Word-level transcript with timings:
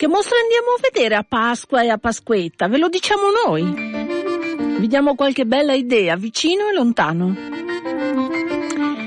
Che 0.00 0.08
mostra 0.08 0.38
andiamo 0.40 0.70
a 0.70 0.80
vedere 0.80 1.14
a 1.14 1.22
Pasqua 1.28 1.82
e 1.82 1.90
a 1.90 1.98
Pasquetta? 1.98 2.68
Ve 2.68 2.78
lo 2.78 2.88
diciamo 2.88 3.24
noi. 3.44 4.78
Vi 4.78 4.86
diamo 4.86 5.14
qualche 5.14 5.44
bella 5.44 5.74
idea, 5.74 6.16
vicino 6.16 6.68
e 6.70 6.72
lontano. 6.72 7.36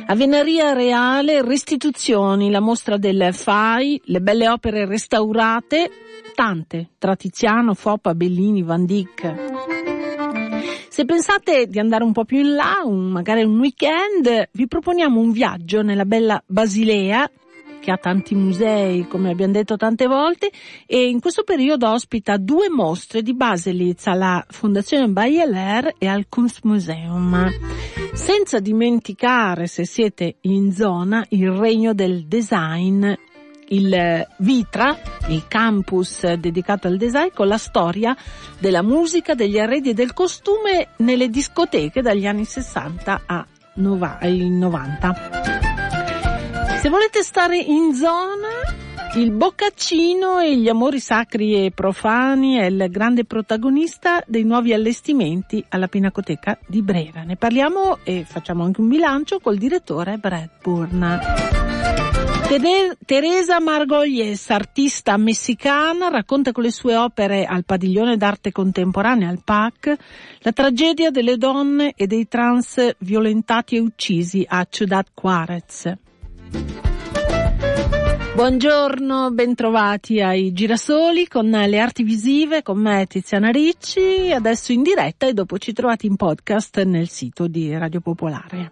A 0.06 0.14
Venaria 0.14 0.74
Reale, 0.74 1.42
Restituzioni, 1.42 2.52
la 2.52 2.60
mostra 2.60 2.98
del 2.98 3.30
FAI, 3.34 4.02
le 4.06 4.22
belle 4.22 4.48
opere 4.48 4.86
restaurate, 4.86 5.90
tante, 6.36 6.92
tra 7.00 7.16
Tiziano, 7.16 7.74
Foppa, 7.74 8.14
Bellini, 8.14 8.62
Van 8.62 8.86
Dyck. 8.86 9.34
Se 10.90 11.06
pensate 11.06 11.66
di 11.66 11.80
andare 11.80 12.04
un 12.04 12.12
po' 12.12 12.24
più 12.24 12.38
in 12.38 12.54
là, 12.54 12.82
un, 12.84 13.10
magari 13.10 13.42
un 13.42 13.58
weekend, 13.58 14.50
vi 14.52 14.68
proponiamo 14.68 15.20
un 15.20 15.32
viaggio 15.32 15.82
nella 15.82 16.06
bella 16.06 16.40
Basilea, 16.46 17.28
che 17.84 17.92
ha 17.92 17.98
tanti 17.98 18.34
musei, 18.34 19.06
come 19.10 19.32
abbiamo 19.32 19.52
detto 19.52 19.76
tante 19.76 20.08
volte, 20.08 20.50
e 20.86 21.10
in 21.10 21.20
questo 21.20 21.44
periodo 21.44 21.92
ospita 21.92 22.38
due 22.38 22.70
mostre 22.70 23.22
di 23.22 23.34
Baselitz 23.34 24.08
alla 24.08 24.44
Fondazione 24.48 25.10
Bayeler 25.10 25.96
e 25.98 26.08
al 26.08 26.28
Kunstmuseum. 26.30 27.52
Senza 28.14 28.60
dimenticare, 28.60 29.68
se 29.68 29.86
siete 29.86 30.38
in 30.42 30.72
zona, 30.72 31.26
il 31.30 31.52
regno 31.52 31.94
del 31.94 32.26
design 32.26 33.12
il 33.70 34.28
Vitra, 34.38 34.96
il 35.30 35.46
campus 35.48 36.32
dedicato 36.34 36.88
al 36.88 36.98
design 36.98 37.30
con 37.34 37.48
la 37.48 37.58
storia 37.58 38.16
della 38.60 38.84
musica, 38.84 39.34
degli 39.34 39.58
arredi 39.58 39.90
e 39.90 39.94
del 39.94 40.14
costume 40.14 40.90
nelle 40.98 41.30
discoteche 41.30 42.02
dagli 42.02 42.28
anni 42.28 42.46
60 42.46 43.24
ai 43.26 44.50
90. 44.50 45.63
Se 46.84 46.90
volete 46.90 47.24
stare 47.24 47.58
in 47.58 47.94
zona, 47.94 48.50
il 49.16 49.32
Boccaccino 49.32 50.40
e 50.40 50.58
gli 50.58 50.68
amori 50.68 51.00
sacri 51.00 51.64
e 51.64 51.72
profani 51.72 52.56
è 52.56 52.66
il 52.66 52.88
grande 52.90 53.24
protagonista 53.24 54.22
dei 54.28 54.44
nuovi 54.44 54.74
allestimenti 54.74 55.64
alla 55.70 55.88
Pinacoteca 55.88 56.60
di 56.68 56.82
Brera. 56.82 57.24
Ne 57.24 57.38
parliamo 57.38 58.00
e 58.04 58.26
facciamo 58.28 58.66
anche 58.66 58.82
un 58.82 58.90
bilancio 58.90 59.40
col 59.40 59.56
direttore 59.56 60.18
Brad 60.18 60.50
Burna. 60.62 61.22
Teresa 63.06 63.62
Margolles, 63.62 64.50
artista 64.50 65.16
messicana, 65.16 66.10
racconta 66.10 66.52
con 66.52 66.64
le 66.64 66.72
sue 66.72 66.98
opere 66.98 67.46
al 67.46 67.64
Padiglione 67.64 68.18
d'arte 68.18 68.52
contemporanea, 68.52 69.30
al 69.30 69.40
PAC, 69.42 69.96
la 70.40 70.52
tragedia 70.52 71.12
delle 71.12 71.38
donne 71.38 71.94
e 71.96 72.08
dei 72.08 72.28
trans 72.28 72.96
violentati 72.98 73.78
e 73.78 73.80
uccisi 73.80 74.46
a 74.46 74.68
Ciudad 74.70 75.06
Juarez. 75.16 75.94
Buongiorno, 78.36 79.30
bentrovati 79.30 80.20
ai 80.20 80.54
Girasoli 80.54 81.28
con 81.28 81.52
le 81.52 81.80
arti 81.80 82.02
visive, 82.02 82.64
con 82.64 82.80
me 82.80 83.06
Tiziana 83.06 83.52
Ricci, 83.52 84.32
adesso 84.34 84.72
in 84.72 84.82
diretta 84.82 85.28
e 85.28 85.34
dopo 85.34 85.60
ci 85.60 85.72
trovate 85.72 86.08
in 86.08 86.16
podcast 86.16 86.82
nel 86.82 87.10
sito 87.10 87.46
di 87.48 87.78
Radio 87.78 88.02
Popolare. 88.02 88.72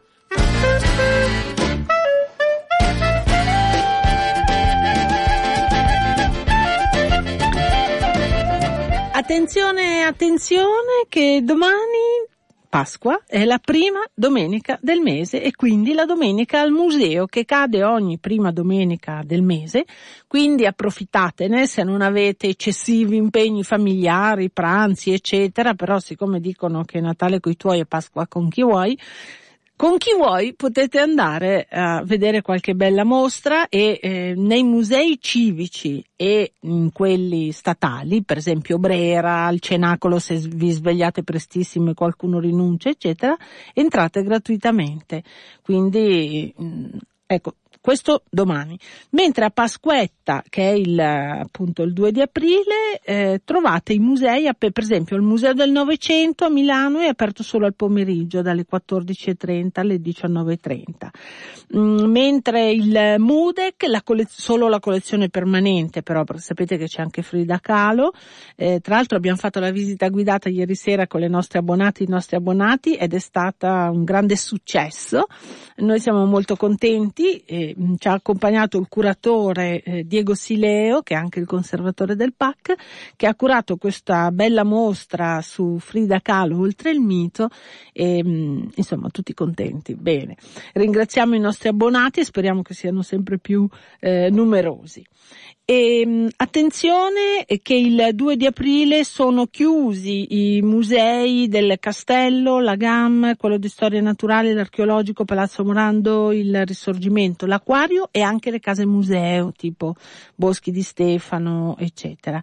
Attenzione, 9.13 10.01
attenzione 10.01 11.05
che 11.07 11.41
domani 11.43 12.30
Pasqua 12.71 13.21
è 13.27 13.43
la 13.43 13.59
prima 13.59 13.99
domenica 14.13 14.79
del 14.81 15.01
mese 15.01 15.43
e 15.43 15.53
quindi 15.53 15.91
la 15.91 16.05
domenica 16.05 16.61
al 16.61 16.71
museo 16.71 17.25
che 17.25 17.43
cade 17.43 17.83
ogni 17.83 18.17
prima 18.17 18.53
domenica 18.53 19.23
del 19.25 19.41
mese, 19.41 19.83
quindi 20.25 20.65
approfittatene 20.65 21.67
se 21.67 21.83
non 21.83 22.01
avete 22.01 22.47
eccessivi 22.47 23.17
impegni 23.17 23.65
familiari, 23.65 24.51
pranzi 24.51 25.11
eccetera, 25.11 25.73
però 25.73 25.99
siccome 25.99 26.39
dicono 26.39 26.85
che 26.85 27.01
Natale 27.01 27.41
coi 27.41 27.57
tuoi 27.57 27.81
e 27.81 27.85
Pasqua 27.85 28.25
con 28.25 28.47
chi 28.47 28.63
vuoi, 28.63 28.97
con 29.81 29.97
chi 29.97 30.13
vuoi 30.15 30.53
potete 30.53 30.99
andare 30.99 31.65
a 31.67 32.03
vedere 32.03 32.43
qualche 32.43 32.75
bella 32.75 33.03
mostra 33.03 33.67
e 33.67 33.99
eh, 33.99 34.33
nei 34.37 34.61
musei 34.61 35.17
civici 35.19 36.05
e 36.15 36.53
in 36.59 36.91
quelli 36.91 37.51
statali, 37.51 38.23
per 38.23 38.37
esempio 38.37 38.77
Brera, 38.77 39.47
al 39.47 39.59
Cenacolo 39.59 40.19
se 40.19 40.35
vi 40.35 40.69
svegliate 40.69 41.23
prestissimo 41.23 41.89
e 41.89 41.93
qualcuno 41.95 42.37
rinuncia, 42.39 42.89
eccetera, 42.89 43.35
entrate 43.73 44.21
gratuitamente. 44.21 45.23
Quindi, 45.63 46.53
mm, 46.61 46.85
ecco, 47.25 47.55
questo 47.81 48.23
domani. 48.29 48.77
Mentre 49.11 49.45
a 49.45 49.49
Pasquetta, 49.49 50.43
che 50.47 50.69
è 50.69 50.73
il, 50.73 50.99
appunto 50.99 51.81
il 51.81 51.93
2 51.93 52.11
di 52.11 52.21
aprile, 52.21 52.99
eh, 53.03 53.41
trovate 53.43 53.93
i 53.93 53.99
musei, 53.99 54.47
per 54.55 54.71
esempio 54.77 55.15
il 55.15 55.23
Museo 55.23 55.53
del 55.53 55.71
Novecento 55.71 56.45
a 56.45 56.49
Milano 56.49 56.99
è 56.99 57.07
aperto 57.07 57.41
solo 57.41 57.65
al 57.65 57.73
pomeriggio 57.73 58.43
dalle 58.43 58.65
14.30 58.71 59.69
alle 59.73 59.95
19.30. 59.95 61.09
Mm, 61.75 62.11
mentre 62.11 62.71
il 62.71 63.15
Mudec, 63.17 63.85
la 63.87 64.03
collez- 64.03 64.39
solo 64.39 64.67
la 64.67 64.79
collezione 64.79 65.29
permanente, 65.29 66.03
però 66.03 66.23
sapete 66.35 66.77
che 66.77 66.85
c'è 66.85 67.01
anche 67.01 67.23
Frida 67.23 67.59
Kahlo, 67.59 68.13
eh, 68.55 68.79
tra 68.79 68.95
l'altro 68.95 69.17
abbiamo 69.17 69.37
fatto 69.37 69.59
la 69.59 69.71
visita 69.71 70.07
guidata 70.09 70.49
ieri 70.49 70.75
sera 70.75 71.07
con 71.07 71.19
le 71.19 71.27
nostre 71.27 71.59
abbonate, 71.59 72.03
i 72.03 72.07
nostri 72.07 72.35
abbonati 72.35 72.93
ed 72.93 73.13
è 73.13 73.19
stata 73.19 73.89
un 73.89 74.03
grande 74.03 74.35
successo. 74.35 75.25
Noi 75.77 75.99
siamo 75.99 76.25
molto 76.25 76.55
contenti. 76.55 77.37
Eh, 77.37 77.70
Ci 77.97 78.07
ha 78.07 78.13
accompagnato 78.13 78.77
il 78.77 78.87
curatore 78.89 79.81
eh, 79.81 80.03
Diego 80.05 80.33
Sileo, 80.33 81.01
che 81.01 81.13
è 81.13 81.17
anche 81.17 81.39
il 81.39 81.45
conservatore 81.45 82.15
del 82.15 82.33
PAC, 82.35 82.75
che 83.15 83.27
ha 83.27 83.35
curato 83.35 83.77
questa 83.77 84.31
bella 84.31 84.63
mostra 84.63 85.41
su 85.41 85.77
Frida 85.79 86.19
Kahlo 86.21 86.59
oltre 86.59 86.91
il 86.91 86.99
mito 86.99 87.49
e 87.91 88.23
mh, 88.23 88.29
mm, 88.29 88.61
insomma 88.75 89.09
tutti 89.09 89.33
contenti. 89.33 89.95
Bene, 89.95 90.37
ringraziamo 90.73 91.35
i 91.35 91.39
nostri 91.39 91.69
abbonati 91.69 92.19
e 92.19 92.25
speriamo 92.25 92.61
che 92.61 92.73
siano 92.73 93.01
sempre 93.01 93.37
più 93.37 93.67
eh, 93.99 94.29
numerosi. 94.29 95.05
E, 95.63 96.27
attenzione 96.35 97.45
che 97.61 97.75
il 97.75 98.09
2 98.13 98.35
di 98.35 98.45
aprile 98.45 99.05
sono 99.05 99.45
chiusi 99.45 100.55
i 100.55 100.61
musei 100.61 101.47
del 101.47 101.77
Castello, 101.79 102.59
la 102.59 102.75
GAM, 102.75 103.37
quello 103.37 103.57
di 103.57 103.69
storia 103.69 104.01
naturale, 104.01 104.53
l'archeologico, 104.53 105.23
Palazzo 105.23 105.63
Morando, 105.63 106.33
il 106.33 106.65
Risorgimento, 106.65 107.45
l'acquario 107.61 108.09
e 108.11 108.21
anche 108.21 108.51
le 108.51 108.59
case 108.59 108.85
museo 108.85 109.51
tipo 109.51 109.95
Boschi 110.35 110.71
di 110.71 110.81
Stefano, 110.81 111.75
eccetera. 111.77 112.41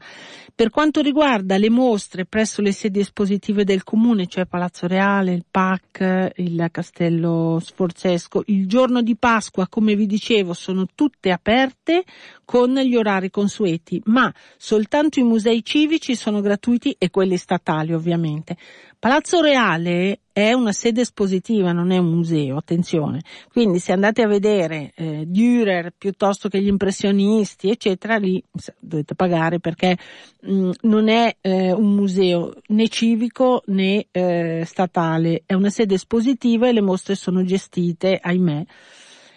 Per 0.54 0.70
quanto 0.70 1.00
riguarda 1.00 1.56
le 1.56 1.70
mostre 1.70 2.24
presso 2.24 2.62
le 2.62 2.72
sedi 2.72 3.00
espositive 3.00 3.64
del 3.64 3.84
comune, 3.84 4.26
cioè 4.26 4.46
Palazzo 4.46 4.86
Reale, 4.86 5.32
il 5.32 5.44
PAC, 5.48 6.32
il 6.36 6.68
Castello 6.70 7.60
Sforzesco, 7.60 8.42
il 8.46 8.66
giorno 8.66 9.02
di 9.02 9.16
Pasqua, 9.16 9.68
come 9.68 9.94
vi 9.94 10.06
dicevo, 10.06 10.54
sono 10.54 10.86
tutte 10.94 11.30
aperte 11.30 12.04
con 12.44 12.74
gli 12.74 12.96
orari 12.96 13.30
consueti, 13.30 14.00
ma 14.06 14.32
soltanto 14.56 15.20
i 15.20 15.22
musei 15.22 15.62
civici 15.62 16.16
sono 16.16 16.40
gratuiti 16.40 16.96
e 16.98 17.10
quelli 17.10 17.36
statali 17.36 17.92
ovviamente. 17.92 18.56
Palazzo 19.00 19.40
Reale 19.40 20.22
è 20.32 20.52
una 20.52 20.72
sede 20.72 21.02
espositiva, 21.02 21.70
non 21.70 21.92
è 21.92 21.98
un 21.98 22.08
museo, 22.10 22.56
attenzione. 22.56 23.20
Quindi 23.48 23.78
se 23.78 23.92
andate 23.92 24.22
a 24.22 24.26
vedere 24.26 24.90
eh, 24.96 25.24
Dürer 25.24 25.92
piuttosto 25.96 26.48
che 26.48 26.60
gli 26.60 26.66
impressionisti, 26.66 27.70
eccetera, 27.70 28.16
lì 28.16 28.42
dovete 28.80 29.14
pagare 29.14 29.60
perché 29.60 29.96
mh, 30.40 30.52
mm, 30.52 30.70
non 30.82 31.08
è 31.08 31.36
eh, 31.40 31.70
un 31.70 31.94
museo 31.94 32.52
né 32.68 32.88
civico 32.88 33.62
né 33.66 34.06
eh, 34.10 34.64
statale, 34.66 35.44
è 35.46 35.54
una 35.54 35.70
sede 35.70 35.94
espositiva 35.94 36.66
e 36.66 36.72
le 36.72 36.82
mostre 36.82 37.14
sono 37.14 37.44
gestite, 37.44 38.18
ahimè, 38.20 38.64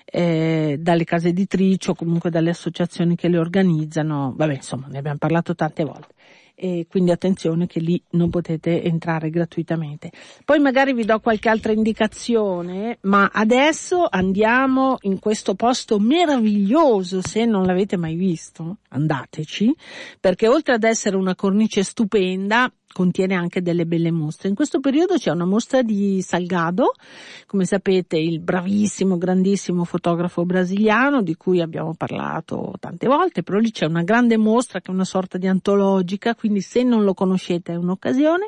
eh, 0.06 0.78
dalle 0.80 1.04
case 1.04 1.30
editrici 1.30 1.92
o 1.92 1.94
comunque 1.94 2.31
dalle 2.31 2.50
associazioni 2.50 3.16
che 3.16 3.28
le 3.28 3.38
organizzano, 3.38 4.34
vabbè 4.36 4.56
insomma 4.56 4.88
ne 4.88 4.98
abbiamo 4.98 5.19
parlato 5.19 5.54
tante 5.54 5.84
volte. 5.84 6.16
E 6.63 6.86
quindi 6.88 7.10
attenzione 7.10 7.66
che 7.66 7.80
lì 7.80 8.00
non 8.12 8.30
potete 8.30 8.84
entrare 8.84 9.31
gratuitamente. 9.31 10.12
Poi 10.46 10.60
magari 10.60 10.94
vi 10.94 11.06
do 11.06 11.19
qualche 11.19 11.50
altra 11.50 11.72
indicazione, 11.72 13.00
ma 13.02 13.31
adesso 13.34 14.06
andiamo 14.08 14.98
in 15.02 15.18
questo 15.18 15.56
posto 15.56 15.98
meraviglioso, 15.98 17.22
se 17.24 17.46
non 17.46 17.66
l'avete 17.66 17.98
mai 17.98 18.13
visto, 18.13 18.78
andateci, 18.90 19.75
perché 20.19 20.48
oltre 20.48 20.75
ad 20.75 20.84
essere 20.84 21.16
una 21.16 21.34
cornice 21.34 21.81
stupenda, 21.81 22.72
contiene 22.92 23.36
anche 23.36 23.62
delle 23.62 23.86
belle 23.86 24.12
mostre. 24.12 24.50
In 24.50 24.56
questo 24.56 24.80
periodo 24.80 25.16
c'è 25.16 25.32
una 25.32 25.46
mostra 25.46 25.82
di 25.82 26.22
Salgado, 26.22 26.94
come 27.46 27.66
sapete 27.66 28.18
il 28.18 28.40
bravissimo, 28.40 29.18
grandissimo 29.18 29.84
fotografo 29.84 30.46
brasiliano 30.46 31.22
di 31.22 31.36
cui 31.36 31.62
abbiamo 31.62 31.94
parlato 31.96 32.74
tante 32.80 33.08
volte, 33.08 33.44
però 33.44 33.60
lì 33.60 33.72
c'è 33.72 33.86
una 33.86 34.04
grande 34.04 34.38
mostra 34.38 34.82
che 34.82 34.92
è 34.92 34.94
una 34.94 35.06
sorta 35.06 35.38
di 35.38 35.48
antologica, 35.48 36.36
quindi 36.36 36.62
se 36.62 36.84
non 36.84 37.04
lo 37.04 37.14
conoscete 37.14 37.74
è 37.74 37.76
un'occasione. 37.76 38.48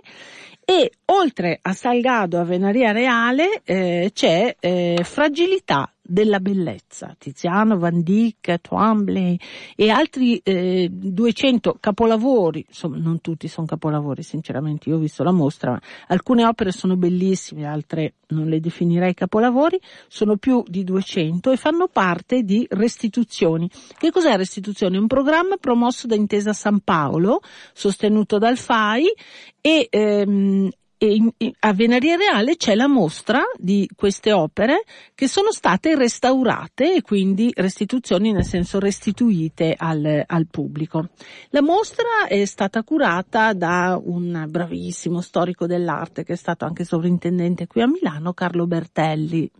E 0.66 0.92
oltre 1.06 1.60
a 1.62 1.74
Salgado 1.74 2.39
a 2.39 2.44
Venaria 2.44 2.92
Reale 2.92 3.62
eh, 3.66 4.12
c'è 4.13 4.56
eh, 4.60 5.01
Fragilità 5.04 5.93
della 6.05 6.39
bellezza. 6.39 7.15
Tiziano, 7.17 7.77
Van 7.77 8.01
Dyck, 8.01 8.59
Twombly 8.61 9.38
e 9.75 9.89
altri 9.89 10.38
eh, 10.44 10.89
200 10.91 11.77
capolavori, 11.79 12.65
insomma 12.67 12.97
non 12.97 13.21
tutti 13.21 13.47
sono 13.47 13.65
capolavori 13.65 14.21
sinceramente, 14.21 14.89
io 14.89 14.97
ho 14.97 15.00
visto 15.00 15.23
la 15.23 15.31
mostra, 15.31 15.79
alcune 16.07 16.45
opere 16.45 16.71
sono 16.71 16.97
bellissime, 16.97 17.65
altre 17.65 18.15
non 18.27 18.47
le 18.47 18.59
definirei 18.59 19.13
capolavori, 19.13 19.79
sono 20.07 20.35
più 20.38 20.63
di 20.67 20.83
200 20.83 21.51
e 21.51 21.57
fanno 21.57 21.88
parte 21.88 22.44
di 22.44 22.65
Restituzioni. 22.69 23.69
Che 23.97 24.11
cos'è 24.11 24.35
Restituzioni? 24.35 24.97
Un 24.97 25.07
programma 25.07 25.55
promosso 25.57 26.07
da 26.07 26.15
Intesa 26.15 26.51
San 26.51 26.79
Paolo, 26.81 27.41
sostenuto 27.73 28.38
dal 28.38 28.57
FAI 28.57 29.05
e 29.61 29.88
ehm, 29.89 30.69
a 31.59 31.73
Venaria 31.73 32.15
Reale 32.15 32.55
c'è 32.55 32.75
la 32.75 32.88
mostra 32.88 33.41
di 33.57 33.89
queste 33.94 34.31
opere 34.31 34.83
che 35.13 35.27
sono 35.27 35.51
state 35.51 35.95
restaurate 35.95 36.95
e 36.95 37.01
quindi 37.01 37.51
restituzioni 37.53 38.31
nel 38.31 38.45
senso 38.45 38.79
restituite 38.79 39.75
al, 39.77 40.23
al 40.25 40.47
pubblico. 40.50 41.09
La 41.50 41.61
mostra 41.61 42.27
è 42.27 42.45
stata 42.45 42.83
curata 42.83 43.53
da 43.53 44.00
un 44.01 44.45
bravissimo 44.47 45.19
storico 45.19 45.67
dell'arte 45.67 46.23
che 46.23 46.33
è 46.33 46.38
stato 46.38 46.63
anche 46.63 46.85
sovrintendente 46.85 47.67
qui 47.67 47.81
a 47.81 47.88
Milano, 47.88 48.31
Carlo 48.33 48.65
Bertelli. 48.65 49.51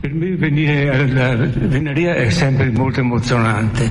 Per 0.00 0.12
me 0.12 0.36
venire 0.36 0.90
alla 0.90 1.34
Venaria 1.36 2.14
è 2.14 2.28
sempre 2.28 2.70
molto 2.70 3.00
emozionante. 3.00 3.90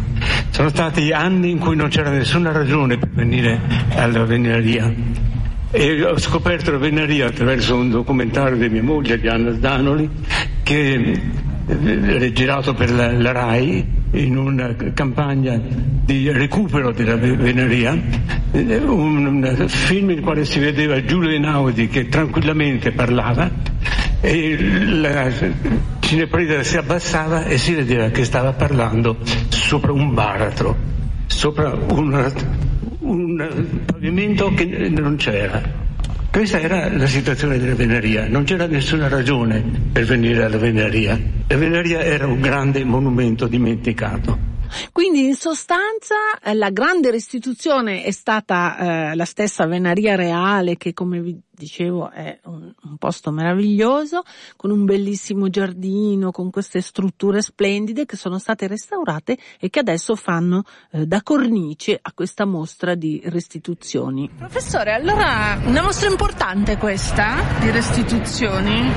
Sono 0.52 0.70
stati 0.70 1.12
anni 1.12 1.50
in 1.50 1.60
cui 1.60 1.76
non 1.76 1.90
c'era 1.90 2.12
nessuna 2.12 2.52
ragione 2.52 2.98
per 2.98 3.10
venire 3.10 3.60
alla 3.96 4.26
Venaria 4.26 5.29
e 5.72 6.04
ho 6.04 6.18
scoperto 6.18 6.72
la 6.72 6.78
veneria 6.78 7.28
attraverso 7.28 7.76
un 7.76 7.92
documentario 7.92 8.58
di 8.58 8.70
mia 8.70 8.84
moglie, 8.84 9.20
Diana 9.20 9.52
Danoli, 9.52 10.10
che 10.64 10.94
è 10.96 12.22
eh, 12.22 12.32
girato 12.34 12.74
per 12.74 12.92
la, 12.92 13.12
la, 13.12 13.32
RAI 13.32 13.98
in 14.14 14.38
una 14.38 14.76
campagna 14.94 15.62
di 15.62 16.32
recupero 16.32 16.92
della 16.92 17.16
veneria, 17.16 17.96
eh, 18.52 18.78
un, 18.78 19.26
un 19.26 19.68
film 19.68 20.08
nel 20.08 20.22
quale 20.22 20.46
si 20.46 20.58
vedeva 20.58 21.04
Giulio 21.04 21.30
Einaudi 21.30 21.88
che 21.88 22.08
tranquillamente 22.08 22.92
parlava 22.92 23.52
e 24.22 24.58
la 25.00 25.30
cinepresa 26.00 26.64
si 26.64 26.78
abbassava 26.78 27.46
e 27.46 27.60
si 27.60 27.76
vedeva 27.76 28.10
che 28.10 28.26
stava 28.26 28.54
parlando 28.54 29.18
sopra 29.50 29.92
un 29.92 30.14
baratro, 30.16 30.76
sopra 31.28 31.78
una 31.92 32.32
un 33.10 33.86
pavimento 33.86 34.54
che 34.54 34.66
non 34.66 35.16
c'era. 35.16 35.88
Questa 36.32 36.60
era 36.60 36.96
la 36.96 37.08
situazione 37.08 37.58
della 37.58 37.74
Veneria, 37.74 38.28
non 38.28 38.44
c'era 38.44 38.68
nessuna 38.68 39.08
ragione 39.08 39.64
per 39.92 40.06
venire 40.06 40.44
alla 40.44 40.58
Veneria. 40.58 41.20
La 41.48 41.58
Veneria 41.58 42.02
era 42.02 42.28
un 42.28 42.40
grande 42.40 42.84
monumento 42.84 43.48
dimenticato. 43.48 44.48
Quindi 44.92 45.26
in 45.26 45.34
sostanza 45.34 46.16
eh, 46.44 46.54
la 46.54 46.70
grande 46.70 47.10
restituzione 47.10 48.04
è 48.04 48.12
stata 48.12 48.78
eh, 49.12 49.16
la 49.16 49.26
stessa 49.26 49.66
Venaria 49.66 50.16
Reale 50.16 50.78
che 50.78 50.94
come 50.94 51.20
vi 51.20 51.36
dicevo 51.60 52.10
è 52.10 52.40
un, 52.46 52.74
un, 52.84 52.98
posto 52.98 53.32
meraviglioso 53.32 54.24
con 54.56 54.72
un 54.72 54.86
bellissimo 54.86 55.50
giardino 55.50 56.32
con 56.32 56.50
queste 56.50 56.80
strutture 56.80 57.42
splendide 57.42 58.06
che 58.06 58.16
sono 58.16 58.40
state 58.40 58.66
restaurate 58.68 59.38
e 59.60 59.70
che 59.70 59.80
adesso 59.80 60.16
fanno 60.16 60.64
eh, 60.92 61.06
da 61.06 61.22
cornice 61.22 62.00
a 62.02 62.14
questa 62.14 62.46
mostra 62.46 62.96
di 62.96 63.22
restituzioni. 63.26 64.30
Professore, 64.38 64.94
allora 64.94 65.60
una 65.66 65.82
mostra 65.82 66.10
importante 66.10 66.78
questa 66.78 67.36
di 67.60 67.70
restituzioni? 67.72 68.92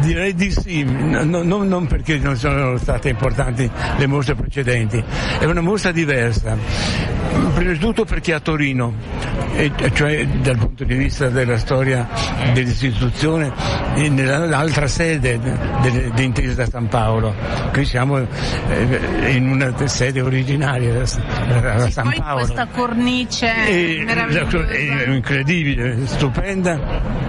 Direi 0.00 0.34
di 0.34 0.50
sì, 0.50 0.82
no, 0.82 1.22
no, 1.22 1.62
non 1.62 1.86
perché 1.86 2.18
non 2.18 2.36
sono 2.36 2.76
state 2.78 3.10
importanti 3.10 3.70
le 3.96 4.06
mostre 4.06 4.34
precedenti, 4.34 5.02
è 5.38 5.44
una 5.44 5.60
mostra 5.60 5.92
diversa. 5.92 6.56
Prima 7.54 7.72
di 7.72 7.78
tutto 7.78 8.04
perché 8.04 8.32
a 8.32 8.40
Torino, 8.40 8.94
e 9.54 9.72
cioè 9.92 10.26
dal 10.26 10.56
punto 10.56 10.84
di 10.84 10.94
vista 10.94 11.28
del 11.28 11.43
della 11.44 11.58
storia 11.58 12.08
dell'istituzione 12.52 13.52
nell'altra 14.08 14.88
sede 14.88 15.38
di 16.14 16.24
Intesa 16.24 16.66
San 16.66 16.88
Paolo. 16.88 17.34
Qui 17.72 17.84
siamo 17.84 18.18
eh, 18.18 19.30
in 19.30 19.48
una 19.48 19.72
sede 19.86 20.20
originaria 20.20 21.02
a 21.02 21.06
San 21.90 22.12
Paolo. 22.16 22.44
questa 22.44 22.66
cornice 22.66 23.52
meravigliosa. 24.04 24.66
È 24.66 25.08
incredibile, 25.08 26.06
stupenda, 26.06 26.78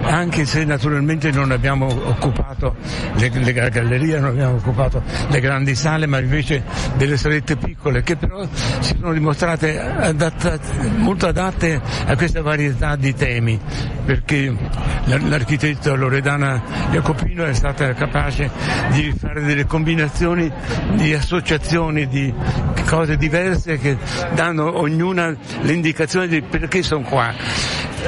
anche 0.02 0.44
se 0.46 0.64
naturalmente 0.64 1.30
non 1.30 1.50
abbiamo 1.50 1.86
occupato 1.86 2.76
le, 3.14 3.30
le 3.30 3.52
gallerie, 3.52 4.18
non 4.18 4.30
abbiamo 4.30 4.56
occupato 4.56 5.02
le 5.28 5.40
grandi 5.40 5.74
sale, 5.74 6.06
ma 6.06 6.18
invece 6.18 6.62
delle 6.96 7.16
salette 7.16 7.56
piccole 7.56 8.02
che 8.02 8.16
però 8.16 8.46
si 8.80 8.96
sono 8.98 9.12
dimostrate 9.12 9.78
adatta, 9.78 10.58
molto 10.96 11.26
adatte 11.26 11.80
a 12.06 12.16
questa 12.16 12.42
varietà 12.42 12.96
di 12.96 13.14
temi 13.14 13.60
perché 14.06 14.54
l'architetto 15.04 15.96
Loredana 15.96 16.62
Jacopino 16.90 17.44
è 17.44 17.52
stata 17.52 17.92
capace 17.92 18.48
di 18.92 19.12
fare 19.18 19.42
delle 19.42 19.66
combinazioni 19.66 20.50
di 20.92 21.12
associazioni 21.12 22.06
di 22.06 22.32
cose 22.86 23.16
diverse 23.16 23.78
che 23.78 23.98
danno 24.34 24.78
ognuna 24.78 25.34
l'indicazione 25.62 26.28
di 26.28 26.40
perché 26.40 26.84
sono 26.84 27.02
qua 27.02 27.34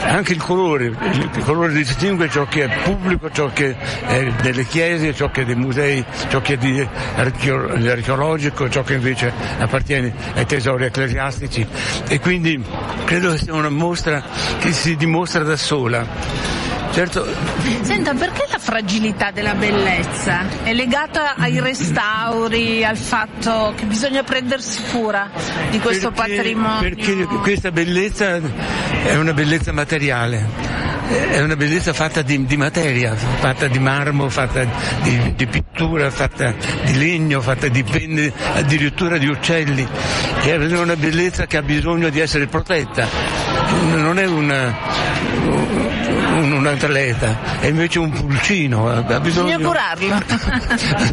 anche 0.01 0.33
il 0.33 0.43
colore, 0.43 0.87
il 0.87 1.43
colore 1.45 1.73
distingue 1.73 2.29
ciò 2.29 2.47
che 2.47 2.65
è 2.65 2.83
pubblico, 2.83 3.31
ciò 3.31 3.51
che 3.53 3.77
è 3.77 4.31
delle 4.43 4.65
chiese, 4.65 5.15
ciò 5.15 5.31
che 5.31 5.43
è 5.43 5.45
dei 5.45 5.57
musei, 5.57 6.05
ciò 6.29 6.41
che 6.41 6.57
è 6.59 6.89
archeologico, 7.17 8.69
ciò 8.69 8.83
che 8.83 8.95
invece 8.95 9.33
appartiene 9.59 10.13
ai 10.35 10.47
tesori 10.47 10.85
ecclesiastici 10.85 11.67
e 12.09 12.21
quindi 12.21 12.63
credo 13.05 13.33
che 13.33 13.39
sia 13.39 13.55
una 13.55 13.71
mostra 13.71 14.23
che 14.59 14.73
si 14.73 14.97
dimostra 14.97 15.43
da 15.43 15.57
sola. 15.57 15.88
película. 15.89 16.58
Certo. 16.91 17.27
Senta, 17.83 18.15
perché 18.15 18.47
la 18.51 18.59
fragilità 18.59 19.31
della 19.31 19.55
bellezza 19.55 20.47
è 20.63 20.73
legata 20.73 21.35
ai 21.37 21.61
restauri, 21.61 22.85
al 22.85 22.97
fatto 22.97 23.73
che 23.77 23.85
bisogna 23.85 24.23
prendersi 24.23 24.83
cura 24.91 25.31
di 25.71 25.79
questo 25.79 26.11
perché, 26.11 26.35
patrimonio? 26.37 26.81
Perché 26.81 27.25
questa 27.43 27.71
bellezza 27.71 28.41
è 29.05 29.15
una 29.15 29.33
bellezza 29.33 29.73
materiale 29.73 30.79
è 31.09 31.41
una 31.41 31.57
bellezza 31.57 31.95
fatta 31.95 32.21
di, 32.21 32.45
di, 32.45 32.57
materia, 32.59 33.15
fatta 33.15 33.67
di 33.67 33.79
marmo, 33.79 34.29
fatta 34.29 34.65
di, 35.03 35.35
di, 35.35 35.47
pittura, 35.47 36.11
fatta 36.11 36.55
di 36.85 36.99
legno, 36.99 37.41
fatta 37.41 37.69
di 37.69 37.83
penne, 37.83 38.31
addirittura 38.53 39.17
di 39.17 39.27
uccelli. 39.27 39.87
È 40.43 40.55
una 40.55 40.97
bellezza 40.97 41.47
che 41.47 41.57
ha 41.57 41.63
bisogno 41.63 42.11
di 42.11 42.21
essere 42.21 42.47
protetta. 42.47 43.09
Non 43.95 44.19
è 44.19 44.27
una, 44.27 44.77
un, 45.47 45.69
un 45.73 45.88
atleta, 46.69 47.61
è 47.61 47.67
invece 47.67 47.99
un 47.99 48.11
pulcino. 48.11 48.89
Ha 48.89 49.21
bisogno, 49.21 49.57
Bisogna 49.57 49.59
curarlo. 49.59 50.23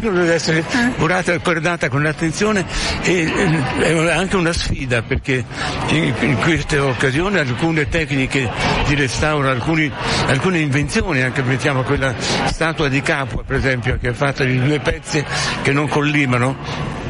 deve 0.00 0.34
essere 0.34 0.64
curata 0.96 1.32
e 1.32 1.38
guardata 1.38 1.88
con 1.88 2.04
attenzione 2.06 2.64
e 3.02 3.32
è 3.80 4.10
anche 4.12 4.36
una 4.36 4.52
sfida 4.52 5.02
perché 5.02 5.44
in, 5.88 6.14
in 6.20 6.36
queste 6.38 6.78
occasioni 6.78 7.38
alcune 7.38 7.88
tecniche 7.88 8.50
di 8.86 8.94
restauro, 8.94 9.48
alcuni, 9.50 9.90
alcune 10.26 10.58
invenzioni, 10.58 11.22
anche 11.22 11.42
mettiamo 11.42 11.82
quella 11.82 12.14
statua 12.46 12.88
di 12.88 13.00
Capua 13.02 13.42
per 13.44 13.56
esempio 13.56 13.98
che 14.00 14.10
è 14.10 14.12
fatta 14.12 14.44
di 14.44 14.60
due 14.60 14.80
pezzi 14.80 15.24
che 15.62 15.72
non 15.72 15.88
collimano 15.88 17.04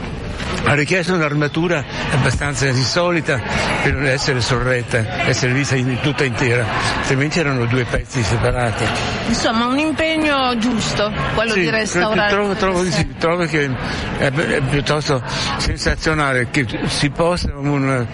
ha 0.66 0.74
richiesto 0.74 1.14
un'armatura 1.14 1.84
abbastanza 2.10 2.66
insolita 2.66 3.40
per 3.82 3.94
non 3.94 4.06
essere 4.06 4.40
sorretta, 4.40 5.24
essere 5.26 5.52
vista 5.52 5.76
in, 5.76 5.98
tutta 6.02 6.24
intera, 6.24 6.66
altrimenti 6.98 7.38
erano 7.38 7.66
due 7.66 7.84
pezzi 7.84 8.22
separati. 8.22 8.84
Insomma 9.28 9.66
un 9.66 9.78
impegno 9.78 10.56
giusto, 10.58 11.12
quello 11.34 11.52
sì, 11.52 11.60
di 11.60 11.70
restaurare. 11.70 12.30
Trovo, 12.30 12.54
trovo, 12.54 12.84
sì, 12.84 13.08
trovo 13.18 13.44
che 13.44 13.70
è, 14.18 14.30
è, 14.30 14.60
piuttosto 14.62 15.22
sensazionale 15.58 16.48
che 16.50 16.66
si 16.86 17.10
possa 17.10 17.50
un 17.54 18.06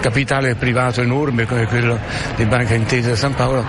capitale 0.00 0.54
privato 0.54 1.00
enorme 1.02 1.46
come 1.46 1.66
quello 1.66 1.98
di 2.36 2.44
Banca 2.44 2.74
Intesa 2.74 3.14
San 3.16 3.34
Paolo 3.34 3.64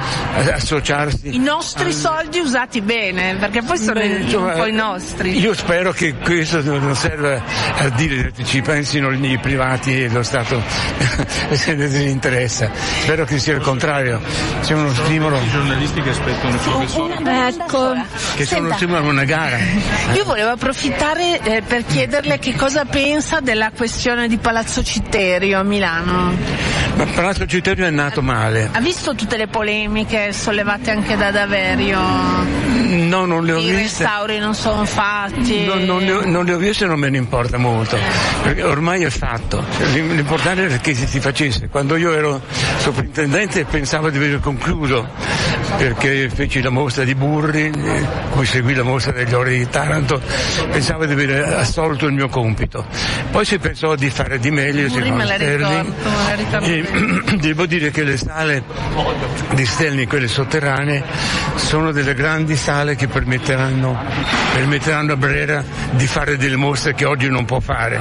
associarsi. 0.53 1.35
I 1.35 1.39
nostri 1.39 1.89
a... 1.89 1.93
soldi 1.93 2.39
usati 2.39 2.81
bene, 2.81 3.35
perché 3.35 3.61
poi 3.61 3.77
sono 3.77 3.99
Beh, 3.99 4.05
insomma, 4.05 4.53
un 4.53 4.59
po' 4.59 4.65
i 4.65 4.73
nostri. 4.73 5.39
Io 5.39 5.53
spero 5.53 5.91
che 5.91 6.15
questo 6.15 6.61
non 6.61 6.95
serva 6.95 7.41
a 7.77 7.89
dire 7.89 8.31
ci 8.43 8.61
pensino 8.61 9.11
i 9.11 9.37
privati 9.39 10.03
e 10.03 10.09
lo 10.09 10.23
Stato 10.23 10.61
se 11.51 11.73
ne 11.75 11.87
interessa. 12.03 12.69
Spero 12.73 13.25
che 13.25 13.39
sia 13.39 13.55
il 13.55 13.61
contrario, 13.61 14.21
sia 14.61 14.75
uno 14.75 14.93
stimolo. 14.93 15.37
I 15.37 15.49
giornalisti 15.49 16.01
che 16.01 16.09
aspettano 16.09 16.55
il 16.55 16.61
professore. 16.91 17.47
Ecco. 17.47 18.35
Che 18.35 18.45
sono 18.45 18.65
uno 18.67 18.75
stimolo 18.75 18.99
a 18.99 19.09
una 19.09 19.23
gara. 19.23 19.57
Io 20.13 20.23
volevo 20.25 20.49
approfittare 20.49 21.39
eh, 21.41 21.61
per 21.61 21.85
chiederle 21.85 22.39
che 22.39 22.55
cosa 22.55 22.85
pensa 22.85 23.39
della 23.39 23.71
questione 23.75 24.27
di 24.27 24.37
Palazzo 24.37 24.83
Citterio 24.83 25.59
a 25.59 25.63
Milano. 25.63 26.33
Ma 26.95 27.05
Palazzo 27.05 27.45
Citterio 27.45 27.85
è 27.85 27.89
nato 27.89 28.21
male. 28.21 28.69
Ha 28.71 28.79
visto 28.81 29.15
tutte 29.15 29.37
le 29.37 29.47
polemiche 29.47 30.33
sollevate 30.33 30.91
anche 30.91 31.15
da 31.15 31.31
Daverio? 31.31 31.99
No, 32.91 33.25
non 33.25 33.45
le 33.45 33.53
ho 33.53 33.59
I 33.59 33.71
viste. 33.71 34.03
restauri 34.03 34.37
non 34.39 34.53
sono 34.53 34.83
fatti. 34.83 35.65
Non, 35.65 35.83
non, 35.83 36.03
le 36.03 36.11
ho, 36.11 36.25
non 36.25 36.43
le 36.43 36.53
ho 36.53 36.57
viste, 36.57 36.85
non 36.85 36.99
me 36.99 37.09
ne 37.09 37.17
importa 37.17 37.57
molto, 37.57 37.97
perché 38.43 38.63
ormai 38.63 39.03
è 39.03 39.09
fatto. 39.09 39.63
L'importante 39.93 40.67
è 40.67 40.79
che 40.81 40.93
si, 40.93 41.19
facesse. 41.21 41.69
Quando 41.69 41.95
io 41.95 42.11
ero 42.11 42.41
sovrintendente 42.79 43.63
pensavo 43.63 44.09
di 44.09 44.17
aver 44.17 44.41
concluso, 44.41 45.07
perché 45.77 46.29
feci 46.29 46.61
la 46.61 46.69
mostra 46.69 47.05
di 47.05 47.15
Burri, 47.15 47.71
poi 48.33 48.45
seguì 48.45 48.73
la 48.73 48.83
mostra 48.83 49.13
degli 49.13 49.33
ori 49.33 49.59
di 49.59 49.69
Taranto, 49.69 50.21
pensavo 50.69 51.05
di 51.05 51.13
aver 51.13 51.53
assolto 51.53 52.07
il 52.07 52.13
mio 52.13 52.27
compito. 52.27 52.85
Poi 53.31 53.45
si 53.45 53.57
pensò 53.57 53.95
di 53.95 54.09
fare 54.09 54.37
di 54.37 54.51
meglio, 54.51 54.89
si 54.89 54.99
me 54.99 55.25
la 55.25 55.35
ricordo, 55.35 55.93
e 56.61 56.85
devo 57.39 57.65
dire 57.65 57.89
che 57.89 58.03
le 58.03 58.17
sale 58.17 58.63
di 59.53 59.65
Sterling, 59.65 60.07
quelle 60.07 60.27
sotterranee, 60.27 61.03
sono 61.55 61.93
delle 61.93 62.13
grandi 62.13 62.57
sale 62.57 62.79
che 62.95 63.07
permetteranno, 63.07 63.97
permetteranno 64.53 65.13
a 65.13 65.15
Brera 65.15 65.63
di 65.91 66.07
fare 66.07 66.37
delle 66.37 66.55
mostre 66.55 66.93
che 66.93 67.05
oggi 67.05 67.29
non 67.29 67.45
può 67.45 67.59
fare. 67.59 67.99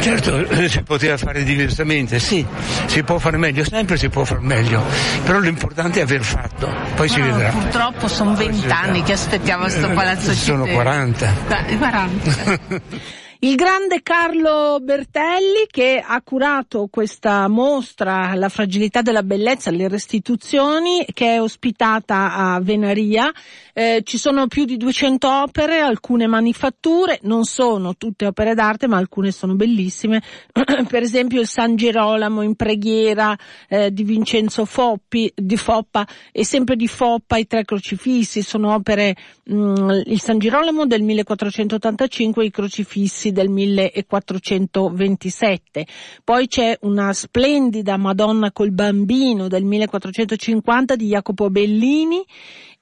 Certo, 0.00 0.46
eh, 0.48 0.68
si 0.68 0.82
poteva 0.82 1.16
fare 1.16 1.42
diversamente, 1.44 2.18
sì, 2.18 2.44
si 2.86 3.02
può 3.02 3.18
fare 3.18 3.36
meglio, 3.36 3.64
sempre 3.64 3.96
si 3.96 4.08
può 4.08 4.24
fare 4.24 4.40
meglio, 4.42 4.82
però 5.24 5.38
l'importante 5.38 6.00
è 6.00 6.02
aver 6.02 6.22
fatto, 6.22 6.68
poi 6.96 7.08
si 7.08 7.20
No, 7.20 7.26
vedrà. 7.26 7.50
Purtroppo 7.50 8.08
sono 8.08 8.34
vent'anni 8.34 9.02
che 9.02 9.12
aspettiamo 9.12 9.68
sto 9.68 9.88
palazzo 9.90 10.30
Eh, 10.30 10.34
Sono 10.34 10.64
Città. 10.64 10.74
40. 10.74 11.32
Dai, 11.48 11.78
40. 11.78 12.60
Il 13.40 13.54
grande 13.54 14.00
Carlo 14.02 14.78
Bertelli 14.82 15.68
che 15.70 16.02
ha 16.04 16.20
curato 16.22 16.88
questa 16.90 17.46
mostra 17.46 18.34
La 18.34 18.48
fragilità 18.48 19.00
della 19.00 19.22
bellezza, 19.22 19.70
le 19.70 19.86
restituzioni, 19.86 21.06
che 21.14 21.34
è 21.34 21.40
ospitata 21.40 22.34
a 22.34 22.58
Venaria. 22.60 23.30
Eh, 23.78 24.02
ci 24.02 24.18
sono 24.18 24.48
più 24.48 24.64
di 24.64 24.76
200 24.76 25.42
opere, 25.42 25.78
alcune 25.78 26.26
manifatture, 26.26 27.20
non 27.22 27.44
sono 27.44 27.94
tutte 27.94 28.26
opere 28.26 28.54
d'arte, 28.54 28.88
ma 28.88 28.96
alcune 28.96 29.30
sono 29.30 29.54
bellissime. 29.54 30.20
per 30.90 31.02
esempio 31.02 31.40
il 31.40 31.46
San 31.46 31.76
Girolamo 31.76 32.42
in 32.42 32.56
preghiera 32.56 33.38
eh, 33.68 33.92
di 33.92 34.02
Vincenzo 34.02 34.64
Foppi, 34.64 35.32
di 35.32 35.56
Foppa 35.56 36.04
e 36.32 36.44
sempre 36.44 36.74
di 36.74 36.88
Foppa 36.88 37.36
i 37.36 37.46
tre 37.46 37.64
crocifissi, 37.64 38.42
sono 38.42 38.74
opere 38.74 39.14
mh, 39.44 40.02
il 40.06 40.20
San 40.20 40.40
Girolamo 40.40 40.84
del 40.84 41.04
1485 41.04 42.42
e 42.42 42.46
i 42.46 42.50
crocifissi 42.50 43.30
del 43.30 43.48
1427. 43.48 45.86
Poi 46.24 46.48
c'è 46.48 46.76
una 46.80 47.12
splendida 47.12 47.96
Madonna 47.96 48.50
col 48.50 48.72
bambino 48.72 49.46
del 49.46 49.62
1450 49.62 50.96
di 50.96 51.06
Jacopo 51.06 51.48
Bellini 51.48 52.24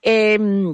e, 0.01 0.39
mh, 0.39 0.73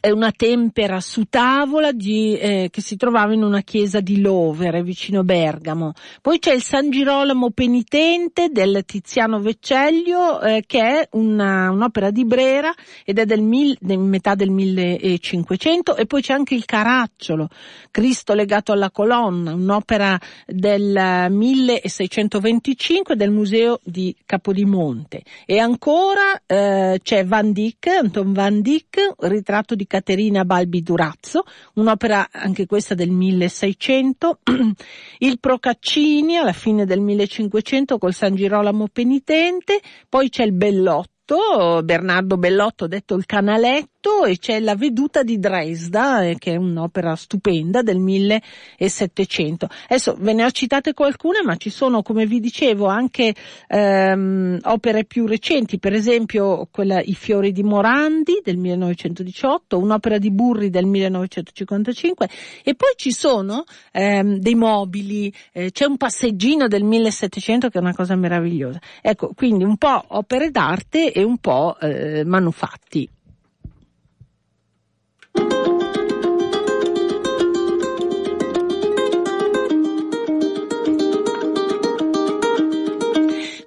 è 0.00 0.10
una 0.10 0.32
tempera 0.32 1.00
su 1.00 1.24
tavola 1.28 1.92
di, 1.92 2.36
eh, 2.36 2.68
che 2.70 2.80
si 2.80 2.96
trovava 2.96 3.32
in 3.32 3.42
una 3.42 3.62
chiesa 3.62 4.00
di 4.00 4.20
Lovere 4.20 4.82
vicino 4.82 5.24
Bergamo. 5.24 5.92
Poi 6.20 6.38
c'è 6.38 6.52
il 6.52 6.62
San 6.62 6.90
Girolamo 6.90 7.50
penitente 7.50 8.48
del 8.50 8.84
Tiziano 8.84 9.40
Vecellio 9.40 10.40
eh, 10.40 10.64
che 10.66 10.80
è 10.80 11.08
una, 11.12 11.70
un'opera 11.70 12.10
di 12.10 12.24
Brera 12.24 12.72
ed 13.04 13.18
è 13.18 13.24
del, 13.24 13.42
mil, 13.42 13.76
del 13.80 13.98
metà 13.98 14.34
del 14.34 14.50
1500 14.50 15.96
e 15.96 16.06
poi 16.06 16.22
c'è 16.22 16.32
anche 16.32 16.54
il 16.54 16.64
Caracciolo, 16.64 17.48
Cristo 17.90 18.34
legato 18.34 18.72
alla 18.72 18.90
colonna, 18.90 19.54
un'opera 19.54 20.18
del 20.46 21.26
1625 21.30 23.16
del 23.16 23.30
museo 23.30 23.80
di 23.82 24.14
Capodimonte. 24.24 25.22
E 25.44 25.58
ancora 25.58 26.40
eh, 26.46 27.00
c'è 27.02 27.24
Van 27.24 27.52
Dyck, 27.52 27.86
Anton 27.86 28.32
Van 28.32 28.60
Dyck, 28.60 29.14
ritratto 29.18 29.74
di 29.74 29.85
Caterina 29.86 30.44
Balbi 30.44 30.82
Durazzo, 30.82 31.44
un'opera 31.74 32.28
anche 32.30 32.66
questa 32.66 32.94
del 32.94 33.10
1600, 33.10 34.40
il 35.18 35.38
Procaccini 35.40 36.36
alla 36.36 36.52
fine 36.52 36.84
del 36.84 37.00
1500 37.00 37.98
col 37.98 38.14
San 38.14 38.34
Girolamo 38.34 38.88
penitente, 38.92 39.80
poi 40.08 40.28
c'è 40.28 40.44
il 40.44 40.52
Bellotto, 40.52 41.80
Bernardo 41.82 42.36
Bellotto 42.36 42.86
detto 42.86 43.14
il 43.14 43.26
canaletto 43.26 43.95
e 44.24 44.38
c'è 44.38 44.60
la 44.60 44.76
veduta 44.76 45.22
di 45.22 45.38
Dresda 45.38 46.22
eh, 46.22 46.36
che 46.38 46.52
è 46.52 46.56
un'opera 46.56 47.16
stupenda 47.16 47.82
del 47.82 47.98
1700. 47.98 49.68
Adesso 49.88 50.16
ve 50.18 50.32
ne 50.32 50.44
ho 50.44 50.50
citate 50.50 50.94
qualcune 50.94 51.42
ma 51.44 51.56
ci 51.56 51.70
sono 51.70 52.02
come 52.02 52.26
vi 52.26 52.40
dicevo 52.40 52.86
anche 52.86 53.34
ehm, 53.68 54.60
opere 54.62 55.04
più 55.04 55.26
recenti, 55.26 55.78
per 55.78 55.92
esempio 55.92 56.68
quella 56.70 57.00
I 57.00 57.14
fiori 57.14 57.52
di 57.52 57.62
Morandi 57.62 58.40
del 58.44 58.56
1918, 58.56 59.78
un'opera 59.78 60.18
di 60.18 60.30
Burri 60.30 60.70
del 60.70 60.86
1955 60.86 62.28
e 62.62 62.74
poi 62.74 62.92
ci 62.96 63.10
sono 63.10 63.64
ehm, 63.92 64.38
dei 64.38 64.54
mobili, 64.54 65.32
eh, 65.52 65.70
c'è 65.72 65.84
un 65.84 65.96
passeggino 65.96 66.68
del 66.68 66.84
1700 66.84 67.68
che 67.68 67.78
è 67.78 67.80
una 67.80 67.94
cosa 67.94 68.14
meravigliosa. 68.14 68.80
Ecco, 69.02 69.32
quindi 69.34 69.64
un 69.64 69.76
po' 69.76 70.02
opere 70.08 70.50
d'arte 70.50 71.12
e 71.12 71.22
un 71.22 71.38
po' 71.38 71.76
eh, 71.80 72.24
manufatti. 72.24 73.08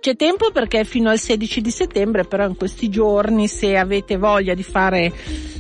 C'è 0.10 0.16
tempo 0.16 0.50
perché 0.50 0.80
è 0.80 0.84
fino 0.86 1.12
al 1.12 1.20
16 1.20 1.62
di 1.62 1.70
settembre, 1.70 2.24
però 2.24 2.48
in 2.48 2.56
questi 2.56 2.90
giorni 2.90 3.48
se 3.48 3.78
avete 3.78 4.18
voglia 4.18 4.56
di 4.56 4.64
fare 4.64 5.14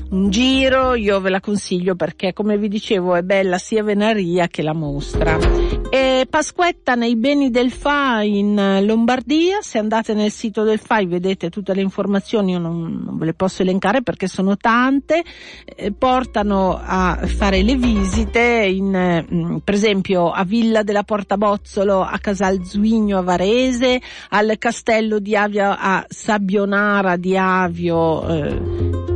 un 0.09 0.31
giro 0.31 0.95
io 0.95 1.21
ve 1.21 1.29
la 1.29 1.39
consiglio 1.39 1.93
perché 1.93 2.33
come 2.33 2.57
vi 2.57 2.67
dicevo 2.67 3.13
è 3.13 3.21
bella 3.21 3.59
sia 3.59 3.83
Venaria 3.83 4.47
che 4.47 4.63
la 4.63 4.73
mostra. 4.73 5.78
E 5.91 6.27
Pasquetta 6.29 6.93
nei 6.93 7.15
beni 7.15 7.49
del 7.49 7.71
FA 7.71 8.21
in 8.21 8.83
Lombardia, 8.85 9.57
se 9.61 9.79
andate 9.79 10.13
nel 10.13 10.29
sito 10.29 10.61
del 10.61 10.77
FAI 10.77 11.07
vedete 11.07 11.49
tutte 11.49 11.73
le 11.73 11.81
informazioni, 11.81 12.51
io 12.51 12.59
non, 12.59 13.01
non 13.03 13.17
ve 13.17 13.25
le 13.25 13.33
posso 13.33 13.63
elencare 13.63 14.03
perché 14.03 14.27
sono 14.27 14.55
tante, 14.55 15.23
eh, 15.65 15.91
portano 15.91 16.79
a 16.79 17.19
fare 17.25 17.63
le 17.63 17.75
visite 17.75 18.67
in, 18.71 18.93
eh, 18.93 19.61
per 19.63 19.73
esempio 19.73 20.29
a 20.29 20.43
Villa 20.43 20.83
della 20.83 21.01
Portabozzolo, 21.01 22.03
a 22.03 22.19
Casal 22.19 22.63
Zuigno 22.63 23.17
a 23.17 23.23
Varese, 23.23 23.99
al 24.29 24.57
Castello 24.59 25.17
di 25.17 25.35
Avio 25.35 25.75
a 25.75 26.05
Sabbionara 26.07 27.15
di 27.15 27.35
Avio 27.35 28.27
eh, 28.27 28.49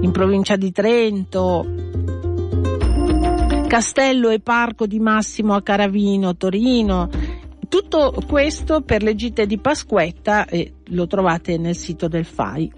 in 0.01 0.09
provincia 0.11 0.55
di 0.55 0.71
Trento, 0.71 1.92
Castello 3.73 4.29
e 4.29 4.39
Parco 4.39 4.85
di 4.85 4.99
Massimo 4.99 5.55
a 5.55 5.63
Caravino, 5.63 6.35
Torino. 6.35 7.09
Tutto 7.67 8.13
questo 8.27 8.81
per 8.81 9.01
le 9.01 9.15
gite 9.15 9.47
di 9.47 9.57
Pasquetta 9.57 10.45
e 10.45 10.73
lo 10.89 11.07
trovate 11.07 11.57
nel 11.57 11.75
sito 11.75 12.07
del 12.07 12.23
FAI. 12.23 12.71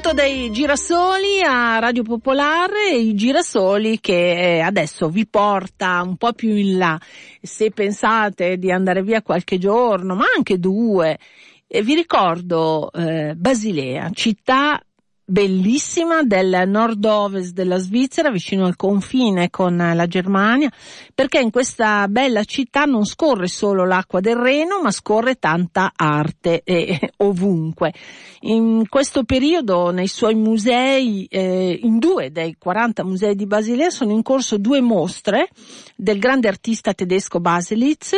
Siete 0.00 0.08
all'ascolto 0.08 0.12
dei 0.14 0.50
girasoli 0.50 1.42
a 1.42 1.78
Radio 1.78 2.02
Popolare, 2.02 2.90
i 2.90 3.14
girasoli 3.14 4.00
che 4.00 4.56
eh, 4.56 4.60
adesso 4.60 5.10
vi 5.10 5.26
porta 5.26 6.00
un 6.02 6.16
po' 6.16 6.32
più 6.32 6.54
in 6.54 6.78
là. 6.78 6.98
Se 7.42 7.70
pensate 7.70 8.56
di 8.56 8.72
andare 8.72 9.02
via 9.02 9.20
qualche 9.20 9.58
giorno, 9.58 10.14
ma 10.14 10.24
anche 10.34 10.58
due, 10.58 11.18
eh, 11.66 11.82
vi 11.82 11.94
ricordo 11.94 12.90
eh, 12.92 13.34
Basilea, 13.36 14.10
città 14.12 14.82
bellissima 15.30 16.22
del 16.24 16.64
nord-ovest 16.66 17.52
della 17.52 17.78
Svizzera, 17.78 18.30
vicino 18.30 18.66
al 18.66 18.76
confine 18.76 19.48
con 19.48 19.76
la 19.76 20.06
Germania, 20.06 20.70
perché 21.14 21.38
in 21.38 21.50
questa 21.50 22.08
bella 22.08 22.42
città 22.44 22.84
non 22.84 23.04
scorre 23.04 23.46
solo 23.46 23.86
l'acqua 23.86 24.20
del 24.20 24.36
Reno, 24.36 24.80
ma 24.82 24.90
scorre 24.90 25.36
tanta 25.36 25.92
arte 25.94 26.62
eh, 26.64 27.12
ovunque. 27.18 27.92
In 28.40 28.86
questo 28.88 29.24
periodo 29.24 29.90
nei 29.90 30.08
suoi 30.08 30.34
musei, 30.34 31.26
eh, 31.26 31.78
in 31.80 31.98
due 31.98 32.32
dei 32.32 32.56
40 32.58 33.04
musei 33.04 33.36
di 33.36 33.46
Basilea 33.46 33.90
sono 33.90 34.12
in 34.12 34.22
corso 34.22 34.58
due 34.58 34.80
mostre 34.80 35.48
del 35.94 36.18
grande 36.18 36.48
artista 36.48 36.92
tedesco 36.92 37.38
Baselitz, 37.38 38.14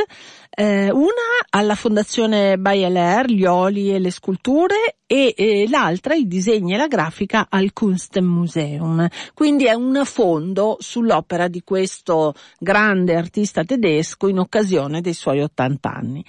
eh, 0.55 0.91
una 0.91 1.11
alla 1.51 1.75
Fondazione 1.75 2.57
Bayer, 2.57 3.27
gli 3.27 3.45
oli 3.45 3.93
e 3.93 3.99
le 3.99 4.11
sculture 4.11 4.97
e 5.13 5.35
eh, 5.37 5.69
l'altra 5.69 6.15
i 6.15 6.27
disegni 6.27 6.73
e 6.73 6.79
la 6.79 6.87
grafica 6.87 7.49
al 7.51 7.75
Kunstmuseum. 7.75 9.07
Quindi 9.35 9.67
è 9.67 9.75
un 9.75 10.01
fondo 10.07 10.79
sull'opera 10.81 11.49
di 11.49 11.61
questo 11.63 12.33
grande 12.59 13.15
artista 13.15 13.63
tedesco 13.63 14.27
in 14.29 14.39
occasione 14.39 15.03
dei 15.03 15.13
suoi 15.13 15.43
80 15.43 15.93
anni. 15.93 16.25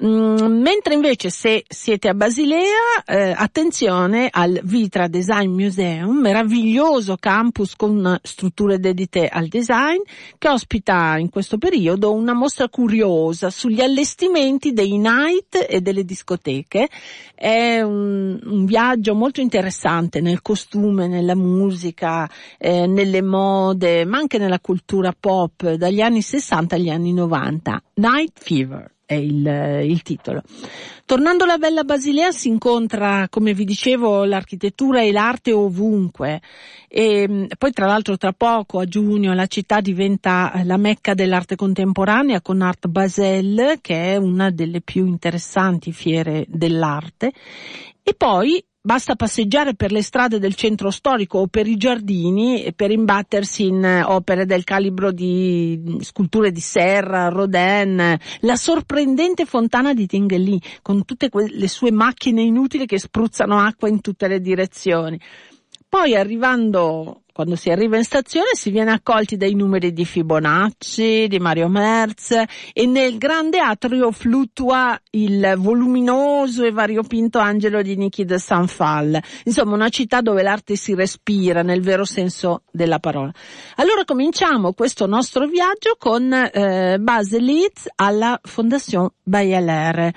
Mm, 0.00 0.62
mentre 0.62 0.94
invece 0.94 1.28
se 1.28 1.64
siete 1.66 2.06
a 2.08 2.14
Basilea, 2.14 3.02
eh, 3.04 3.34
attenzione 3.36 4.28
al 4.30 4.60
Vitra 4.62 5.08
Design 5.08 5.50
Museum, 5.50 6.20
meraviglioso 6.20 7.16
campus 7.16 7.74
con 7.74 8.16
strutture 8.22 8.78
dedite 8.78 9.26
al 9.26 9.48
design, 9.48 9.98
che 10.38 10.48
ospita 10.48 11.18
in 11.18 11.30
questo 11.30 11.58
periodo 11.58 12.12
una 12.12 12.32
mostra 12.32 12.68
curiosa 12.68 13.50
sugli 13.50 13.80
allestimenti 13.80 14.72
dei 14.72 14.98
night 14.98 15.66
e 15.68 15.80
delle 15.80 16.04
discoteche. 16.04 16.88
È 17.34 17.80
un, 17.80 18.38
un 18.40 18.64
viaggio 18.66 19.16
molto 19.16 19.40
interessante 19.40 20.20
nel 20.20 20.42
costume, 20.42 21.08
nella 21.08 21.34
musica, 21.34 22.30
eh, 22.56 22.86
nelle 22.86 23.22
mode, 23.22 24.04
ma 24.04 24.18
anche 24.18 24.38
nella 24.38 24.60
cultura 24.60 25.12
pop 25.18 25.72
dagli 25.72 26.00
anni 26.00 26.22
60 26.22 26.76
agli 26.76 26.88
anni 26.88 27.12
90. 27.12 27.82
Night 27.94 28.38
Fever 28.38 28.92
è 29.08 29.14
il, 29.14 29.82
il, 29.84 30.02
titolo. 30.02 30.42
Tornando 31.06 31.44
alla 31.44 31.56
Bella 31.56 31.82
Basilea 31.82 32.30
si 32.30 32.48
incontra, 32.48 33.26
come 33.30 33.54
vi 33.54 33.64
dicevo, 33.64 34.24
l'architettura 34.24 35.00
e 35.00 35.12
l'arte 35.12 35.50
ovunque 35.50 36.42
e 36.86 37.26
mm, 37.26 37.44
poi 37.56 37.72
tra 37.72 37.86
l'altro 37.86 38.18
tra 38.18 38.34
poco 38.34 38.80
a 38.80 38.84
giugno 38.84 39.32
la 39.32 39.46
città 39.46 39.80
diventa 39.80 40.60
la 40.62 40.76
mecca 40.76 41.14
dell'arte 41.14 41.56
contemporanea 41.56 42.42
con 42.42 42.60
Art 42.60 42.86
Basel 42.88 43.78
che 43.80 44.12
è 44.12 44.16
una 44.16 44.50
delle 44.50 44.82
più 44.82 45.06
interessanti 45.06 45.90
fiere 45.90 46.44
dell'arte 46.46 47.32
e 48.02 48.14
poi 48.14 48.62
Basta 48.88 49.16
passeggiare 49.16 49.74
per 49.74 49.92
le 49.92 50.00
strade 50.00 50.38
del 50.38 50.54
centro 50.54 50.90
storico 50.90 51.40
o 51.40 51.46
per 51.46 51.66
i 51.66 51.76
giardini 51.76 52.72
per 52.74 52.90
imbattersi 52.90 53.66
in 53.66 53.84
eh, 53.84 54.02
opere 54.02 54.46
del 54.46 54.64
calibro 54.64 55.12
di 55.12 55.98
sculture 56.00 56.50
di 56.50 56.60
Serra, 56.60 57.28
Rodin, 57.28 58.18
la 58.40 58.56
sorprendente 58.56 59.44
fontana 59.44 59.92
di 59.92 60.06
Tinguely 60.06 60.58
con 60.80 61.04
tutte 61.04 61.28
le 61.30 61.68
sue 61.68 61.90
macchine 61.90 62.40
inutili 62.40 62.86
che 62.86 62.98
spruzzano 62.98 63.58
acqua 63.58 63.90
in 63.90 64.00
tutte 64.00 64.26
le 64.26 64.40
direzioni. 64.40 65.20
Poi 65.86 66.14
arrivando 66.14 67.24
quando 67.38 67.54
si 67.54 67.70
arriva 67.70 67.96
in 67.96 68.02
stazione 68.02 68.48
si 68.54 68.68
viene 68.70 68.90
accolti 68.90 69.36
dai 69.36 69.54
numeri 69.54 69.92
di 69.92 70.04
Fibonacci, 70.04 71.28
di 71.28 71.38
Mario 71.38 71.68
Merz 71.68 72.32
e 72.72 72.86
nel 72.86 73.16
grande 73.16 73.60
atrio 73.60 74.10
fluttua 74.10 75.00
il 75.10 75.54
voluminoso 75.56 76.64
e 76.64 76.72
variopinto 76.72 77.38
angelo 77.38 77.80
di 77.80 77.94
Niki 77.94 78.24
de 78.24 78.40
Sanfal. 78.40 79.22
Insomma, 79.44 79.76
una 79.76 79.88
città 79.88 80.20
dove 80.20 80.42
l'arte 80.42 80.74
si 80.74 80.96
respira 80.96 81.62
nel 81.62 81.80
vero 81.80 82.04
senso 82.04 82.62
della 82.72 82.98
parola. 82.98 83.30
Allora 83.76 84.04
cominciamo 84.04 84.72
questo 84.72 85.06
nostro 85.06 85.46
viaggio 85.46 85.94
con 85.96 86.32
eh, 86.32 86.96
Baselitz 86.98 87.86
alla 87.94 88.36
Fondation 88.42 89.08
Bayeler. 89.22 90.10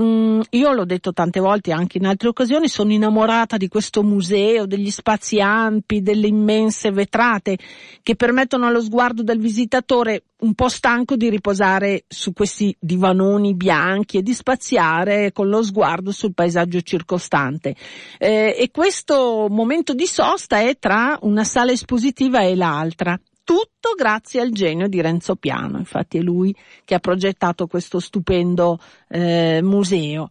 Mm, 0.00 0.40
io 0.48 0.72
l'ho 0.72 0.86
detto 0.86 1.12
tante 1.12 1.40
volte 1.40 1.72
anche 1.72 1.98
in 1.98 2.06
altre 2.06 2.28
occasioni, 2.28 2.68
sono 2.68 2.90
innamorata 2.90 3.58
di 3.58 3.68
questo 3.68 4.02
museo, 4.02 4.64
degli 4.64 4.90
spazi 4.90 5.40
ampi, 5.40 6.00
delle 6.00 6.28
immense 6.28 6.52
immense 6.54 6.90
vetrate 6.90 7.58
che 8.02 8.14
permettono 8.16 8.66
allo 8.66 8.80
sguardo 8.80 9.22
del 9.22 9.38
visitatore 9.38 10.24
un 10.40 10.54
po' 10.54 10.68
stanco 10.68 11.16
di 11.16 11.30
riposare 11.30 12.04
su 12.06 12.32
questi 12.32 12.74
divanoni 12.78 13.54
bianchi 13.54 14.18
e 14.18 14.22
di 14.22 14.34
spaziare 14.34 15.32
con 15.32 15.48
lo 15.48 15.62
sguardo 15.62 16.12
sul 16.12 16.34
paesaggio 16.34 16.80
circostante. 16.82 17.74
Eh, 18.18 18.54
e 18.58 18.70
questo 18.70 19.46
momento 19.48 19.94
di 19.94 20.06
sosta 20.06 20.60
è 20.60 20.76
tra 20.78 21.18
una 21.22 21.44
sala 21.44 21.72
espositiva 21.72 22.42
e 22.42 22.54
l'altra 22.54 23.18
tutto 23.44 23.92
grazie 23.96 24.40
al 24.40 24.50
genio 24.50 24.88
di 24.88 25.00
Renzo 25.00 25.36
Piano, 25.36 25.78
infatti 25.78 26.18
è 26.18 26.20
lui 26.20 26.54
che 26.84 26.94
ha 26.94 26.98
progettato 26.98 27.66
questo 27.66 28.00
stupendo 28.00 28.78
eh, 29.08 29.60
museo. 29.62 30.28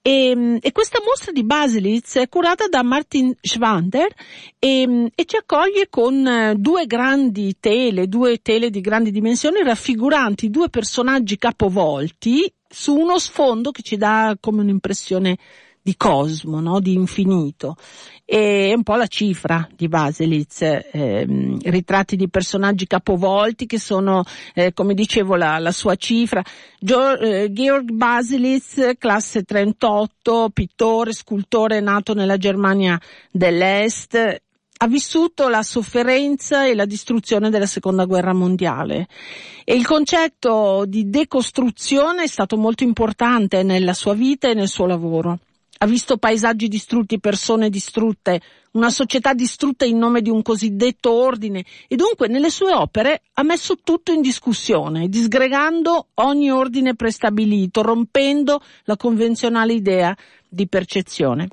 E, 0.00 0.58
e, 0.60 0.72
questa 0.72 1.00
mostra 1.04 1.32
di 1.32 1.44
Baselitz 1.44 2.16
è 2.16 2.28
curata 2.28 2.66
da 2.68 2.82
Martin 2.82 3.34
Schwander 3.40 4.12
e, 4.58 5.10
e 5.14 5.24
ci 5.24 5.36
accoglie 5.36 5.88
con 5.88 6.26
eh, 6.26 6.54
due 6.56 6.86
grandi 6.86 7.56
tele, 7.58 8.06
due 8.06 8.38
tele 8.42 8.70
di 8.70 8.80
grandi 8.80 9.10
dimensioni 9.10 9.62
raffiguranti 9.62 10.50
due 10.50 10.68
personaggi 10.68 11.36
capovolti 11.36 12.52
su 12.68 12.94
uno 12.94 13.18
sfondo 13.18 13.70
che 13.70 13.82
ci 13.82 13.96
dà 13.96 14.36
come 14.40 14.62
un'impressione 14.62 15.36
di 15.82 15.96
cosmo, 15.96 16.60
no? 16.60 16.78
di 16.78 16.94
infinito. 16.94 17.76
E 18.24 18.70
è 18.70 18.74
un 18.74 18.84
po' 18.84 18.94
la 18.94 19.08
cifra 19.08 19.68
di 19.74 19.88
Baselitz, 19.88 20.60
ehm, 20.62 21.58
ritratti 21.64 22.14
di 22.14 22.28
personaggi 22.28 22.86
capovolti 22.86 23.66
che 23.66 23.80
sono, 23.80 24.22
eh, 24.54 24.72
come 24.72 24.94
dicevo, 24.94 25.34
la, 25.34 25.58
la 25.58 25.72
sua 25.72 25.96
cifra. 25.96 26.42
Gio, 26.78 27.18
eh, 27.18 27.52
Georg 27.52 27.90
Baselitz, 27.90 28.92
classe 28.96 29.42
38, 29.42 30.50
pittore, 30.52 31.12
scultore 31.12 31.80
nato 31.80 32.14
nella 32.14 32.36
Germania 32.36 32.98
dell'Est, 33.30 34.40
ha 34.82 34.88
vissuto 34.88 35.48
la 35.48 35.62
sofferenza 35.62 36.66
e 36.66 36.74
la 36.74 36.86
distruzione 36.86 37.50
della 37.50 37.66
seconda 37.66 38.04
guerra 38.04 38.32
mondiale 38.32 39.06
e 39.64 39.74
il 39.74 39.86
concetto 39.86 40.84
di 40.88 41.08
decostruzione 41.08 42.24
è 42.24 42.26
stato 42.26 42.56
molto 42.56 42.82
importante 42.82 43.62
nella 43.62 43.92
sua 43.92 44.14
vita 44.14 44.48
e 44.48 44.54
nel 44.54 44.66
suo 44.66 44.86
lavoro 44.86 45.38
ha 45.82 45.86
visto 45.86 46.16
paesaggi 46.16 46.68
distrutti, 46.68 47.18
persone 47.18 47.68
distrutte, 47.68 48.40
una 48.72 48.88
società 48.88 49.34
distrutta 49.34 49.84
in 49.84 49.98
nome 49.98 50.22
di 50.22 50.30
un 50.30 50.40
cosiddetto 50.40 51.10
ordine 51.12 51.64
e 51.88 51.96
dunque 51.96 52.28
nelle 52.28 52.50
sue 52.50 52.72
opere 52.72 53.22
ha 53.32 53.42
messo 53.42 53.76
tutto 53.82 54.12
in 54.12 54.22
discussione, 54.22 55.08
disgregando 55.08 56.06
ogni 56.14 56.52
ordine 56.52 56.94
prestabilito, 56.94 57.82
rompendo 57.82 58.62
la 58.84 58.96
convenzionale 58.96 59.72
idea 59.72 60.16
di 60.48 60.68
percezione. 60.68 61.48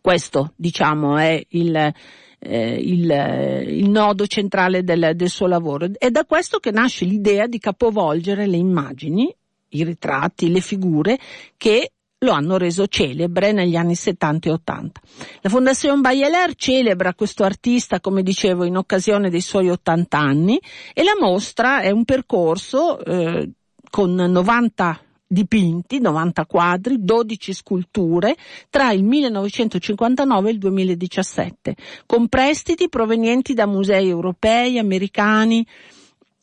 Questo, 0.00 0.52
diciamo, 0.56 1.16
è 1.16 1.40
il, 1.50 1.76
eh, 1.76 2.74
il, 2.74 3.64
il, 3.68 3.88
nodo 3.90 4.26
centrale 4.26 4.82
del, 4.82 5.12
del 5.14 5.28
suo 5.28 5.46
lavoro. 5.46 5.88
È 5.96 6.10
da 6.10 6.24
questo 6.24 6.58
che 6.58 6.72
nasce 6.72 7.04
l'idea 7.04 7.46
di 7.46 7.60
capovolgere 7.60 8.46
le 8.48 8.56
immagini, 8.56 9.32
i 9.68 9.84
ritratti, 9.84 10.50
le 10.50 10.60
figure 10.60 11.16
che 11.56 11.92
lo 12.22 12.32
hanno 12.32 12.58
reso 12.58 12.86
celebre 12.86 13.52
negli 13.52 13.76
anni 13.76 13.94
70 13.94 14.48
e 14.48 14.52
80. 14.52 15.00
La 15.40 15.48
Fondazione 15.48 16.00
Bayeler 16.00 16.54
celebra 16.54 17.14
questo 17.14 17.44
artista, 17.44 18.00
come 18.00 18.22
dicevo, 18.22 18.64
in 18.64 18.76
occasione 18.76 19.30
dei 19.30 19.40
suoi 19.40 19.70
80 19.70 20.18
anni 20.18 20.60
e 20.92 21.02
la 21.02 21.16
mostra 21.18 21.80
è 21.80 21.90
un 21.90 22.04
percorso 22.04 23.02
eh, 23.02 23.50
con 23.88 24.14
90 24.14 25.00
dipinti, 25.26 26.00
90 26.00 26.44
quadri, 26.44 26.96
12 26.98 27.52
sculture 27.54 28.36
tra 28.68 28.92
il 28.92 29.04
1959 29.04 30.48
e 30.48 30.52
il 30.52 30.58
2017, 30.58 31.76
con 32.04 32.28
prestiti 32.28 32.88
provenienti 32.90 33.54
da 33.54 33.64
musei 33.64 34.08
europei, 34.08 34.78
americani, 34.78 35.66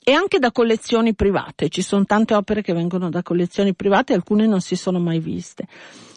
e 0.07 0.13
anche 0.13 0.39
da 0.39 0.53
collezioni 0.53 1.13
private. 1.13 1.67
Ci 1.67 1.81
sono 1.81 2.05
tante 2.05 2.33
opere 2.33 2.61
che 2.61 2.71
vengono 2.71 3.09
da 3.09 3.21
collezioni 3.21 3.75
private, 3.75 4.13
alcune 4.13 4.47
non 4.47 4.61
si 4.61 4.77
sono 4.77 4.99
mai 4.99 5.19
viste. 5.19 5.67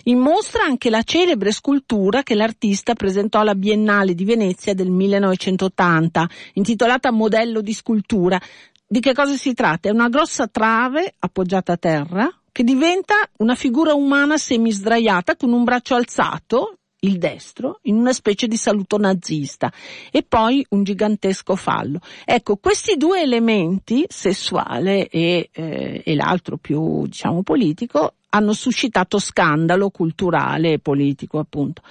In 0.04 0.20
mostra 0.20 0.62
anche 0.62 0.90
la 0.90 1.02
celebre 1.02 1.50
scultura 1.50 2.22
che 2.22 2.36
l'artista 2.36 2.94
presentò 2.94 3.40
alla 3.40 3.56
Biennale 3.56 4.14
di 4.14 4.24
Venezia 4.24 4.74
del 4.74 4.92
1980, 4.92 6.28
intitolata 6.52 7.10
Modello 7.10 7.60
di 7.62 7.72
scultura. 7.72 8.40
Di 8.86 9.00
che 9.00 9.12
cosa 9.12 9.34
si 9.34 9.54
tratta? 9.54 9.88
È 9.88 9.92
una 9.92 10.08
grossa 10.08 10.46
trave 10.46 11.12
appoggiata 11.18 11.72
a 11.72 11.76
terra 11.76 12.32
che 12.52 12.62
diventa 12.62 13.16
una 13.38 13.56
figura 13.56 13.94
umana 13.94 14.38
semisdraiata 14.38 15.34
con 15.34 15.50
un 15.50 15.64
braccio 15.64 15.96
alzato 15.96 16.76
il 17.00 17.18
destro 17.18 17.78
in 17.82 17.96
una 17.96 18.12
specie 18.12 18.46
di 18.46 18.56
saluto 18.56 18.98
nazista 18.98 19.72
e 20.10 20.22
poi 20.22 20.64
un 20.70 20.82
gigantesco 20.82 21.56
fallo. 21.56 22.00
Ecco, 22.24 22.56
questi 22.56 22.96
due 22.96 23.22
elementi, 23.22 24.04
sessuale 24.08 25.08
e, 25.08 25.48
eh, 25.52 26.02
e 26.04 26.14
l'altro 26.14 26.56
più, 26.56 27.06
diciamo, 27.06 27.42
politico, 27.42 28.14
hanno 28.30 28.52
suscitato 28.52 29.18
scandalo 29.18 29.90
culturale 29.90 30.74
e 30.74 30.78
politico, 30.78 31.38
appunto 31.38 31.82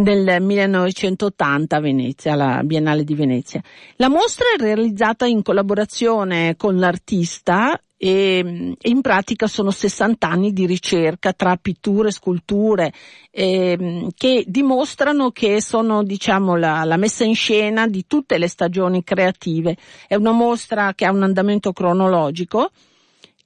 nel 0.00 0.42
1980 0.42 1.76
a 1.76 1.80
Venezia, 1.80 2.32
alla 2.32 2.62
Biennale 2.62 3.04
di 3.04 3.14
Venezia. 3.14 3.62
La 3.96 4.08
mostra 4.08 4.46
è 4.56 4.60
realizzata 4.60 5.26
in 5.26 5.42
collaborazione 5.42 6.56
con 6.56 6.76
l'artista 6.76 7.80
e 8.02 8.74
in 8.80 9.00
pratica 9.02 9.46
sono 9.46 9.70
60 9.70 10.26
anni 10.26 10.52
di 10.54 10.64
ricerca 10.64 11.34
tra 11.34 11.56
pitture, 11.56 12.10
sculture 12.10 12.92
eh, 13.30 14.06
che 14.16 14.44
dimostrano 14.46 15.30
che 15.32 15.60
sono 15.60 16.02
diciamo 16.02 16.56
la, 16.56 16.84
la, 16.84 16.96
messa 16.96 17.24
in 17.24 17.34
scena 17.34 17.86
di 17.86 18.06
tutte 18.06 18.38
le 18.38 18.48
stagioni 18.48 19.04
creative. 19.04 19.76
È 20.06 20.14
una 20.14 20.32
mostra 20.32 20.94
che 20.94 21.04
ha 21.04 21.12
un 21.12 21.24
andamento 21.24 21.72
cronologico 21.72 22.70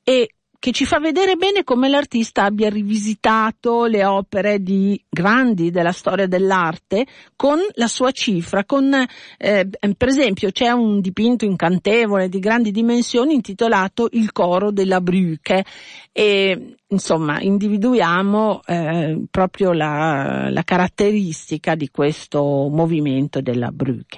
e 0.05 0.29
che 0.65 0.73
ci 0.73 0.87
fa 0.87 0.99
vedere 0.99 1.37
bene 1.37 1.63
come 1.63 1.91
l'artista 1.91 2.45
abbia 2.45 2.71
rivisitato 2.71 3.85
le 3.85 4.03
opere 4.07 4.63
di 4.63 4.99
grandi 5.11 5.71
della 5.71 5.93
storia 5.93 6.27
dell'arte 6.27 7.05
con 7.37 7.59
la 7.75 7.87
sua 7.87 8.13
cifra, 8.13 8.65
con 8.65 8.91
eh, 9.37 9.69
per 9.95 10.09
esempio 10.09 10.51
c'è 10.51 10.71
un 10.71 11.03
dipinto 11.03 11.45
incantevole 11.45 12.31
di 12.31 12.39
grandi 12.39 12.71
dimensioni 12.71 13.35
intitolato 13.35 14.09
Il 14.13 14.33
coro 14.33 14.71
della 14.71 15.03
Brücke 15.03 15.67
e 16.11 16.77
insomma 16.89 17.43
individuiamo 17.43 18.63
eh, 18.65 19.21
proprio 19.31 19.73
la, 19.73 20.49
la 20.49 20.63
caratteristica 20.63 21.75
di 21.75 21.91
questo 21.91 22.41
movimento 22.73 23.43
della 23.43 23.71
Brücke. 23.71 24.17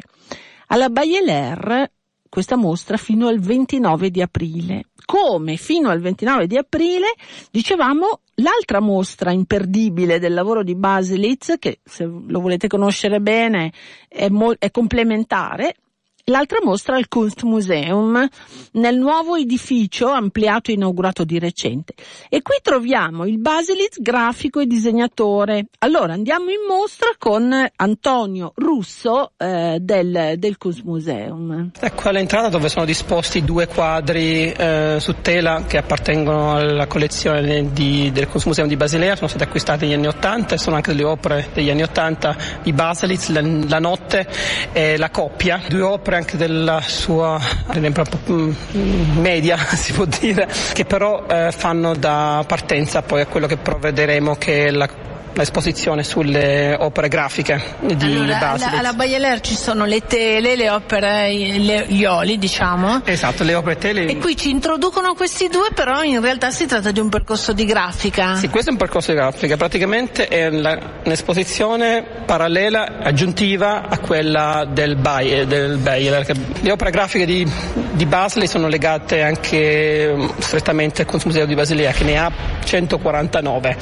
Alla 0.68 0.90
Bayeler 0.90 1.90
questa 2.28 2.56
mostra 2.56 2.96
fino 2.96 3.28
al 3.28 3.38
29 3.38 4.10
di 4.10 4.22
aprile. 4.22 4.86
Come 5.04 5.56
fino 5.56 5.88
al 5.88 6.00
29 6.00 6.46
di 6.46 6.56
aprile, 6.56 7.14
dicevamo, 7.50 8.20
l'altra 8.36 8.80
mostra 8.80 9.30
imperdibile 9.30 10.18
del 10.18 10.34
lavoro 10.34 10.62
di 10.62 10.74
Baselitz, 10.74 11.54
che 11.58 11.78
se 11.84 12.04
lo 12.04 12.40
volete 12.40 12.66
conoscere 12.66 13.20
bene 13.20 13.72
è, 14.08 14.28
mo- 14.28 14.56
è 14.58 14.70
complementare, 14.70 15.76
L'altra 16.28 16.58
mostra 16.60 16.96
al 16.96 17.06
Kunstmuseum 17.06 18.28
nel 18.72 18.98
nuovo 18.98 19.36
edificio 19.36 20.08
ampliato 20.08 20.72
e 20.72 20.74
inaugurato 20.74 21.22
di 21.22 21.38
recente. 21.38 21.94
E 22.28 22.42
qui 22.42 22.56
troviamo 22.60 23.26
il 23.26 23.38
Baselitz 23.38 24.00
grafico 24.00 24.58
e 24.58 24.66
disegnatore. 24.66 25.66
Allora 25.78 26.14
andiamo 26.14 26.50
in 26.50 26.66
mostra 26.68 27.10
con 27.16 27.54
Antonio 27.76 28.50
Russo 28.56 29.34
eh, 29.36 29.78
del, 29.80 30.34
del 30.36 30.58
Kunstmuseum. 30.58 31.70
Ecco 31.78 32.08
all'entrata 32.08 32.48
dove 32.48 32.70
sono 32.70 32.84
disposti 32.84 33.44
due 33.44 33.68
quadri 33.68 34.50
eh, 34.50 34.96
su 34.98 35.14
tela 35.22 35.62
che 35.68 35.78
appartengono 35.78 36.56
alla 36.56 36.88
collezione 36.88 37.70
di, 37.70 38.10
del 38.12 38.26
Kunstmuseum 38.26 38.66
di 38.66 38.74
Basilea, 38.74 39.14
sono 39.14 39.28
stati 39.28 39.44
acquistati 39.44 39.84
negli 39.84 39.94
anni 39.94 40.08
Ottanta 40.08 40.56
e 40.56 40.58
sono 40.58 40.74
anche 40.74 40.92
delle 40.92 41.06
opere 41.06 41.50
degli 41.54 41.70
anni 41.70 41.82
Ottanta 41.82 42.36
di 42.64 42.72
Baselitz, 42.72 43.28
la, 43.28 43.42
la 43.42 43.78
notte 43.78 44.26
e 44.72 44.96
la 44.96 45.10
coppia, 45.10 45.62
due 45.68 45.82
opere 45.82 46.14
anche 46.16 46.36
della 46.36 46.80
sua 46.80 47.40
mm, 48.30 49.18
media, 49.18 49.56
si 49.74 49.92
può 49.92 50.04
dire, 50.04 50.48
che 50.72 50.84
però 50.84 51.24
eh, 51.28 51.52
fanno 51.52 51.94
da 51.94 52.44
partenza 52.46 53.02
poi 53.02 53.22
a 53.22 53.26
quello 53.26 53.46
che 53.46 53.56
provvederemo 53.56 54.36
che 54.36 54.66
è 54.66 54.70
la 54.70 54.88
l'esposizione 55.36 56.02
sulle 56.02 56.74
opere 56.78 57.08
grafiche 57.08 57.62
di 57.80 57.94
allora, 58.04 58.38
Baselitz. 58.38 58.66
Alla, 58.66 58.78
alla 58.78 58.92
Bayeler 58.94 59.40
ci 59.40 59.54
sono 59.54 59.84
le 59.84 60.00
tele, 60.06 60.56
le 60.56 60.70
opere, 60.70 61.30
le, 61.30 61.84
gli 61.88 62.04
oli 62.04 62.38
diciamo. 62.38 63.02
Esatto, 63.04 63.44
le 63.44 63.54
opere 63.54 63.76
tele. 63.76 64.06
E 64.06 64.16
qui 64.16 64.36
ci 64.36 64.50
introducono 64.50 65.14
questi 65.14 65.48
due, 65.48 65.68
però 65.74 66.02
in 66.02 66.20
realtà 66.20 66.50
si 66.50 66.66
tratta 66.66 66.90
di 66.90 67.00
un 67.00 67.08
percorso 67.08 67.52
di 67.52 67.64
grafica. 67.64 68.36
Sì, 68.36 68.48
questo 68.48 68.70
è 68.70 68.72
un 68.72 68.78
percorso 68.78 69.12
di 69.12 69.18
grafica, 69.18 69.56
praticamente 69.56 70.28
è 70.28 70.46
un'esposizione 70.46 72.02
parallela, 72.24 72.98
aggiuntiva 73.02 73.88
a 73.88 73.98
quella 73.98 74.66
del, 74.68 74.96
Bayer, 74.96 75.46
del 75.46 75.76
Bayer. 75.76 76.26
Le 76.60 76.70
opere 76.70 76.90
grafiche 76.90 77.26
di, 77.26 77.48
di 77.92 78.06
Basel 78.06 78.48
sono 78.48 78.68
legate 78.68 79.22
anche 79.22 80.16
strettamente 80.38 81.02
al 81.02 81.08
Kunstmuseo 81.08 81.44
di 81.44 81.54
Basilea 81.54 81.92
che 81.92 82.04
ne 82.04 82.18
ha 82.18 82.32
149. 82.64 83.76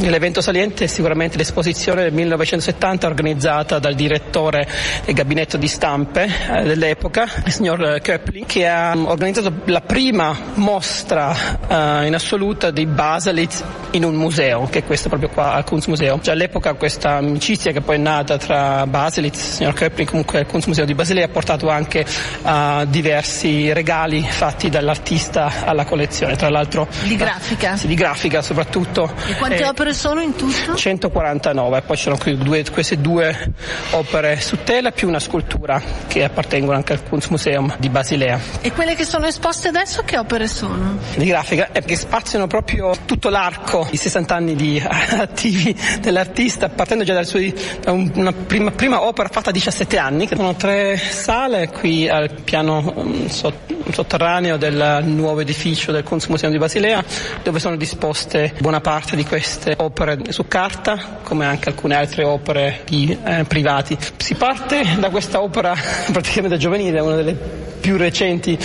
L'evento 0.00 0.40
saliente 0.40 0.86
sicuramente 0.98 1.36
l'esposizione 1.36 2.02
del 2.02 2.12
1970 2.12 3.06
organizzata 3.06 3.78
dal 3.78 3.94
direttore 3.94 4.66
del 5.04 5.14
gabinetto 5.14 5.56
di 5.56 5.68
stampe 5.68 6.24
eh, 6.24 6.64
dell'epoca, 6.64 7.24
il 7.44 7.52
signor 7.52 8.00
Köppling, 8.02 8.44
che 8.46 8.66
ha 8.66 8.96
organizzato 8.96 9.52
la 9.66 9.80
prima 9.80 10.36
mostra 10.54 11.60
eh, 11.68 12.06
in 12.08 12.14
assoluta 12.14 12.72
di 12.72 12.84
Baselitz 12.84 13.62
in 13.92 14.02
un 14.02 14.16
museo, 14.16 14.66
che 14.68 14.80
è 14.80 14.84
questo 14.84 15.08
proprio 15.08 15.28
qua 15.28 15.52
al 15.52 15.62
Kunstmuseo. 15.62 16.18
Già 16.20 16.32
all'epoca 16.32 16.74
questa 16.74 17.18
amicizia 17.18 17.70
che 17.70 17.80
poi 17.80 17.94
è 17.94 18.00
nata 18.00 18.36
tra 18.38 18.84
Baselitz, 18.84 19.38
il 19.38 19.52
signor 19.52 19.74
Köppling, 19.74 20.08
comunque 20.08 20.40
il 20.40 20.46
Kunstmuseo 20.46 20.84
di 20.84 20.94
Basilea 20.94 21.26
ha 21.26 21.28
portato 21.28 21.68
anche 21.68 22.04
a 22.42 22.84
diversi 22.86 23.72
regali 23.72 24.20
fatti 24.28 24.68
dall'artista 24.68 25.64
alla 25.64 25.84
collezione, 25.84 26.34
tra 26.34 26.48
l'altro 26.48 26.88
di 27.04 27.14
grafica. 27.14 27.76
Sì, 27.76 27.86
di 27.86 27.94
grafica 27.94 28.42
soprattutto. 28.42 29.08
E 29.28 29.36
quante 29.36 29.62
eh, 29.62 29.68
opere 29.68 29.94
sono 29.94 30.20
in 30.20 30.34
tutto? 30.34 30.76
149, 30.88 31.82
poi 31.82 31.96
ci 31.96 32.02
sono 32.04 32.16
due, 32.36 32.64
queste 32.70 32.98
due 32.98 33.52
opere 33.90 34.40
su 34.40 34.58
tela 34.64 34.90
più 34.90 35.08
una 35.08 35.20
scultura 35.20 35.80
che 36.06 36.24
appartengono 36.24 36.76
anche 36.76 36.94
al 36.94 37.02
Kunstmuseum 37.02 37.76
di 37.78 37.90
Basilea. 37.90 38.40
E 38.62 38.72
quelle 38.72 38.94
che 38.94 39.04
sono 39.04 39.26
esposte 39.26 39.68
adesso 39.68 40.02
che 40.04 40.16
opere 40.16 40.46
sono? 40.46 40.98
Di 41.16 41.26
grafica, 41.26 41.70
eh, 41.72 41.82
che 41.82 41.96
spaziano 41.96 42.46
proprio 42.46 42.94
tutto 43.04 43.28
l'arco, 43.28 43.86
i 43.90 43.96
60 43.96 44.34
anni 44.34 44.54
di 44.54 44.80
attivi 44.82 45.76
dell'artista, 46.00 46.68
partendo 46.70 47.04
già 47.04 47.22
suo, 47.22 47.40
da 47.80 47.92
una 47.92 48.32
prima, 48.32 48.70
prima, 48.70 49.02
opera 49.02 49.28
fatta 49.28 49.50
a 49.50 49.52
17 49.52 49.98
anni, 49.98 50.26
che 50.26 50.36
sono 50.36 50.54
tre 50.54 50.96
sale 50.96 51.68
qui 51.68 52.08
al 52.08 52.30
piano 52.42 52.92
um, 52.94 53.28
sotterraneo 53.28 54.56
del 54.56 55.00
nuovo 55.04 55.40
edificio 55.40 55.92
del 55.92 56.02
Kunstmuseum 56.02 56.50
di 56.50 56.58
Basilea, 56.58 57.04
dove 57.42 57.58
sono 57.58 57.76
disposte 57.76 58.54
buona 58.60 58.80
parte 58.80 59.16
di 59.16 59.24
queste 59.24 59.74
opere 59.76 60.18
su 60.30 60.46
carta 60.48 60.77
carta, 60.78 61.18
come 61.22 61.44
anche 61.44 61.68
alcune 61.68 61.96
altre 61.96 62.24
opere 62.24 62.80
di 62.86 63.16
eh, 63.24 63.44
privati. 63.44 63.96
Si 64.16 64.34
parte 64.34 64.96
da 64.98 65.10
questa 65.10 65.42
opera 65.42 65.74
praticamente 66.12 66.56
giovanile, 66.56 67.00
una 67.00 67.16
delle 67.16 67.34
più 67.34 67.96
recenti 67.96 68.58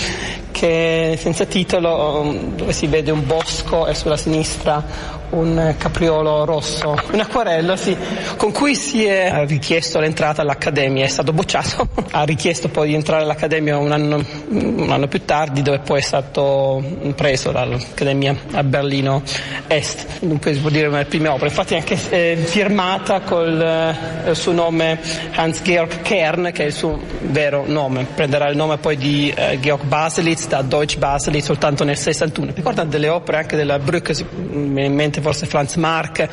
che 0.51 1.17
senza 1.19 1.45
titolo 1.45 2.51
dove 2.55 2.73
si 2.73 2.87
vede 2.87 3.11
un 3.11 3.25
bosco 3.25 3.87
e 3.87 3.95
sulla 3.95 4.17
sinistra 4.17 5.21
un 5.33 5.75
capriolo 5.77 6.45
rosso, 6.45 6.95
un 7.11 7.19
acquarello 7.19 7.75
sì, 7.75 7.95
con 8.37 8.51
cui 8.51 8.75
si 8.75 9.05
è 9.05 9.45
richiesto 9.47 9.99
l'entrata 9.99 10.41
all'Accademia, 10.41 11.05
è 11.05 11.07
stato 11.07 11.33
bocciato, 11.33 11.87
ha 12.11 12.23
richiesto 12.23 12.69
poi 12.69 12.89
di 12.89 12.93
entrare 12.93 13.23
all'Accademia 13.23 13.77
un 13.77 13.91
anno, 13.91 14.23
un 14.49 14.89
anno 14.89 15.07
più 15.07 15.25
tardi 15.25 15.61
dove 15.61 15.79
poi 15.79 15.99
è 15.99 16.03
stato 16.03 16.83
preso 17.15 17.51
dall'Accademia 17.51 18.35
a 18.51 18.63
Berlino 18.63 19.23
Est, 19.67 20.19
dunque 20.21 20.53
si 20.53 20.59
può 20.59 20.69
dire 20.69 20.87
una 20.87 20.97
delle 20.97 21.09
prime 21.09 21.29
opere, 21.29 21.47
infatti 21.47 21.75
anche 21.75 21.97
eh, 22.09 22.37
firmata 22.37 23.21
col 23.21 23.59
eh, 23.61 24.35
suo 24.35 24.51
nome 24.51 24.99
Hans-Georg 25.33 26.01
Kern 26.01 26.51
che 26.53 26.63
è 26.63 26.67
il 26.67 26.73
suo 26.73 26.99
vero 27.21 27.63
nome, 27.65 28.05
prenderà 28.13 28.47
il 28.49 28.55
nome 28.55 28.77
poi 28.77 28.97
di 28.97 29.33
eh, 29.35 29.59
Georg 29.59 29.83
Baselitz 29.83 30.47
da 30.47 30.61
Deutsch 30.61 30.97
Baselitz 30.97 31.45
soltanto 31.45 31.83
nel 31.83 31.97
61, 31.97 32.51
ricorda 32.53 32.83
delle 32.83 33.09
opere 33.09 33.37
anche 33.37 33.55
della 33.55 33.79
Brücke, 33.79 34.13
in 34.51 34.93
mente 34.93 35.21
forse 35.23 35.47
Franz 35.47 35.75
Marc, 35.77 36.27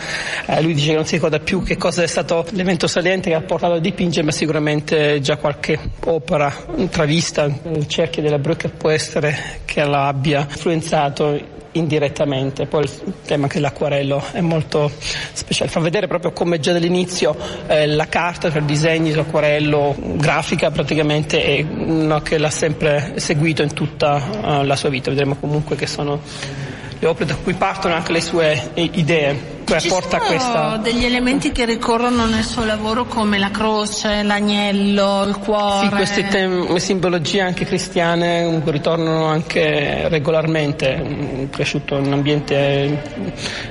eh, 0.47 0.61
lui 0.61 0.75
dice 0.75 0.89
che 0.89 0.95
non 0.95 1.07
si 1.07 1.15
ricorda 1.15 1.39
più 1.39 1.63
che 1.63 1.79
cosa 1.79 2.03
è 2.03 2.07
stato 2.07 2.45
l'evento 2.51 2.87
saliente 2.87 3.31
che 3.31 3.37
ha 3.37 3.41
portato 3.41 3.75
a 3.75 3.79
dipingere, 3.79 4.27
ma 4.27 4.33
sicuramente 4.33 5.21
già 5.21 5.37
qualche 5.37 5.79
opera 6.05 6.53
intravista 6.77 7.47
nel 7.47 7.87
cerchio 7.87 8.21
della 8.21 8.39
Brücke 8.39 8.69
può 8.69 8.91
essere 8.91 9.61
che 9.65 9.83
la 9.85 10.09
abbia 10.09 10.47
influenzato 10.51 11.59
indirettamente. 11.73 12.67
Poi 12.67 12.85
il 12.85 13.15
tema 13.25 13.47
che 13.47 13.61
l'acquarello 13.61 14.23
è 14.33 14.41
molto 14.41 14.91
speciale, 15.33 15.71
fa 15.71 15.81
vedere 15.81 16.07
proprio 16.07 16.33
come 16.33 16.59
già 16.59 16.73
dall'inizio 16.73 17.37
eh, 17.67 17.87
la 17.87 18.07
carta, 18.07 18.51
cioè 18.51 18.63
disegni, 18.63 19.13
l'acquarello, 19.13 19.95
grafica 20.17 20.71
praticamente 20.71 21.43
è 21.43 21.63
uno 21.63 22.21
che 22.21 22.39
l'ha 22.39 22.51
sempre 22.51 23.15
seguito 23.17 23.63
in 23.63 23.73
tutta 23.73 24.61
uh, 24.61 24.65
la 24.65 24.77
sua 24.77 24.89
vita. 24.89 25.11
Vedremo 25.11 25.37
comunque 25.37 25.77
che 25.77 25.87
sono 25.87 26.21
le 27.01 27.07
opere 27.07 27.25
da 27.25 27.35
cui 27.35 27.55
partono 27.55 27.95
anche 27.95 28.13
le 28.13 28.21
sue 28.21 28.71
idee. 28.75 29.59
Ci 29.79 29.89
porta 29.89 30.19
sono 30.19 30.31
questa... 30.31 30.77
degli 30.83 31.05
elementi 31.05 31.53
che 31.53 31.65
ricorrono 31.65 32.27
nel 32.27 32.43
suo 32.43 32.65
lavoro 32.65 33.05
come 33.05 33.39
la 33.39 33.51
croce, 33.51 34.25
l'agnello, 34.25 35.25
il 35.25 35.37
cuore. 35.39 35.87
Sì, 35.87 35.95
queste 35.95 36.27
tem- 36.27 36.75
simbologie 36.77 37.41
anche 37.41 37.65
cristiane 37.65 38.61
ritornano 38.65 39.27
anche 39.27 40.09
regolarmente. 40.09 40.95
È 40.95 41.49
cresciuto 41.51 41.97
in 41.97 42.07
un 42.07 42.13
ambiente 42.15 43.01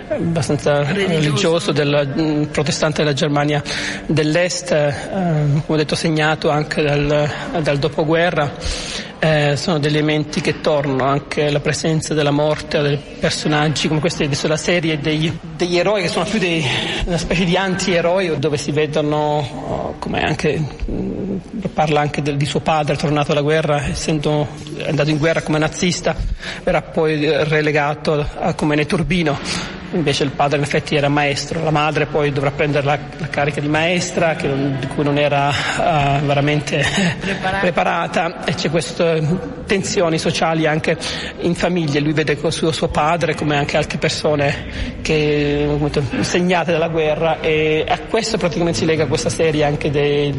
abbastanza 0.08 0.84
religioso, 0.84 1.20
religioso 1.20 1.72
della, 1.74 2.06
mm, 2.06 2.44
protestante 2.44 3.04
della 3.04 3.14
Germania 3.14 3.62
dell'Est, 4.06 4.72
eh, 4.72 4.94
come 5.12 5.64
ho 5.68 5.76
detto 5.76 5.96
segnato 5.96 6.50
anche 6.50 6.82
dal, 6.82 7.30
dal 7.62 7.78
dopoguerra 7.78 9.08
eh, 9.20 9.56
sono 9.58 9.80
degli 9.80 9.96
elementi 9.96 10.40
che 10.40 10.62
tornano, 10.62 11.04
anche 11.04 11.50
la 11.52 11.60
presenza 11.60 12.14
della 12.14 12.32
morte 12.32 12.82
dei 12.82 12.98
personaggi 13.20 13.88
come 13.88 14.00
questa 14.00 14.24
adesso 14.24 14.48
la 14.48 14.58
serie 14.58 15.00
degli, 15.00 15.32
degli 15.56 15.78
eroi 15.78 16.04
che 16.04 16.08
sono 16.08 16.26
più 16.26 16.40
dei, 16.40 16.66
una 17.06 17.18
specie 17.18 17.44
di 17.44 17.58
anti-eroi 17.58 18.40
dove 18.40 18.58
si 18.58 18.72
vedono 18.72 19.18
oh, 19.18 19.96
come 20.00 20.24
anche 20.24 20.62
mm, 20.90 21.38
parla 21.74 22.00
anche 22.00 22.22
del, 22.22 22.38
di 22.38 22.46
suo 22.46 22.62
padre 22.62 22.96
tornato 22.96 23.32
alla 23.32 23.42
guerra 23.42 23.88
essendo 23.88 24.48
andato 24.86 25.10
in 25.10 25.18
guerra 25.18 25.42
come 25.42 25.58
nazista 25.58 26.16
verrà 26.64 26.82
poi 26.82 27.26
relegato 27.46 28.26
a, 28.38 28.54
come 28.54 28.76
Neturbino 28.76 29.78
invece 29.92 30.24
il 30.24 30.32
padre 30.32 30.58
in 30.58 30.64
effetti 30.64 30.96
era 30.96 31.10
maestro, 31.10 31.64
la 31.64 31.72
madre 31.72 32.06
poi 32.06 32.32
dovrà 32.32 32.52
prendere 32.52 32.86
la, 32.86 33.00
la 33.18 33.28
carica 33.28 33.60
di 33.62 33.68
maestra 33.68 34.36
che 34.36 34.48
non, 34.48 34.78
di 34.80 34.88
cui 34.88 35.04
non 35.04 35.18
era 35.18 35.50
uh, 35.50 36.26
veramente 36.26 36.86
preparata. 37.20 37.60
preparata. 37.60 38.44
e 38.46 38.54
c'è 38.54 38.70
queste 38.70 39.58
tensioni 39.66 40.18
sociali 40.18 40.66
anche 40.66 40.98
in 41.42 41.54
famiglia, 41.54 42.00
lui 42.00 42.14
vede 42.14 42.38
suo, 42.50 42.72
suo 42.72 42.88
padre 42.88 43.36
come 43.36 43.56
anche 43.56 43.78
altre 43.78 43.98
persone 43.98 44.98
che, 45.02 45.68
segnate 46.22 46.72
dalla 46.72 46.88
guerra 46.88 47.40
e 47.40 47.86
a 47.88 48.00
questo 48.00 48.38
praticamente 48.38 48.80
si 48.80 48.86
lega 48.86 49.06
questa 49.06 49.30
serie 49.30 49.64
anche 49.64 49.92
dei, 49.92 50.34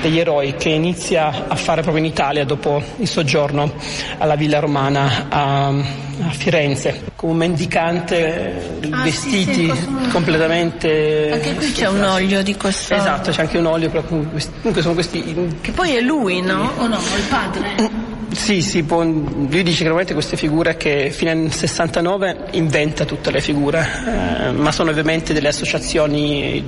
degli 0.00 0.18
eroi 0.18 0.54
che 0.56 0.68
inizia 0.68 1.46
a 1.48 1.54
fare 1.56 1.82
proprio 1.82 2.04
in 2.04 2.10
Italia 2.10 2.44
dopo 2.44 2.82
il 2.96 3.08
soggiorno 3.08 3.72
alla 4.18 4.34
Villa 4.34 4.58
Romana 4.58 5.26
a, 5.28 6.04
a 6.20 6.30
Firenze, 6.30 7.02
come 7.14 7.32
un 7.32 7.38
mendicante 7.38 8.78
ah, 8.90 9.02
vestiti 9.02 9.52
sì, 9.52 9.72
sì, 9.74 10.08
completamente... 10.10 11.30
Anche 11.32 11.54
qui 11.54 11.72
c'è 11.72 11.88
un 11.88 12.02
olio 12.02 12.42
di 12.42 12.56
questo... 12.56 12.94
Esatto, 12.94 13.30
c'è 13.30 13.42
anche 13.42 13.58
un 13.58 13.66
olio, 13.66 13.90
comunque 13.90 14.82
sono 14.82 14.94
questi... 14.94 15.58
Che 15.60 15.72
poi 15.72 15.96
è 15.96 16.00
lui, 16.00 16.40
no? 16.40 16.72
O 16.78 16.86
no, 16.86 16.96
il 16.96 17.24
padre? 17.28 18.14
Sì, 18.32 18.60
sì, 18.60 18.82
può, 18.82 19.02
lui 19.02 19.62
dice 19.62 19.78
che 19.78 19.84
veramente 19.84 20.12
queste 20.12 20.36
figure 20.36 20.76
che 20.76 21.10
fino 21.10 21.30
al 21.30 21.50
69 21.50 22.48
inventa 22.52 23.04
tutte 23.04 23.30
le 23.30 23.40
figure, 23.40 23.88
eh, 24.06 24.50
ma 24.52 24.72
sono 24.72 24.90
ovviamente 24.90 25.32
delle 25.32 25.48
associazioni 25.48 26.62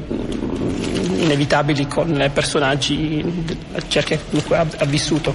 inevitabili 1.19 1.87
con 1.87 2.31
personaggi 2.33 3.23
che 3.89 4.19
comunque 4.31 4.57
ha, 4.57 4.67
ha 4.79 4.85
vissuto. 4.87 5.35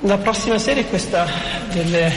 La 0.00 0.18
prossima 0.18 0.58
serie 0.58 0.82
è 0.82 0.88
questa 0.88 1.26
delle 1.72 2.12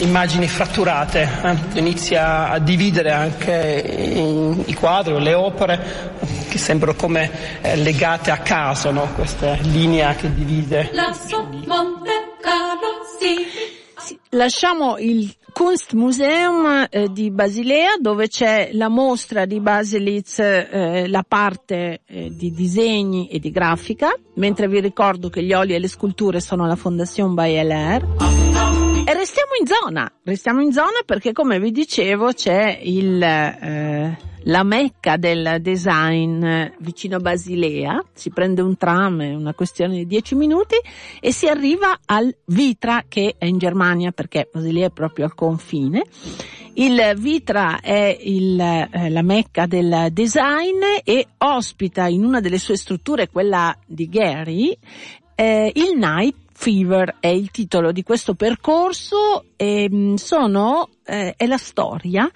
immagini 0.00 0.48
fratturate, 0.48 1.28
eh? 1.42 1.78
inizia 1.78 2.50
a 2.50 2.58
dividere 2.58 3.12
anche 3.12 4.62
i 4.66 4.74
quadri 4.74 5.14
o 5.14 5.18
le 5.18 5.34
opere 5.34 6.12
che 6.48 6.58
sembrano 6.58 6.96
come 6.96 7.30
eh, 7.62 7.76
legate 7.76 8.30
a 8.30 8.38
caso, 8.38 8.90
no? 8.90 9.08
questa 9.14 9.54
linea 9.62 10.14
che 10.14 10.32
divide. 10.32 10.90
Monte 11.66 12.34
Carlo, 12.40 13.02
sì. 13.18 14.16
Lasciamo 14.30 14.98
il 14.98 15.34
Kunstmuseum 15.52 16.88
eh, 16.90 17.12
di 17.12 17.30
Basilea 17.30 17.96
dove 18.00 18.26
c'è 18.26 18.70
la 18.72 18.88
mostra 18.88 19.46
di 19.46 19.60
Baselitz, 19.60 20.40
eh, 20.40 21.06
la 21.06 21.24
parte 21.26 22.00
eh, 22.06 22.30
di 22.30 22.50
disegni 22.50 23.28
e 23.28 23.38
di 23.38 23.50
grafica, 23.50 24.12
mentre 24.34 24.66
vi 24.66 24.80
ricordo 24.80 25.28
che 25.28 25.44
gli 25.44 25.52
oli 25.52 25.74
e 25.74 25.78
le 25.78 25.88
sculture 25.88 26.40
sono 26.40 26.66
la 26.66 26.76
Fondation 26.76 27.34
Bayeler. 27.34 28.53
E 29.06 29.12
restiamo 29.12 29.50
in 29.60 29.66
zona, 29.66 30.10
restiamo 30.22 30.62
in 30.62 30.72
zona 30.72 31.02
perché 31.04 31.32
come 31.32 31.60
vi 31.60 31.70
dicevo 31.70 32.32
c'è 32.32 32.80
il 32.82 33.22
eh, 33.22 34.16
la 34.44 34.62
mecca 34.62 35.16
del 35.16 35.58
design 35.60 36.44
vicino 36.78 37.16
a 37.16 37.20
Basilea, 37.20 38.02
si 38.12 38.30
prende 38.30 38.62
un 38.62 38.76
tram, 38.76 39.22
è 39.22 39.34
una 39.34 39.54
questione 39.54 39.96
di 39.96 40.06
10 40.06 40.34
minuti 40.34 40.74
e 41.20 41.32
si 41.32 41.46
arriva 41.46 41.98
al 42.04 42.34
Vitra 42.46 43.04
che 43.08 43.36
è 43.38 43.46
in 43.46 43.58
Germania 43.58 44.10
perché 44.10 44.48
Basilea 44.52 44.86
è 44.86 44.90
proprio 44.90 45.26
al 45.26 45.34
confine. 45.34 46.04
Il 46.74 47.00
Vitra 47.16 47.80
è 47.80 48.18
il, 48.20 48.60
eh, 48.60 49.08
la 49.08 49.22
mecca 49.22 49.66
del 49.66 50.08
design 50.12 50.82
e 51.04 51.26
ospita 51.38 52.06
in 52.08 52.24
una 52.24 52.40
delle 52.40 52.58
sue 52.58 52.76
strutture, 52.76 53.28
quella 53.28 53.74
di 53.86 54.08
Gary, 54.08 54.76
eh, 55.36 55.70
il 55.74 55.96
Night 55.96 56.43
Fever 56.54 57.16
è 57.20 57.28
il 57.28 57.50
titolo 57.50 57.92
di 57.92 58.02
questo 58.02 58.34
percorso 58.34 59.44
e 59.56 59.88
mm, 59.92 60.14
sono, 60.14 60.88
eh, 61.04 61.34
è 61.36 61.46
la 61.46 61.58
storia 61.58 62.30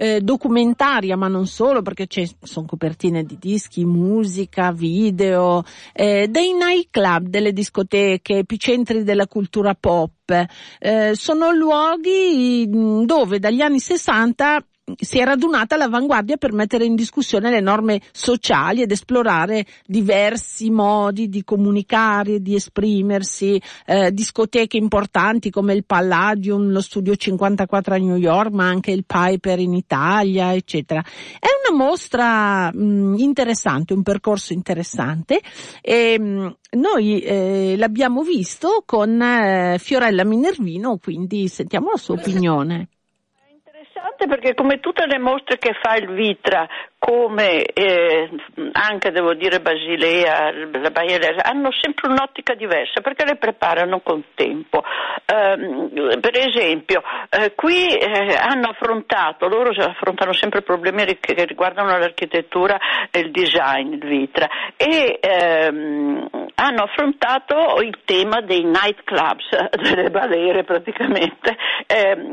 eh, 0.00 0.22
documentaria, 0.22 1.14
ma 1.14 1.28
non 1.28 1.46
solo, 1.46 1.82
perché 1.82 2.06
ci 2.06 2.26
sono 2.42 2.64
copertine 2.64 3.22
di 3.22 3.36
dischi, 3.38 3.84
musica, 3.84 4.72
video, 4.72 5.62
eh, 5.92 6.26
dei 6.26 6.54
nightclub, 6.54 7.26
delle 7.26 7.52
discoteche, 7.52 8.38
epicentri 8.38 9.02
della 9.02 9.26
cultura 9.26 9.74
pop. 9.74 10.46
Eh, 10.78 11.12
sono 11.14 11.50
luoghi 11.52 12.66
dove 13.04 13.38
dagli 13.38 13.60
anni 13.60 13.78
60 13.78 14.64
si 14.96 15.18
è 15.18 15.24
radunata 15.24 15.74
all'avanguardia 15.74 16.36
per 16.36 16.52
mettere 16.52 16.84
in 16.84 16.94
discussione 16.94 17.50
le 17.50 17.60
norme 17.60 18.00
sociali 18.12 18.82
ed 18.82 18.90
esplorare 18.90 19.66
diversi 19.86 20.70
modi 20.70 21.28
di 21.28 21.44
comunicare, 21.44 22.40
di 22.40 22.54
esprimersi, 22.54 23.60
eh, 23.86 24.12
discoteche 24.12 24.76
importanti 24.76 25.50
come 25.50 25.74
il 25.74 25.84
Palladium, 25.84 26.70
lo 26.70 26.80
Studio 26.80 27.16
54 27.16 27.94
a 27.94 27.98
New 27.98 28.16
York, 28.16 28.50
ma 28.52 28.66
anche 28.66 28.90
il 28.90 29.04
Piper 29.06 29.58
in 29.58 29.74
Italia, 29.74 30.54
eccetera. 30.54 31.02
È 31.38 31.48
una 31.68 31.76
mostra 31.76 32.70
mh, 32.72 33.16
interessante, 33.18 33.92
un 33.92 34.02
percorso 34.02 34.52
interessante 34.52 35.40
e 35.80 36.18
mh, 36.18 36.56
noi 36.72 37.20
eh, 37.20 37.74
l'abbiamo 37.76 38.22
visto 38.22 38.82
con 38.86 39.20
eh, 39.20 39.76
Fiorella 39.78 40.24
Minervino, 40.24 40.98
quindi 40.98 41.48
sentiamo 41.48 41.90
la 41.90 41.96
sua 41.96 42.14
opinione 42.14 42.88
interessante 44.00 44.26
perché 44.26 44.54
come 44.54 44.80
tutte 44.80 45.06
le 45.06 45.18
mostre 45.18 45.58
che 45.58 45.74
fa 45.80 45.96
il 45.96 46.08
Vitra 46.08 46.66
come 47.00 47.64
eh, 47.64 48.28
anche 48.72 49.10
devo 49.10 49.32
dire 49.32 49.60
Basilea, 49.60 50.52
la 50.70 50.90
Basilea, 50.90 51.42
hanno 51.42 51.70
sempre 51.72 52.10
un'ottica 52.10 52.54
diversa 52.54 53.00
perché 53.00 53.24
le 53.24 53.36
preparano 53.36 54.00
con 54.00 54.22
tempo. 54.34 54.84
Eh, 55.24 56.18
per 56.20 56.36
esempio, 56.36 57.02
eh, 57.30 57.54
qui 57.54 57.96
eh, 57.96 58.36
hanno 58.38 58.68
affrontato, 58.68 59.48
loro 59.48 59.70
affrontano 59.70 60.34
sempre 60.34 60.60
problemi 60.60 61.18
che, 61.18 61.44
riguardano 61.46 61.96
l'architettura 61.96 62.78
e 63.10 63.20
il 63.20 63.30
design, 63.30 63.94
il 63.94 64.06
Vitra, 64.06 64.46
e 64.76 65.18
ehm, 65.20 66.28
hanno 66.56 66.82
affrontato 66.82 67.80
il 67.80 68.00
tema 68.04 68.42
dei 68.42 68.62
night 68.62 69.04
clubs, 69.04 69.48
delle 69.80 70.10
balere 70.10 70.64
praticamente. 70.64 71.56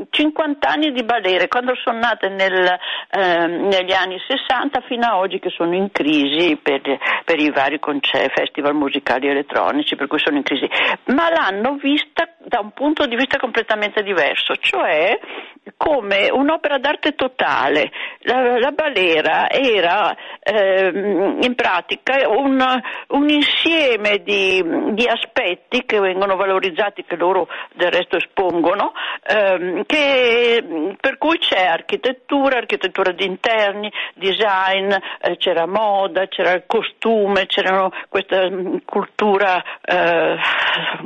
50 0.10 0.68
ehm, 0.68 0.74
anni 0.74 0.92
di 0.92 1.04
balere, 1.04 1.48
quando 1.48 1.74
sono 1.82 2.00
nate 2.00 2.28
nel, 2.28 2.78
ehm, 3.12 3.68
negli 3.68 3.94
anni 3.94 4.20
60 4.28 4.57
60 4.58 4.82
fino 4.82 5.06
a 5.06 5.18
oggi 5.18 5.40
che 5.40 5.50
sono 5.50 5.76
in 5.76 5.92
crisi 5.92 6.58
per, 6.62 6.82
per 7.24 7.40
i 7.40 7.52
vari 7.52 7.80
concerti, 7.80 8.34
festival 8.42 8.74
musicali 8.74 9.28
elettronici, 9.28 9.96
per 9.96 10.08
cui 10.08 10.20
sono 10.20 10.38
in 10.38 10.44
crisi, 10.44 10.68
ma 11.08 11.30
l'hanno 11.30 11.76
vista 11.76 12.28
da 12.40 12.60
un 12.60 12.72
punto 12.72 13.06
di 13.06 13.16
vista 13.16 13.38
completamente 13.38 14.02
diverso, 14.02 14.56
cioè 14.56 15.20
come 15.76 16.30
un'opera 16.32 16.78
d'arte 16.78 17.14
totale. 17.14 17.92
La, 18.22 18.58
la 18.58 18.72
balera 18.72 19.50
era 19.50 20.16
ehm, 20.48 21.40
in 21.42 21.56
pratica 21.56 22.28
un, 22.30 22.64
un 23.10 23.30
insieme 23.30 24.22
di, 24.24 24.64
di, 24.94 25.06
aspetti 25.06 25.84
che 25.86 26.00
vengono 26.00 26.36
valorizzati, 26.36 27.04
che 27.04 27.16
loro 27.18 27.48
del 27.74 27.92
resto 27.92 28.16
espongono, 28.16 28.94
ehm, 29.28 29.84
che, 29.86 30.96
per 31.00 31.18
cui 31.18 31.38
c'è 31.38 31.66
architettura, 31.66 32.58
architettura 32.58 33.12
di 33.12 33.26
interni, 33.26 33.92
design, 34.14 34.92
eh, 34.92 35.38
c'era 35.38 35.68
moda, 35.68 36.28
c'era 36.28 36.54
il 36.54 36.64
costume, 36.66 37.46
c'era 37.48 37.90
questa 38.08 38.50
mm, 38.50 38.78
cultura 38.86 39.62
eh, 39.82 40.38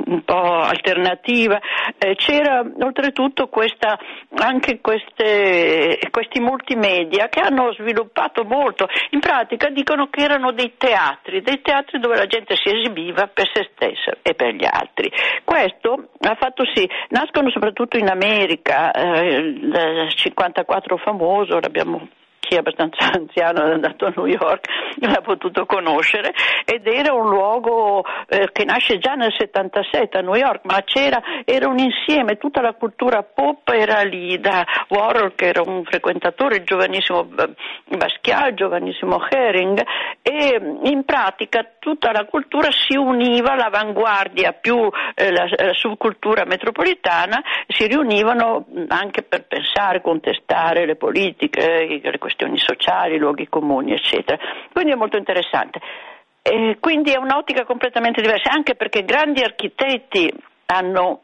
un 0.06 0.22
po' 0.24 0.60
alternativa, 0.60 1.60
eh, 1.98 2.14
c'era 2.14 2.64
oltretutto 2.80 3.48
questa 3.48 3.98
anche 4.36 4.80
queste, 4.80 5.98
questi 6.10 6.40
multimedia 6.40 7.28
che 7.28 7.40
hanno 7.40 7.72
sviluppato 7.74 8.44
molto. 8.44 8.88
In 9.10 9.20
pratica 9.32 9.70
dicono 9.70 10.08
che 10.10 10.20
erano 10.20 10.52
dei 10.52 10.74
teatri, 10.76 11.40
dei 11.40 11.62
teatri 11.62 11.98
dove 11.98 12.16
la 12.16 12.26
gente 12.26 12.54
si 12.54 12.68
esibiva 12.68 13.28
per 13.28 13.48
se 13.50 13.70
stessa 13.72 14.18
e 14.20 14.34
per 14.34 14.54
gli 14.54 14.66
altri. 14.70 15.10
Questo 15.42 16.10
ha 16.20 16.34
fatto 16.34 16.64
sì, 16.74 16.86
nascono 17.08 17.48
soprattutto 17.50 17.96
in 17.96 18.08
America, 18.08 18.90
eh, 18.90 19.36
il 19.36 20.12
54 20.14 20.98
famoso, 20.98 21.58
l'abbiamo 21.60 22.08
chi 22.52 22.58
abbastanza 22.58 23.08
anziano 23.16 23.64
è 23.64 23.72
andato 23.72 24.04
a 24.04 24.12
New 24.14 24.26
York 24.26 24.66
l'ha 25.00 25.22
potuto 25.22 25.64
conoscere 25.64 26.34
ed 26.66 26.86
era 26.86 27.14
un 27.14 27.30
luogo 27.30 28.04
eh, 28.28 28.50
che 28.52 28.64
nasce 28.64 28.98
già 28.98 29.14
nel 29.14 29.34
77 29.36 30.18
a 30.18 30.20
New 30.20 30.34
York 30.34 30.60
ma 30.64 30.82
c'era 30.84 31.22
era 31.46 31.66
un 31.68 31.78
insieme 31.78 32.36
tutta 32.36 32.60
la 32.60 32.74
cultura 32.74 33.22
pop 33.22 33.68
era 33.70 34.02
lì 34.02 34.38
da 34.38 34.64
Warhol 34.88 35.34
che 35.34 35.48
era 35.48 35.62
un 35.62 35.82
frequentatore 35.84 36.56
il 36.56 36.64
giovanissimo 36.64 37.24
Basquiat 37.24 38.52
giovanissimo 38.52 39.18
Herring 39.30 39.82
e 40.20 40.60
in 40.82 41.04
pratica 41.04 41.66
tutta 41.78 42.12
la 42.12 42.26
cultura 42.26 42.68
si 42.70 42.96
univa 42.96 43.52
all'avanguardia 43.52 44.52
più 44.52 44.90
eh, 45.14 45.30
la, 45.30 45.46
la 45.48 45.72
subcultura 45.72 46.44
metropolitana 46.44 47.42
si 47.66 47.86
riunivano 47.86 48.66
anche 48.88 49.22
per 49.22 49.46
pensare 49.46 50.02
contestare 50.02 50.84
le 50.84 50.96
politiche 50.96 52.00
le 52.02 52.18
questioni 52.18 52.41
questioni 52.42 52.58
sociali, 52.58 53.18
luoghi 53.18 53.48
comuni, 53.48 53.92
eccetera. 53.92 54.38
Quindi 54.72 54.92
è 54.92 54.96
molto 54.96 55.16
interessante. 55.16 55.80
Eh, 56.42 56.78
quindi 56.80 57.12
è 57.12 57.18
un'ottica 57.18 57.64
completamente 57.64 58.20
diversa, 58.20 58.50
anche 58.50 58.74
perché 58.74 59.04
grandi 59.04 59.42
architetti 59.42 60.32
hanno 60.66 61.22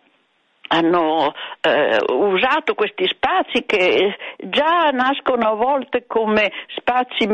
hanno 0.68 1.32
eh, 1.60 1.98
usato 2.08 2.74
questi 2.74 3.06
spazi 3.06 3.64
che 3.66 4.16
già 4.36 4.90
nascono 4.92 5.50
a 5.50 5.54
volte 5.54 6.04
come 6.06 6.52
spazi 6.76 7.28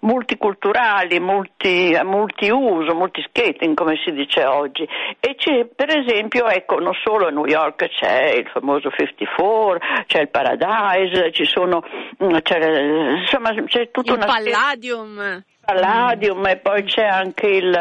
multiculturali, 0.00 1.20
multi, 1.20 1.98
multiuso, 2.02 2.94
multiskating 2.94 3.74
come 3.74 4.00
si 4.04 4.12
dice 4.12 4.44
oggi. 4.44 4.86
E 5.20 5.34
c'è, 5.36 5.66
per 5.66 5.96
esempio, 5.96 6.46
ecco, 6.46 6.78
non 6.78 6.94
solo 7.02 7.26
a 7.26 7.30
New 7.30 7.46
York 7.46 7.88
c'è 7.88 8.34
il 8.36 8.48
famoso 8.48 8.90
54, 8.90 9.78
c'è 10.06 10.20
il 10.20 10.28
Paradise, 10.28 11.32
ci 11.32 11.44
sono, 11.44 11.82
mm, 12.22 12.36
c'è, 12.42 12.58
insomma, 13.18 13.54
c'è 13.64 13.90
tutta 13.90 14.12
il 14.12 14.18
una... 14.18 14.26
Palladium. 14.26 15.44
Palladium 15.64 16.46
e 16.46 16.56
poi 16.56 16.82
c'è 16.82 17.04
anche 17.04 17.46
il, 17.46 17.72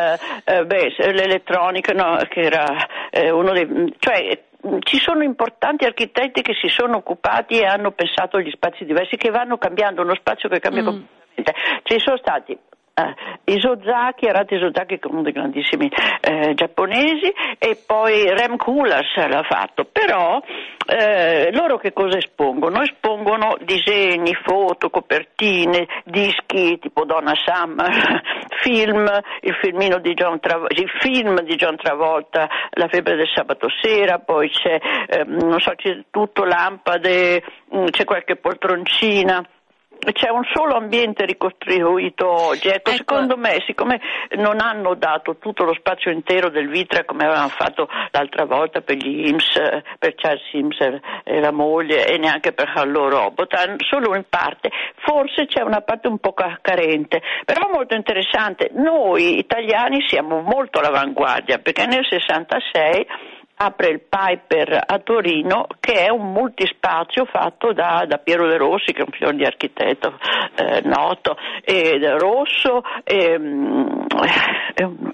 eh, 0.44 0.66
beh, 0.66 0.96
l'elettronica, 1.12 1.94
no, 1.94 2.20
che 2.30 2.42
era 2.42 2.66
eh, 3.10 3.32
uno 3.32 3.52
dei, 3.52 3.96
cioè 3.98 4.44
ci 4.80 4.98
sono 4.98 5.24
importanti 5.24 5.86
architetti 5.86 6.42
che 6.42 6.54
si 6.54 6.68
sono 6.68 6.98
occupati 6.98 7.60
e 7.60 7.66
hanno 7.66 7.92
pensato 7.92 8.38
agli 8.38 8.52
spazi 8.52 8.86
diversi 8.86 9.16
che 9.16 9.30
vanno 9.30 9.58
cambiando, 9.58 10.02
uno 10.02 10.16
spazio 10.16 10.50
che 10.50 10.60
cambia 10.60 10.82
mm. 10.82 10.86
completamente. 10.86 11.54
Ci 11.84 12.00
sono 12.00 12.18
stati 12.18 12.58
eh, 13.00 13.54
Isozaki, 13.54 14.28
Arati 14.28 14.56
Isozaki 14.56 15.00
che 15.00 15.08
è 15.08 15.12
uno 15.12 15.22
dei 15.22 15.32
grandissimi 15.32 15.90
eh, 16.22 16.54
giapponesi 16.54 17.34
e 17.58 17.78
poi 17.86 18.30
Rem 18.30 18.58
Koolhaas 18.58 19.16
l'ha 19.28 19.44
fatto, 19.44 19.86
però 19.86 20.42
eh, 20.86 21.52
loro 21.54 21.78
che 21.78 21.94
cosa 21.94 22.18
espongono? 22.18 22.82
Espongono 22.82 23.58
disegni, 23.62 24.34
foto, 24.44 24.90
copertine, 24.90 25.88
dischi 26.04 26.80
tipo 26.80 27.06
Donna 27.06 27.34
Summer, 27.36 28.22
film, 28.62 29.08
il, 29.42 29.56
di 30.00 30.14
Travolta, 30.40 30.82
il 30.82 30.90
film 31.00 31.42
di 31.42 31.56
John 31.56 31.76
Travolta, 31.76 32.48
La 32.72 32.88
febbre 32.88 33.16
del 33.16 33.30
sabato 33.34 33.68
sera, 33.82 34.20
poi 34.20 34.50
c'è, 34.50 34.80
eh, 35.08 35.24
non 35.26 35.60
so, 35.60 35.74
c'è 35.76 36.06
tutto 36.10 36.44
lampade, 36.44 37.44
mm, 37.76 37.86
c'è 37.88 38.04
qualche 38.04 38.36
poltroncina 38.36 39.44
c'è 40.14 40.30
un 40.30 40.44
solo 40.54 40.76
ambiente 40.76 41.26
ricostruito 41.26 42.28
oggi. 42.28 42.68
Ecco, 42.68 42.90
ecco, 42.90 42.98
secondo 42.98 43.38
me, 43.38 43.64
siccome 43.66 44.00
non 44.38 44.60
hanno 44.60 44.96
dato 44.96 45.38
tutto 45.38 45.64
lo 45.64 45.74
spazio 45.74 46.12
intero 46.12 46.50
del 46.50 46.70
Vitra 46.70 47.04
come 47.06 47.26
avevano 47.26 47.50
fatto 47.50 47.88
l'altra 48.12 48.46
volta 48.46 48.82
per 48.82 48.96
gli 48.96 49.28
IMS, 49.28 49.60
per 49.98 50.16
Charles 50.16 50.42
Sims 50.50 50.78
e 51.24 51.40
la 51.40 51.52
moglie 51.52 52.08
e 52.08 52.18
neanche 52.18 52.54
per 52.54 52.72
Hallo 52.74 53.10
Robot, 53.10 53.76
solo 53.90 54.16
in 54.16 54.26
parte, 54.30 54.70
forse 55.06 55.46
c'è 55.46 55.62
una 55.62 55.82
parte 55.82 56.08
un 56.08 56.20
po' 56.20 56.34
carente, 56.34 57.22
però 57.46 57.70
molto 57.72 57.96
interessante. 57.96 58.70
Noi 58.74 59.38
italiani 59.38 60.04
siamo 60.08 60.42
molto 60.42 60.80
all'avanguardia 60.80 61.60
perché 61.60 61.86
nel 61.86 62.06
66 62.08 63.08
apre 63.62 63.90
il 63.90 64.02
Piper 64.08 64.84
a 64.86 65.00
Torino 65.00 65.68
che 65.82 66.06
è 66.06 66.10
un 66.10 66.32
multispazio 66.32 67.26
fatto 67.26 67.74
da, 67.74 68.06
da 68.08 68.18
Piero 68.18 68.48
De 68.48 68.56
Rossi 68.56 68.94
che 68.94 69.02
è 69.02 69.06
un 69.06 69.12
figlio 69.12 69.34
di 69.34 69.44
architetto 69.44 70.18
eh, 70.56 70.82
noto 70.86 71.36
e 71.66 72.00
Rosso 72.18 72.82
e, 73.04 73.38
mm, 73.38 73.90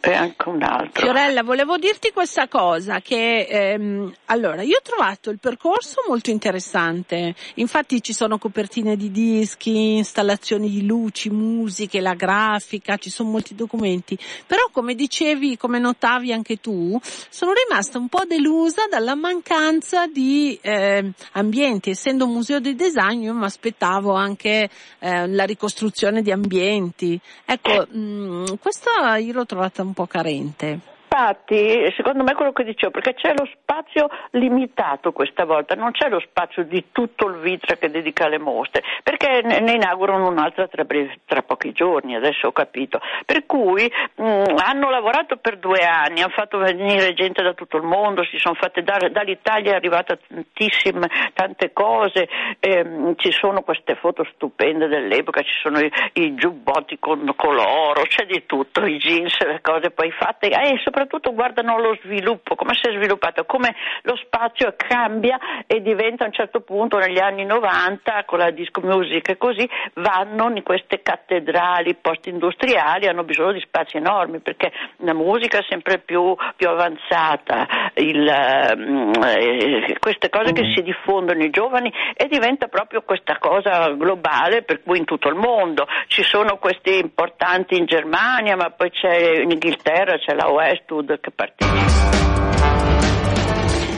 e, 0.01 0.13
anche 0.13 0.49
un 0.49 0.61
altro. 0.61 1.01
Fiorella 1.01 1.41
volevo 1.41 1.77
dirti 1.77 2.11
questa 2.11 2.47
cosa 2.47 2.99
che 2.99 3.47
ehm, 3.49 4.13
allora 4.25 4.61
io 4.61 4.77
ho 4.77 4.81
trovato 4.83 5.31
il 5.31 5.39
percorso 5.39 6.03
molto 6.07 6.29
interessante. 6.29 7.33
Infatti 7.55 8.01
ci 8.01 8.13
sono 8.13 8.37
copertine 8.37 8.95
di 8.95 9.09
dischi 9.09 9.95
installazioni 9.97 10.69
di 10.69 10.85
luci 10.85 11.31
musiche 11.31 11.99
la 11.99 12.13
grafica 12.13 12.97
ci 12.97 13.09
sono 13.09 13.29
molti 13.29 13.55
documenti. 13.55 14.17
Però 14.45 14.69
come 14.71 14.93
dicevi 14.93 15.57
come 15.57 15.79
notavi 15.79 16.31
anche 16.31 16.57
tu 16.57 16.99
sono 17.01 17.51
rimasta 17.53 17.97
un 17.97 18.07
po' 18.07 18.23
delusa 18.35 18.87
dalla 18.89 19.15
mancanza 19.15 20.07
di 20.07 20.57
eh, 20.61 21.11
ambienti. 21.33 21.91
Essendo 21.91 22.25
un 22.25 22.33
museo 22.33 22.59
di 22.59 22.75
design 22.75 23.23
io 23.23 23.33
mi 23.33 23.45
aspettavo 23.45 24.13
anche 24.13 24.69
eh, 24.99 25.27
la 25.27 25.45
ricostruzione 25.45 26.21
di 26.21 26.31
ambienti. 26.31 27.19
Ecco, 27.45 27.87
mh, 27.89 27.99
mm, 27.99 28.45
questa 28.59 29.17
io 29.17 29.33
l'ho 29.33 29.45
trovata 29.45 29.81
un 29.81 29.93
po' 29.93 30.05
carente 30.05 30.93
infatti, 31.15 31.93
secondo 31.95 32.23
me 32.23 32.33
quello 32.33 32.51
che 32.51 32.65
dicevo, 32.65 32.91
perché 32.91 33.13
c'è 33.13 33.33
lo 33.33 33.47
spazio 33.53 34.09
limitato 34.31 35.13
questa 35.13 35.45
volta, 35.45 35.73
non 35.73 35.91
c'è 35.91 36.09
lo 36.09 36.19
spazio 36.19 36.63
di 36.65 36.87
tutto 36.91 37.27
il 37.27 37.37
Vitra 37.37 37.77
che 37.77 37.89
dedica 37.89 38.25
alle 38.25 38.37
mostre, 38.37 38.83
perché 39.01 39.41
ne 39.41 39.71
inaugurano 39.71 40.27
un'altra 40.27 40.67
tra, 40.67 40.85
tra 41.25 41.41
pochi 41.41 41.71
giorni, 41.71 42.15
adesso 42.15 42.47
ho 42.47 42.51
capito. 42.51 42.99
Per 43.25 43.45
cui 43.45 43.89
mh, 44.15 44.23
mm, 44.23 44.43
hanno 44.57 44.89
lavorato 44.89 45.37
per 45.37 45.57
due 45.57 45.85
anni, 45.85 46.21
hanno 46.21 46.33
fatto 46.33 46.57
venire 46.57 47.13
gente 47.13 47.41
da 47.41 47.53
tutto 47.53 47.77
il 47.77 47.83
mondo, 47.83 48.23
si 48.25 48.37
sono 48.37 48.55
fatte 48.55 48.83
dare, 48.83 49.11
dall'Italia 49.11 49.71
è 49.71 49.75
arrivata 49.75 50.17
tantissime, 50.27 51.07
tante 51.33 51.71
cose, 51.71 52.27
ehm, 52.59 53.15
ci 53.15 53.31
sono 53.31 53.61
queste 53.61 53.95
foto 53.95 54.27
stupende 54.33 54.87
dell'epoca, 54.87 55.41
ci 55.41 55.57
sono 55.61 55.79
i, 55.79 55.89
i 56.13 56.35
giubbotti 56.35 56.99
con 56.99 57.31
coloro, 57.37 58.01
c'è 58.03 58.25
di 58.25 58.45
tutto, 58.45 58.85
i 58.85 58.97
jeans, 58.97 59.39
le 59.45 59.61
cose 59.61 59.91
poi 59.91 60.11
fatte, 60.11 60.49
e 60.49 60.71
eh, 60.71 60.79
soprattutto 60.83 61.04
soprattutto 61.05 61.33
guardano 61.33 61.79
lo 61.79 61.97
sviluppo, 62.03 62.55
come 62.55 62.73
si 62.73 62.89
è 62.89 62.91
sviluppato, 62.93 63.45
come 63.45 63.75
lo 64.01 64.15
spazio 64.17 64.73
cambia 64.75 65.37
e 65.67 65.81
diventa 65.81 66.23
a 66.23 66.27
un 66.27 66.33
certo 66.33 66.61
punto 66.61 66.97
negli 66.97 67.19
anni 67.19 67.45
90 67.45 68.23
con 68.25 68.39
la 68.39 68.51
disco 68.51 68.81
music 68.81 69.29
e 69.29 69.37
così 69.37 69.69
vanno 69.93 70.51
in 70.55 70.63
queste 70.63 71.01
cattedrali 71.01 71.95
post-industriali, 71.95 73.07
hanno 73.07 73.23
bisogno 73.23 73.53
di 73.53 73.61
spazi 73.61 73.97
enormi 73.97 74.39
perché 74.39 74.71
la 74.97 75.13
musica 75.13 75.59
è 75.59 75.65
sempre 75.69 75.99
più, 75.99 76.35
più 76.55 76.67
avanzata, 76.67 77.91
il, 77.95 78.27
eh, 78.27 79.97
queste 79.99 80.29
cose 80.29 80.51
che 80.51 80.73
si 80.75 80.81
diffondono 80.81 81.43
i 81.43 81.49
giovani 81.49 81.93
e 82.15 82.27
diventa 82.27 82.67
proprio 82.67 83.03
questa 83.03 83.37
cosa 83.37 83.89
globale 83.91 84.63
per 84.63 84.81
cui 84.81 84.97
in 84.97 85.05
tutto 85.05 85.29
il 85.29 85.35
mondo. 85.35 85.87
Ci 86.07 86.23
sono 86.23 86.57
questi 86.57 86.97
importanti 86.97 87.77
in 87.77 87.85
Germania 87.85 88.55
ma 88.55 88.71
poi 88.71 88.89
c'è 88.89 89.41
in 89.41 89.51
Inghilterra, 89.51 90.17
c'è 90.17 90.33
la 90.33 90.49
West 90.49 90.94
Sud 90.95 91.19
che 91.19 91.31
partecipa. 91.31 92.13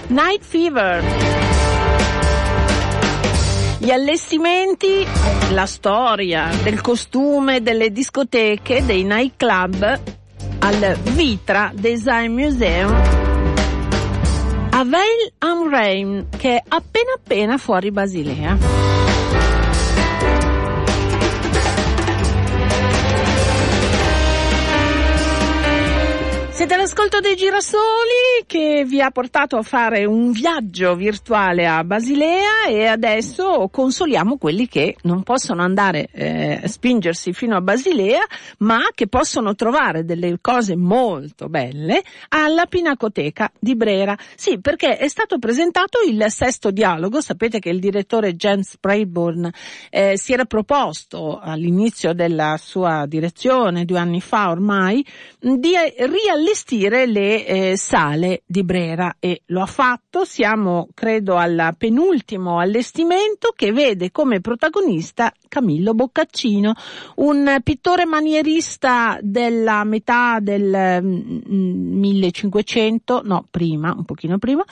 Night 0.07 0.43
Fever. 0.43 1.03
Gli 3.79 3.91
allestimenti, 3.91 5.05
la 5.51 5.67
storia 5.67 6.49
del 6.63 6.81
costume 6.81 7.61
delle 7.61 7.91
discoteche, 7.91 8.83
dei 8.83 9.03
nightclub 9.03 10.01
al 10.59 10.97
Vitra 11.13 11.71
Design 11.73 12.33
Museum 12.33 13.25
a 14.71 14.83
Veil 14.83 15.31
am 15.39 15.69
Rhein 15.69 16.27
che 16.37 16.57
è 16.57 16.63
appena 16.67 17.13
appena 17.15 17.57
fuori 17.57 17.91
Basilea. 17.91 18.96
Siete 26.57 26.73
all'ascolto 26.73 27.19
dei 27.19 27.35
girasoli 27.35 28.41
che 28.47 28.83
vi 28.83 28.99
ha 28.99 29.11
portato 29.11 29.57
a 29.57 29.61
fare 29.61 30.05
un 30.05 30.31
viaggio 30.31 30.95
virtuale 30.95 31.67
a 31.67 31.83
Basilea 31.83 32.65
e 32.67 32.87
adesso 32.87 33.69
consoliamo 33.71 34.37
quelli 34.37 34.67
che 34.67 34.95
non 35.03 35.21
possono 35.21 35.61
andare 35.61 36.09
eh, 36.11 36.59
a 36.63 36.67
spingersi 36.67 37.31
fino 37.31 37.55
a 37.55 37.61
Basilea 37.61 38.25
ma 38.57 38.79
che 38.95 39.05
possono 39.05 39.53
trovare 39.53 40.03
delle 40.03 40.39
cose 40.41 40.75
molto 40.75 41.47
belle 41.47 42.01
alla 42.29 42.65
Pinacoteca 42.65 43.51
di 43.59 43.75
Brera. 43.75 44.17
Sì, 44.35 44.59
perché 44.59 44.97
è 44.97 45.07
stato 45.09 45.37
presentato 45.37 45.99
il 46.09 46.25
sesto 46.29 46.71
dialogo, 46.71 47.21
sapete 47.21 47.59
che 47.59 47.69
il 47.69 47.79
direttore 47.79 48.33
Jens 48.33 48.71
Sprayborn 48.71 49.47
eh, 49.91 50.17
si 50.17 50.33
era 50.33 50.45
proposto 50.45 51.37
all'inizio 51.39 52.13
della 52.13 52.57
sua 52.59 53.05
direzione 53.05 53.85
due 53.85 53.99
anni 53.99 54.21
fa 54.21 54.49
ormai 54.49 55.05
di 55.39 55.73
riallestire 55.99 56.45
allestire 56.47 57.05
le 57.05 57.45
eh, 57.45 57.77
sale 57.77 58.43
di 58.45 58.63
Brera 58.63 59.17
e 59.19 59.41
lo 59.47 59.61
ha 59.61 59.65
fatto. 59.65 60.23
Siamo, 60.23 60.87
credo, 60.93 61.35
al 61.35 61.75
penultimo 61.77 62.59
allestimento 62.59 63.53
che 63.53 63.73
vede 63.73 64.11
come 64.11 64.39
protagonista 64.39 65.33
Camillo 65.49 65.93
Boccaccino, 65.93 66.73
un 67.15 67.59
pittore 67.63 68.05
manierista 68.05 69.17
della 69.21 69.83
metà 69.83 70.39
del 70.39 71.01
mm, 71.03 71.99
1500, 71.99 73.21
no, 73.25 73.45
prima, 73.51 73.93
un 73.95 74.05
pochino 74.05 74.37
prima, 74.37 74.63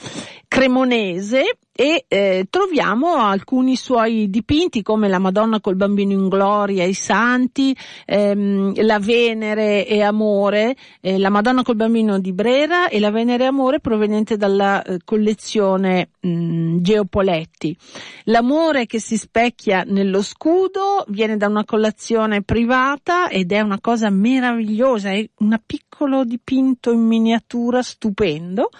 cremonese 0.48 1.58
e 1.78 2.06
eh, 2.08 2.46
troviamo 2.48 3.16
alcuni 3.16 3.76
suoi 3.76 4.30
dipinti 4.30 4.80
come 4.80 5.08
la 5.08 5.18
Madonna 5.18 5.60
col 5.60 5.76
bambino 5.76 6.12
in 6.12 6.28
gloria, 6.28 6.84
i 6.84 6.94
santi, 6.94 7.76
ehm, 8.06 8.82
la 8.82 8.98
Venere 8.98 9.86
e 9.86 10.00
Amore, 10.00 10.74
eh, 11.02 11.18
la 11.18 11.28
Madonna 11.28 11.62
col 11.62 11.76
bambino 11.76 12.18
di 12.18 12.32
Brera 12.32 12.88
e 12.88 12.98
la 12.98 13.10
Venere 13.10 13.44
e 13.44 13.48
Amore 13.48 13.80
proveniente 13.80 14.38
dalla 14.38 14.82
eh, 14.82 15.00
collezione 15.04 16.12
mh, 16.18 16.78
Geopoletti. 16.78 17.76
L'amore 18.24 18.86
che 18.86 18.98
si 18.98 19.18
specchia 19.18 19.84
nello 19.86 20.22
scudo 20.22 21.04
viene 21.08 21.36
da 21.36 21.46
una 21.46 21.66
colazione 21.66 22.40
privata 22.40 23.28
ed 23.28 23.52
è 23.52 23.60
una 23.60 23.80
cosa 23.82 24.08
meravigliosa, 24.08 25.10
è 25.10 25.28
un 25.40 25.60
piccolo 25.66 26.24
dipinto 26.24 26.90
in 26.90 27.06
miniatura 27.06 27.82
stupendo 27.82 28.70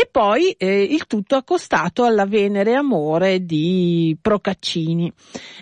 e 0.00 0.06
poi 0.08 0.52
eh, 0.52 0.84
il 0.84 1.08
tutto 1.08 1.34
accostato 1.34 2.04
alla 2.04 2.24
Venere 2.24 2.74
Amore 2.74 3.44
di 3.44 4.16
Procaccini. 4.22 5.12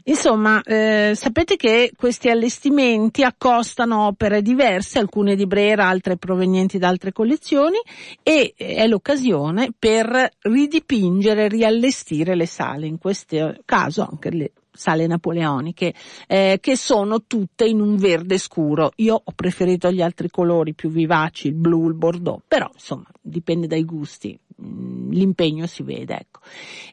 Insomma, 0.05 0.61
eh, 0.61 1.13
sapete 1.15 1.57
che 1.57 1.93
questi 1.97 2.29
allestimenti 2.29 3.23
accostano 3.23 4.09
opere 4.09 4.43
diverse, 4.43 4.99
alcune 4.99 5.37
di 5.37 5.47
Brera, 5.47 5.89
altre 5.89 6.19
provenienti 6.19 6.77
da 6.77 6.89
altre 6.89 7.13
collezioni 7.13 7.79
e 8.23 8.53
eh, 8.55 8.75
è 8.75 8.87
l'occasione 8.87 9.71
per 9.77 10.29
ridipingere, 10.41 11.49
riallestire 11.49 12.35
le 12.35 12.47
sale, 12.47 12.87
in 12.87 12.99
questo 12.99 13.55
caso 13.65 14.07
anche 14.07 14.29
le 14.29 14.53
sale 14.77 15.07
napoleoniche, 15.07 15.95
eh, 16.27 16.59
che 16.61 16.77
sono 16.77 17.25
tutte 17.27 17.65
in 17.67 17.81
un 17.81 17.97
verde 17.97 18.39
scuro. 18.39 18.93
Io 18.97 19.21
ho 19.23 19.33
preferito 19.35 19.91
gli 19.91 20.03
altri 20.03 20.31
colori 20.31 20.75
più 20.75 20.91
vivaci, 20.91 21.49
il 21.49 21.55
blu, 21.55 21.89
il 21.89 21.95
bordeaux, 21.95 22.43
però 22.47 22.71
insomma 22.73 23.07
dipende 23.21 23.67
dai 23.67 23.85
gusti. 23.85 24.39
Mm, 24.63 25.11
l'impegno 25.11 25.67
si 25.67 25.83
vede, 25.83 26.15
ecco. 26.15 26.41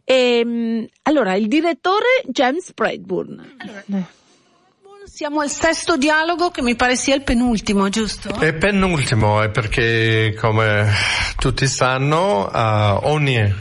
E, 0.03 0.39
ehm, 0.39 0.87
allora, 1.03 1.35
il 1.35 1.47
direttore 1.47 2.23
James 2.27 2.73
Bradburn. 2.73 3.55
Allora. 3.57 4.21
Siamo 5.05 5.41
al 5.41 5.49
sesto 5.49 5.97
dialogo 5.97 6.49
che 6.49 6.61
mi 6.61 6.75
pare 6.75 6.95
sia 6.95 7.13
il 7.13 7.23
penultimo, 7.23 7.89
giusto? 7.89 8.33
È 8.39 8.53
penultimo, 8.53 9.41
è 9.41 9.49
perché 9.49 10.33
come 10.39 10.89
tutti 11.37 11.67
sanno 11.67 12.45
uh, 12.45 12.99
ogni 13.09 13.53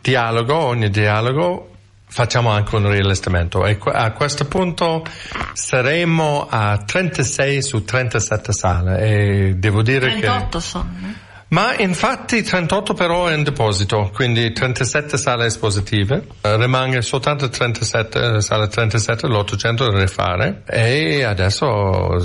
dialogo, 0.00 0.56
ogni 0.56 0.90
dialogo 0.90 1.73
facciamo 2.14 2.50
anche 2.50 2.76
un 2.76 2.88
riallestimento 2.88 3.66
e 3.66 3.76
a 3.82 4.12
questo 4.12 4.44
punto 4.44 5.04
saremo 5.52 6.46
a 6.48 6.78
36 6.78 7.60
su 7.60 7.82
37 7.82 8.52
sale. 8.52 9.00
E 9.00 9.54
devo 9.56 9.82
dire 9.82 10.10
38 10.10 10.20
che 10.20 10.26
38 10.26 10.60
sono. 10.60 11.22
Ma 11.48 11.76
infatti 11.76 12.42
38 12.42 12.94
però 12.94 13.26
è 13.26 13.34
in 13.34 13.42
deposito, 13.42 14.10
quindi 14.14 14.52
37 14.52 15.16
sale 15.16 15.46
espositive, 15.46 16.26
eh, 16.40 16.56
rimane 16.56 17.02
soltanto 17.02 17.48
37, 17.48 18.40
sale 18.40 18.68
37, 18.68 19.26
l'800 19.26 19.90
da 19.90 19.98
rifare. 19.98 20.62
E 20.66 21.24
adesso 21.24 22.20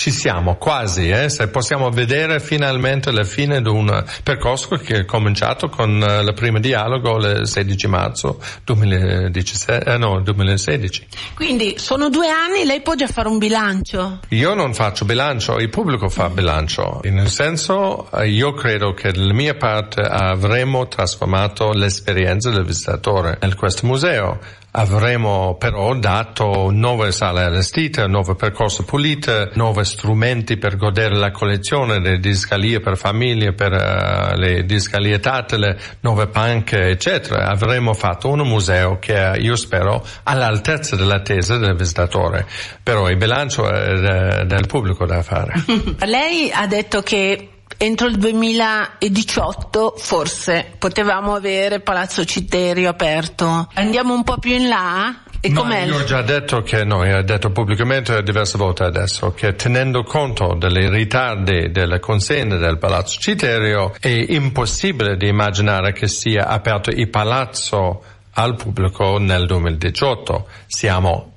ci 0.00 0.10
siamo 0.10 0.56
quasi, 0.56 1.10
eh, 1.10 1.28
se 1.28 1.48
possiamo 1.48 1.90
vedere 1.90 2.40
finalmente 2.40 3.12
la 3.12 3.24
fine 3.24 3.60
di 3.60 3.68
un 3.68 4.02
percorso 4.22 4.76
che 4.76 5.00
è 5.00 5.04
cominciato 5.04 5.68
con 5.68 5.90
uh, 6.00 6.26
il 6.26 6.32
primo 6.32 6.58
dialogo 6.58 7.18
il 7.18 7.46
16 7.46 7.86
marzo 7.86 8.40
2017, 8.64 9.90
eh, 9.90 9.98
no, 9.98 10.22
2016. 10.22 11.06
Quindi 11.34 11.74
sono 11.76 12.08
due 12.08 12.30
anni, 12.30 12.64
lei 12.64 12.80
può 12.80 12.94
già 12.94 13.08
fare 13.08 13.28
un 13.28 13.36
bilancio? 13.36 14.20
Io 14.30 14.54
non 14.54 14.72
faccio 14.72 15.04
bilancio, 15.04 15.58
il 15.58 15.68
pubblico 15.68 16.08
fa 16.08 16.30
bilancio, 16.30 17.00
nel 17.04 17.28
senso 17.28 18.10
eh, 18.10 18.26
io 18.26 18.54
credo 18.54 18.94
che 18.94 19.12
dalla 19.12 19.34
mia 19.34 19.54
parte 19.54 20.00
avremo 20.00 20.88
trasformato 20.88 21.72
l'esperienza 21.72 22.48
del 22.48 22.64
visitatore 22.64 23.38
in 23.42 23.54
questo 23.54 23.86
museo. 23.86 24.38
Avremo 24.72 25.56
però 25.58 25.94
dato 25.96 26.70
nuove 26.70 27.10
sale 27.10 27.42
allestite, 27.42 28.06
nuove 28.06 28.36
percorsi 28.36 28.84
pulite, 28.84 29.50
nuovi 29.54 29.84
strumenti 29.84 30.58
per 30.58 30.76
godere 30.76 31.16
la 31.16 31.32
collezione, 31.32 31.98
le 31.98 32.18
discalie 32.18 32.78
per 32.78 32.96
famiglie, 32.96 33.52
per 33.52 33.72
uh, 33.72 34.38
le 34.38 34.64
discalie 34.64 35.18
tattile, 35.18 35.76
nuove 36.00 36.28
panche, 36.28 36.88
eccetera. 36.88 37.48
Avremo 37.48 37.94
fatto 37.94 38.30
un 38.30 38.46
museo 38.46 38.98
che 39.00 39.32
io 39.38 39.56
spero 39.56 40.06
all'altezza 40.22 40.94
dell'attesa 40.94 41.56
del 41.56 41.74
visitatore. 41.74 42.46
Però 42.80 43.08
il 43.08 43.16
bilancio 43.16 43.68
è 43.68 44.44
del 44.44 44.66
pubblico 44.68 45.04
da 45.04 45.22
fare. 45.22 45.54
Lei 46.06 46.50
ha 46.52 46.66
detto 46.68 47.02
che 47.02 47.59
entro 47.82 48.08
il 48.08 48.18
2018 48.18 49.94
forse 49.96 50.74
potevamo 50.76 51.34
avere 51.34 51.80
Palazzo 51.80 52.26
Citerio 52.26 52.90
aperto. 52.90 53.68
Andiamo 53.72 54.12
un 54.12 54.22
po' 54.22 54.36
più 54.36 54.52
in 54.52 54.68
là? 54.68 55.22
E 55.40 55.48
no? 55.48 55.66
Io 55.72 55.96
ho 55.96 56.04
già 56.04 56.20
detto 56.20 56.60
che 56.60 56.84
noi, 56.84 57.10
ho 57.10 57.22
detto 57.22 57.50
pubblicamente 57.50 58.22
diverse 58.22 58.58
volte 58.58 58.84
adesso, 58.84 59.32
che 59.32 59.54
tenendo 59.54 60.02
conto 60.02 60.54
dei 60.58 60.90
ritardi 60.90 61.70
delle 61.70 61.98
consegne 62.00 62.58
del 62.58 62.76
Palazzo 62.76 63.18
Citerio 63.18 63.94
è 63.98 64.08
impossibile 64.08 65.16
di 65.16 65.28
immaginare 65.28 65.92
che 65.92 66.06
sia 66.06 66.48
aperto 66.48 66.90
il 66.90 67.08
palazzo 67.08 68.02
al 68.32 68.56
pubblico 68.56 69.16
nel 69.16 69.46
2018. 69.46 70.46
Siamo 70.66 71.32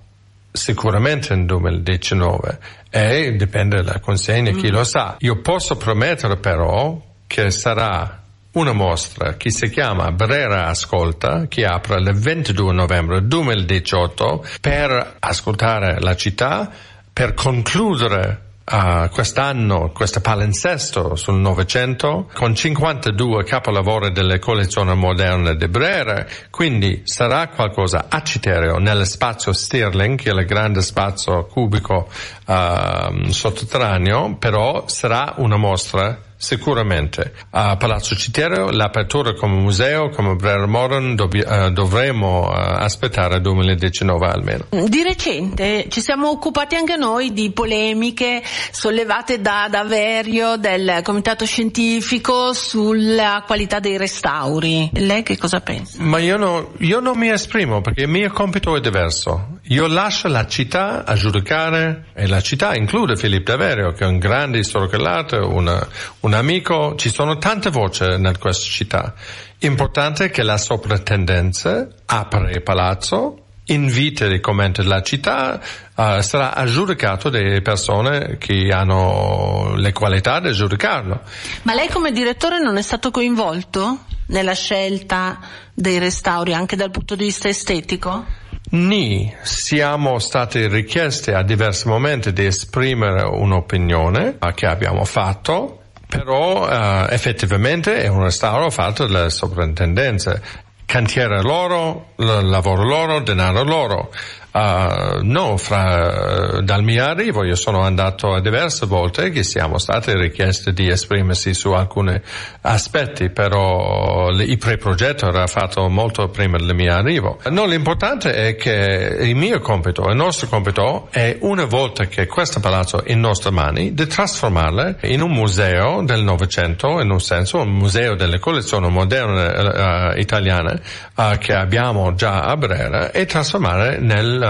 sicuramente 0.52 1.34
nel 1.34 1.46
2019 1.46 2.60
e 2.96 3.36
dipende 3.36 3.82
dalla 3.82 4.00
consegna, 4.00 4.52
mm. 4.52 4.58
chi 4.58 4.70
lo 4.70 4.84
sa. 4.84 5.16
Io 5.20 5.41
posso 5.41 5.78
promettere 5.78 6.38
però 6.38 7.02
che 7.26 7.50
sarà 7.50 8.22
una 8.52 8.74
mostra 8.74 9.36
che 9.36 9.50
si 9.50 9.68
chiama 9.70 10.12
Brera 10.12 10.68
Ascolta, 10.68 11.48
che 11.48 11.66
apre 11.66 12.00
il 12.00 12.14
22 12.14 12.72
novembre 12.72 13.26
2018 13.26 14.46
per 14.62 15.16
ascoltare 15.18 16.00
la 16.02 16.16
città, 16.16 16.70
per 17.12 17.34
concludere 17.34 18.53
Uh, 18.66 19.09
quest'anno 19.09 19.91
questo 19.91 20.22
palinsesto 20.22 21.18
sul 21.18 21.36
Novecento 21.36 22.30
con 22.34 22.55
52 22.55 23.43
capolavori 23.43 24.14
delle 24.14 24.39
collezioni 24.39 24.95
moderne 24.95 25.57
di 25.57 25.68
Brera, 25.68 26.26
quindi 26.49 27.01
sarà 27.03 27.49
qualcosa 27.49 28.05
a 28.07 28.22
Citerio 28.24 28.78
nello 28.78 29.03
spazio 29.03 29.51
Stirling, 29.51 30.18
che 30.18 30.30
è 30.30 30.34
il 30.34 30.45
grande 30.45 30.82
spazio 30.82 31.45
cubico 31.45 32.07
uh, 32.45 33.30
sotterraneo, 33.30 34.38
però 34.38 34.86
sarà 34.88 35.34
una 35.39 35.57
mostra 35.57 36.18
Sicuramente. 36.44 37.32
A 37.52 37.78
Palazzo 37.78 38.18
Citerio 38.18 38.70
l'apertura 38.70 39.34
come 39.34 39.56
museo, 39.62 40.10
come 40.10 40.36
Brera 40.36 40.66
Modern, 40.66 41.16
uh, 41.18 41.72
dovremo 41.72 42.50
uh, 42.50 42.52
aspettare 42.52 43.39
2019 43.39 44.28
almeno. 44.28 44.66
Di 44.70 45.04
recente 45.04 45.86
ci 45.88 46.02
siamo 46.02 46.28
occupati 46.28 46.76
anche 46.76 46.98
noi 46.98 47.32
di 47.32 47.52
polemiche 47.52 48.44
sollevate 48.72 49.39
da, 49.39 49.68
da 49.70 49.86
Verio 49.86 50.58
del 50.58 51.00
Comitato 51.02 51.46
Scientifico 51.46 52.52
sulla 52.52 53.46
qualità 53.48 53.80
dei 53.80 53.96
restauri. 53.96 54.89
Lei 54.96 55.24
che 55.24 55.38
cosa 55.38 55.62
pensa? 55.62 56.04
Ma 56.04 56.20
io, 56.20 56.36
no, 56.36 56.74
io 56.80 57.00
non 57.00 57.18
mi 57.18 57.30
esprimo 57.30 57.80
perché 57.80 58.02
il 58.02 58.10
mio 58.10 58.30
compito 58.34 58.76
è 58.76 58.82
diverso. 58.82 59.60
Io 59.74 59.88
lascio 59.88 60.28
la 60.28 60.45
città 60.45 61.03
a 61.03 61.15
giudicare 61.15 62.05
e 62.13 62.28
la 62.28 62.41
città 62.41 62.76
include 62.76 63.15
Filippo 63.15 63.53
Daverio 63.53 63.91
che 63.91 64.03
è 64.03 64.07
un 64.07 64.19
grande 64.19 64.61
storico 64.61 64.97
dell'arte, 64.97 65.38
un 65.38 66.34
amico, 66.34 66.93
ci 66.95 67.09
sono 67.09 67.39
tante 67.39 67.71
voci 67.71 68.03
in 68.03 68.36
questa 68.39 68.65
città. 68.65 69.15
Importante 69.61 70.30
che 70.30 70.43
la 70.43 70.59
soprintendenza 70.59 71.88
apra 72.05 72.51
il 72.51 72.61
palazzo, 72.61 73.45
invita 73.65 74.26
i 74.28 74.39
commenti 74.39 74.84
della 74.84 75.01
città, 75.01 75.59
uh, 75.95 76.21
sarà 76.21 76.53
aggiudicato 76.53 77.32
dalle 77.32 77.63
persone 77.63 78.38
che 78.38 78.69
hanno 78.71 79.74
le 79.76 79.91
qualità 79.91 80.39
di 80.39 80.51
giudicarlo. 80.51 81.19
Ma 81.63 81.74
lei 81.74 81.88
come 81.88 82.11
direttore 82.11 82.59
non 82.59 82.78
è 82.78 82.82
stato 82.84 83.09
coinvolto 83.09 84.03
nella 84.28 84.53
scelta 84.53 85.39
dei 85.74 85.97
restauri 85.97 86.53
anche 86.53 86.76
dal 86.76 86.91
punto 86.91 87.15
di 87.15 87.24
vista 87.24 87.47
estetico? 87.47 88.41
Ni, 88.74 89.32
siamo 89.43 90.17
stati 90.17 90.67
richiesti 90.67 91.30
a 91.30 91.43
diversi 91.43 91.88
momenti 91.88 92.34
di 92.34 92.43
esprimere 92.43 93.21
un'opinione 93.21 94.39
che 94.55 94.65
abbiamo 94.65 95.05
fatto, 95.05 95.82
però 96.07 96.67
uh, 96.67 97.05
effettivamente 97.07 98.01
è 98.01 98.07
un 98.07 98.24
restauro 98.24 98.71
fatto 98.71 99.05
dalle 99.05 99.30
soprintendenze. 99.30 100.41
Cantiere 100.88 101.43
loro, 101.43 102.13
lavoro 102.15 102.84
loro, 102.84 103.19
denaro 103.19 103.61
loro. 103.61 104.11
Uh, 104.54 105.22
no, 105.24 105.58
fra, 105.58 106.62
dal 106.62 106.84
mio 106.84 107.04
arrivo 107.04 107.43
io 107.43 107.56
sono 107.56 107.82
andato 107.82 108.36
a 108.36 108.39
diverse 108.39 108.86
volte 108.86 109.32
che 109.32 109.41
siamo 109.41 109.80
stati 109.80 110.14
richiesti 110.14 110.74
di 110.74 110.89
esprimersi 110.89 111.56
su 111.56 111.72
alcuni 111.72 112.22
aspetti, 112.62 113.32
però 113.32 114.30
il 114.30 114.58
pre-progetto 114.60 115.28
era 115.28 115.47
fatto 115.47 115.89
molto 115.89 116.28
prima 116.30 116.58
del 116.58 116.76
mio 116.76 116.93
arrivo. 116.93 117.39
No, 117.49 117.66
l'importante 117.66 118.32
è 118.32 118.56
che 118.56 119.18
il 119.22 119.36
mio 119.36 119.60
compito, 119.60 120.08
il 120.08 120.16
nostro 120.16 120.47
compito 120.47 121.08
è 121.10 121.36
una 121.39 121.66
volta 121.66 122.06
che 122.06 122.28
questo 122.28 122.60
palazzo 122.60 123.04
è 123.04 123.12
in 123.12 123.22
nostre 123.22 123.49
mani, 123.49 123.95
di 123.95 124.06
trasformarlo 124.06 124.97
in 125.01 125.24
un 125.24 125.32
museo 125.32 126.04
del 126.04 126.22
Novecento, 126.22 127.01
in 127.01 127.10
un 127.10 127.20
senso 127.20 127.58
un 127.58 127.72
museo 127.72 128.14
delle 128.14 128.38
collezioni 128.38 128.88
moderne 128.89 130.14
uh, 130.14 130.20
italiane 130.20 130.80
uh, 131.16 131.38
che 131.39 131.56
abbiamo 131.56 132.14
già 132.14 132.41
a 132.41 132.56
Brera 132.56 133.10
e 133.10 133.26
trasformare 133.26 133.97
nel 133.97 134.41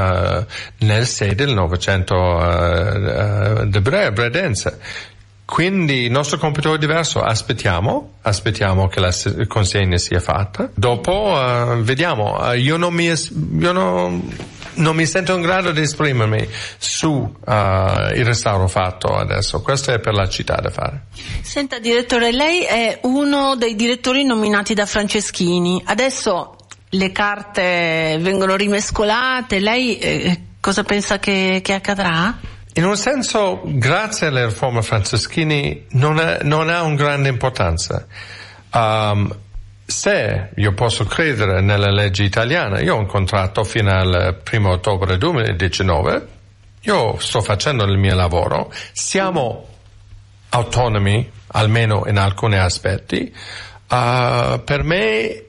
nel 0.80 1.06
sede 1.06 1.46
del 1.46 1.54
Novecento 1.54 2.16
uh, 2.16 3.64
uh, 3.64 3.82
Bre- 3.82 4.12
Bredense. 4.12 4.80
Quindi 5.46 6.06
il 6.06 6.12
nostro 6.12 6.38
compito 6.38 6.74
è 6.74 6.78
diverso, 6.78 7.22
aspettiamo, 7.22 8.14
aspettiamo 8.22 8.88
che 8.88 9.00
la 9.00 9.14
consegna 9.48 9.98
sia 9.98 10.20
fatta, 10.20 10.70
dopo 10.74 11.38
uh, 11.38 11.76
vediamo, 11.82 12.40
uh, 12.40 12.54
io, 12.54 12.78
non 12.78 12.94
mi, 12.94 13.06
io 13.06 13.72
non, 13.72 14.36
non 14.76 14.96
mi 14.96 15.06
sento 15.06 15.36
in 15.36 15.42
grado 15.42 15.72
di 15.72 15.82
esprimermi 15.82 16.48
su 16.78 17.10
uh, 17.10 17.52
il 18.16 18.26
restauro 18.26 18.68
fatto 18.68 19.16
adesso, 19.16 19.62
questo 19.62 19.92
è 19.92 20.00
per 20.00 20.14
la 20.14 20.28
città 20.28 20.56
da 20.56 20.72
fare. 20.72 21.08
Senta 21.42 21.78
direttore, 21.78 22.32
lei 22.32 22.64
è 22.64 23.00
uno 23.04 23.56
dei 23.56 23.76
direttori 23.76 24.24
nominati 24.24 24.74
da 24.74 24.86
Franceschini, 24.86 25.84
adesso 25.86 26.56
le 26.94 27.12
carte 27.12 28.18
vengono 28.20 28.56
rimescolate, 28.56 29.60
lei 29.60 29.98
eh, 29.98 30.42
cosa 30.60 30.84
pensa 30.84 31.20
che, 31.20 31.62
che 31.64 31.74
accadrà? 31.74 32.38
In 32.74 32.86
un 32.86 32.98
senso, 32.98 33.62
grazie 33.64 34.28
alle 34.28 34.46
riforme 34.46 34.82
Franceschini, 34.82 35.86
non, 35.92 36.20
è, 36.20 36.40
non 36.42 36.70
ha 36.70 36.82
una 36.82 36.96
grande 36.96 37.30
importanza. 37.30 38.06
Um, 38.74 39.36
se 39.86 40.50
io 40.56 40.74
posso 40.74 41.06
credere 41.06 41.62
nella 41.62 41.92
legge 41.92 42.24
italiana, 42.24 42.80
io 42.80 42.96
ho 42.96 43.00
un 43.00 43.06
contratto 43.06 43.64
fino 43.64 43.92
al 43.92 44.42
1 44.52 44.70
ottobre 44.70 45.18
2019, 45.18 46.28
io 46.82 47.20
sto 47.20 47.42
facendo 47.42 47.84
il 47.84 47.98
mio 47.98 48.16
lavoro, 48.16 48.72
siamo 48.92 49.68
autonomi, 50.50 51.32
almeno 51.48 52.04
in 52.08 52.18
alcuni 52.18 52.58
aspetti, 52.58 53.32
uh, 53.90 54.64
per 54.64 54.84
me 54.84 55.44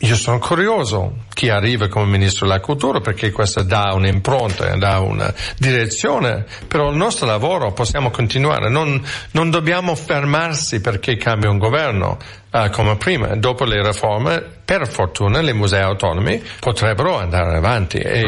io 0.00 0.14
sono 0.14 0.38
curioso 0.38 1.24
chi 1.32 1.48
arriva 1.48 1.88
come 1.88 2.04
ministro 2.04 2.46
della 2.46 2.60
cultura 2.60 3.00
perché 3.00 3.30
questo 3.30 3.62
dà 3.62 3.92
un'impronta, 3.94 4.76
dà 4.76 5.00
una 5.00 5.32
direzione, 5.56 6.44
però 6.68 6.90
il 6.90 6.96
nostro 6.96 7.26
lavoro 7.26 7.72
possiamo 7.72 8.10
continuare, 8.10 8.68
non, 8.68 9.02
non 9.30 9.50
dobbiamo 9.50 9.94
fermarsi 9.94 10.82
perché 10.82 11.16
cambia 11.16 11.48
un 11.48 11.56
governo 11.56 12.18
uh, 12.52 12.68
come 12.70 12.96
prima. 12.96 13.34
Dopo 13.36 13.64
le 13.64 13.82
riforme, 13.82 14.44
per 14.64 14.86
fortuna, 14.86 15.40
le 15.40 15.54
musei 15.54 15.80
autonomi 15.80 16.42
potrebbero 16.60 17.18
andare 17.18 17.56
avanti. 17.56 17.96
E... 17.96 18.22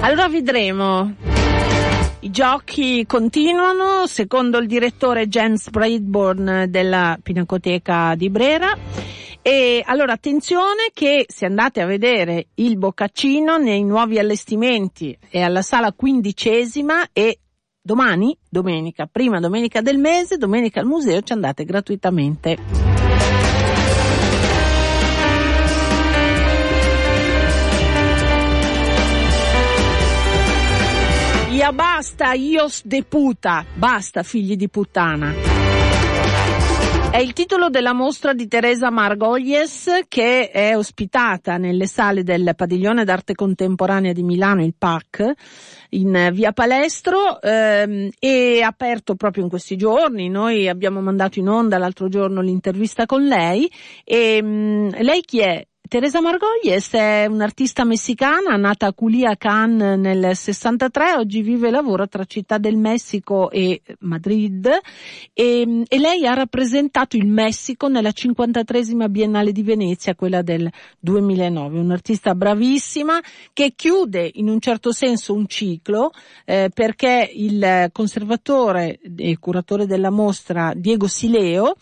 Allora 0.00 0.28
vedremo. 0.28 1.14
I 2.20 2.30
giochi 2.30 3.06
continuano, 3.06 4.06
secondo 4.06 4.58
il 4.58 4.66
direttore 4.66 5.28
Jens 5.28 5.70
Breitborn 5.70 6.66
della 6.68 7.16
Pinacoteca 7.22 8.14
di 8.16 8.28
Brera. 8.28 8.76
E 9.42 9.82
allora 9.84 10.12
attenzione 10.12 10.90
che 10.92 11.24
se 11.28 11.46
andate 11.46 11.80
a 11.80 11.86
vedere 11.86 12.48
il 12.54 12.76
Boccaccino 12.76 13.56
nei 13.56 13.82
nuovi 13.82 14.18
allestimenti 14.18 15.16
è 15.28 15.40
alla 15.40 15.62
sala 15.62 15.92
quindicesima 15.92 17.08
e 17.12 17.40
domani, 17.80 18.36
domenica, 18.48 19.06
prima 19.06 19.40
domenica 19.40 19.80
del 19.80 19.98
mese, 19.98 20.36
domenica 20.36 20.80
al 20.80 20.86
museo 20.86 21.22
ci 21.22 21.32
andate 21.32 21.64
gratuitamente. 21.64 23.06
Basta, 31.98 32.32
ios 32.32 32.82
de 32.84 33.02
puta, 33.02 33.64
basta 33.74 34.22
figli 34.22 34.56
di 34.56 34.68
puttana. 34.68 35.57
È 37.10 37.16
il 37.16 37.32
titolo 37.32 37.70
della 37.70 37.94
mostra 37.94 38.34
di 38.34 38.46
Teresa 38.46 38.90
Margogles 38.90 40.02
che 40.08 40.50
è 40.50 40.76
ospitata 40.76 41.56
nelle 41.56 41.86
sale 41.86 42.22
del 42.22 42.52
Padiglione 42.54 43.04
d'Arte 43.04 43.34
Contemporanea 43.34 44.12
di 44.12 44.22
Milano, 44.22 44.62
il 44.62 44.74
PAC, 44.76 45.32
in 45.90 46.28
via 46.32 46.52
Palestro 46.52 47.40
ehm, 47.40 48.10
è 48.18 48.60
aperto 48.60 49.14
proprio 49.14 49.42
in 49.42 49.48
questi 49.48 49.76
giorni. 49.76 50.28
Noi 50.28 50.68
abbiamo 50.68 51.00
mandato 51.00 51.38
in 51.38 51.48
onda 51.48 51.78
l'altro 51.78 52.08
giorno 52.08 52.42
l'intervista 52.42 53.06
con 53.06 53.24
lei 53.24 53.68
e 54.04 54.42
mh, 54.42 54.46
mm, 54.46 54.88
lei 55.00 55.22
chi 55.22 55.40
è? 55.40 55.67
Teresa 55.88 56.20
Margolles 56.20 56.92
è 56.92 57.24
un'artista 57.24 57.82
messicana 57.84 58.56
nata 58.56 58.88
a 58.88 58.92
Culiacan 58.92 59.76
nel 59.98 60.36
63, 60.36 61.14
oggi 61.14 61.40
vive 61.40 61.68
e 61.68 61.70
lavora 61.70 62.06
tra 62.06 62.26
Città 62.26 62.58
del 62.58 62.76
Messico 62.76 63.50
e 63.50 63.80
Madrid 64.00 64.68
e, 65.32 65.84
e 65.88 65.98
lei 65.98 66.26
ha 66.26 66.34
rappresentato 66.34 67.16
il 67.16 67.26
Messico 67.26 67.88
nella 67.88 68.10
53esima 68.10 69.08
Biennale 69.08 69.50
di 69.50 69.62
Venezia, 69.62 70.14
quella 70.14 70.42
del 70.42 70.70
2009. 71.00 71.78
Un'artista 71.78 72.34
bravissima 72.34 73.18
che 73.54 73.72
chiude 73.74 74.30
in 74.34 74.50
un 74.50 74.60
certo 74.60 74.92
senso 74.92 75.32
un 75.32 75.46
ciclo 75.46 76.10
eh, 76.44 76.70
perché 76.72 77.30
il 77.32 77.88
conservatore 77.92 79.00
e 79.16 79.38
curatore 79.38 79.86
della 79.86 80.10
mostra 80.10 80.74
Diego 80.76 81.06
Sileo 81.06 81.76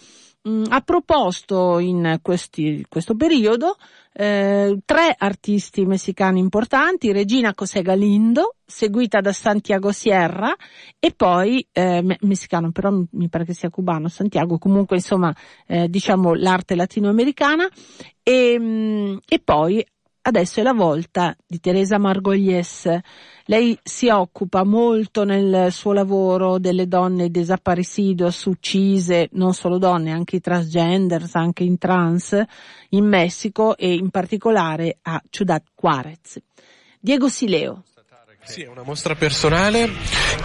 ha 0.68 0.80
proposto 0.80 1.78
in 1.78 2.18
questi, 2.22 2.84
questo 2.88 3.16
periodo 3.16 3.76
eh, 4.12 4.78
tre 4.84 5.14
artisti 5.16 5.84
messicani 5.84 6.40
importanti, 6.40 7.12
Regina 7.12 7.53
José 7.55 7.82
Galindo, 7.82 8.55
seguita 8.64 9.20
da 9.20 9.32
Santiago 9.32 9.92
Sierra 9.92 10.55
e 10.99 11.12
poi 11.12 11.66
eh, 11.72 12.01
me- 12.03 12.16
messicano, 12.22 12.70
però 12.70 12.90
mi 13.11 13.28
pare 13.28 13.44
che 13.44 13.53
sia 13.53 13.68
cubano, 13.68 14.09
Santiago, 14.09 14.57
comunque 14.57 14.97
insomma 14.97 15.34
eh, 15.66 15.88
diciamo 15.88 16.32
l'arte 16.34 16.74
latinoamericana 16.76 17.68
e, 18.22 18.57
mm, 18.59 19.16
e 19.28 19.38
poi 19.40 19.84
adesso 20.27 20.59
è 20.59 20.62
la 20.64 20.72
volta 20.72 21.37
di 21.47 21.61
Teresa 21.61 21.99
Margolies. 21.99 22.99
Lei 23.45 23.79
si 23.81 24.09
occupa 24.09 24.64
molto 24.64 25.24
nel 25.24 25.70
suo 25.70 25.93
lavoro 25.93 26.59
delle 26.59 26.89
donne 26.89 27.31
desaparecidas, 27.31 28.45
uccise, 28.47 29.29
non 29.33 29.55
solo 29.55 29.79
donne, 29.79 30.11
anche 30.11 30.37
i 30.37 30.41
transgenders, 30.41 31.37
anche 31.37 31.62
in 31.62 31.79
trans, 31.79 32.43
in 32.91 33.07
Messico 33.07 33.77
e 33.77 33.95
in 33.95 34.11
particolare 34.11 34.99
a 35.03 35.22
Ciudad 35.31 35.62
Juárez. 35.77 36.41
Diego 36.99 37.29
Sileo. 37.29 37.85
Sì, 38.49 38.62
è 38.62 38.68
una 38.68 38.84
mostra 38.84 39.16
personale 39.16 39.90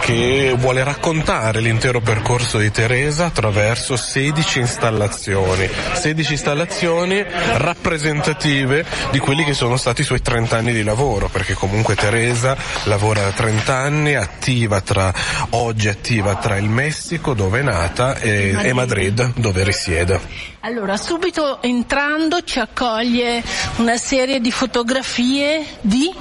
che 0.00 0.52
vuole 0.58 0.82
raccontare 0.82 1.60
l'intero 1.60 2.00
percorso 2.00 2.58
di 2.58 2.72
Teresa 2.72 3.26
attraverso 3.26 3.94
16 3.94 4.58
installazioni, 4.58 5.68
16 5.92 6.32
installazioni 6.32 7.24
rappresentative 7.24 8.84
di 9.12 9.20
quelli 9.20 9.44
che 9.44 9.54
sono 9.54 9.76
stati 9.76 10.00
i 10.00 10.04
suoi 10.04 10.20
30 10.20 10.56
anni 10.56 10.72
di 10.72 10.82
lavoro, 10.82 11.28
perché 11.28 11.54
comunque 11.54 11.94
Teresa 11.94 12.56
lavora 12.84 13.22
da 13.22 13.30
30 13.30 13.76
anni, 13.76 14.14
attiva 14.16 14.80
tra, 14.80 15.14
oggi 15.50 15.88
attiva 15.88 16.34
tra 16.34 16.56
il 16.56 16.68
Messico 16.68 17.34
dove 17.34 17.60
è 17.60 17.62
nata 17.62 18.18
e, 18.18 18.50
Madrid. 18.52 18.66
e 18.66 18.72
Madrid 18.72 19.32
dove 19.36 19.62
risiede. 19.62 20.20
Allora, 20.64 20.96
subito 20.96 21.62
entrando 21.62 22.42
ci 22.42 22.58
accoglie 22.58 23.42
una 23.76 23.96
serie 23.96 24.40
di 24.40 24.50
fotografie 24.50 25.64
di 25.80 26.12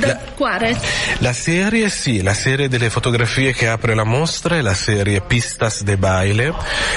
la, 0.00 0.18
la, 1.18 1.32
serie 1.32 1.88
sì, 1.88 2.22
la 2.22 2.34
serie 2.34 2.68
delle 2.68 2.90
fotografie 2.90 3.52
che 3.52 3.68
apre 3.68 3.94
la 3.94 4.04
mostra 4.04 4.56
è 4.56 4.60
la 4.60 4.74
serie 4.74 5.20
Pistas 5.20 5.82
de 5.82 5.96
Baile, 5.96 6.52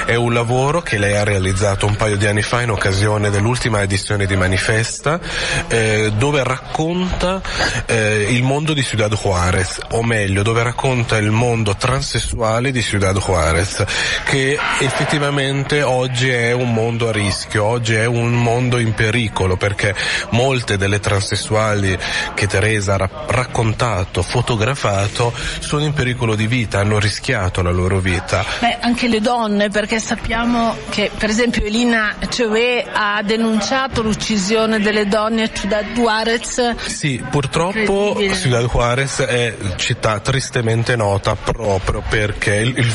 è 0.06 0.14
un 0.14 0.32
lavoro 0.32 0.82
che 0.82 0.98
lei 0.98 1.16
ha 1.16 1.24
realizzato 1.24 1.86
un 1.86 1.96
paio 1.96 2.16
di 2.16 2.26
anni 2.26 2.42
fa 2.42 2.62
in 2.62 2.70
occasione 2.70 3.30
dell'ultima 3.30 3.82
edizione 3.82 4.26
di 4.26 4.36
Manifesta, 4.36 5.20
eh, 5.68 6.12
dove 6.16 6.42
racconta 6.42 7.40
eh, 7.86 8.26
il 8.30 8.42
mondo 8.42 8.72
di 8.72 8.82
Ciudad 8.82 9.14
Juarez, 9.14 9.78
o 9.90 10.02
meglio, 10.02 10.42
dove 10.42 10.62
racconta 10.62 11.16
il 11.16 11.30
mondo 11.30 11.76
transessuale 11.76 12.72
di 12.72 12.82
Ciudad 12.82 13.16
Juarez, 13.18 13.84
che 14.24 14.58
effettivamente 14.80 15.82
oggi 15.82 16.28
è 16.28 16.52
un 16.52 16.72
mondo 16.72 17.08
a 17.08 17.12
rischio, 17.12 17.64
oggi 17.64 17.94
è 17.94 18.04
un 18.04 18.32
mondo 18.32 18.78
in 18.78 18.94
pericolo, 18.94 19.56
perché 19.56 19.94
molte 20.30 20.76
delle 20.76 20.98
transessuali 20.98 21.96
che 22.34 22.46
Teresa 22.46 22.79
Ha 22.88 23.08
raccontato, 23.26 24.22
fotografato, 24.22 25.32
sono 25.58 25.84
in 25.84 25.92
pericolo 25.92 26.34
di 26.34 26.46
vita, 26.46 26.80
hanno 26.80 26.98
rischiato 26.98 27.62
la 27.62 27.70
loro 27.70 27.98
vita. 27.98 28.44
Beh, 28.60 28.78
anche 28.80 29.08
le 29.08 29.20
donne, 29.20 29.68
perché 29.68 30.00
sappiamo 30.00 30.76
che 30.88 31.10
per 31.16 31.30
esempio 31.30 31.64
Elina 31.64 32.16
Ceué 32.28 32.86
ha 32.90 33.22
denunciato 33.22 34.02
l'uccisione 34.02 34.80
delle 34.80 35.06
donne 35.06 35.44
a 35.44 35.52
Ciudad 35.52 35.84
Juarez. 35.92 36.76
Sì, 36.86 37.22
purtroppo 37.30 38.16
Ciudad 38.32 38.66
Juarez 38.66 39.20
è 39.20 39.56
città 39.76 40.20
tristemente 40.20 40.96
nota 40.96 41.34
proprio 41.34 42.02
perché 42.08 42.54
il, 42.56 42.74
il 42.76 42.92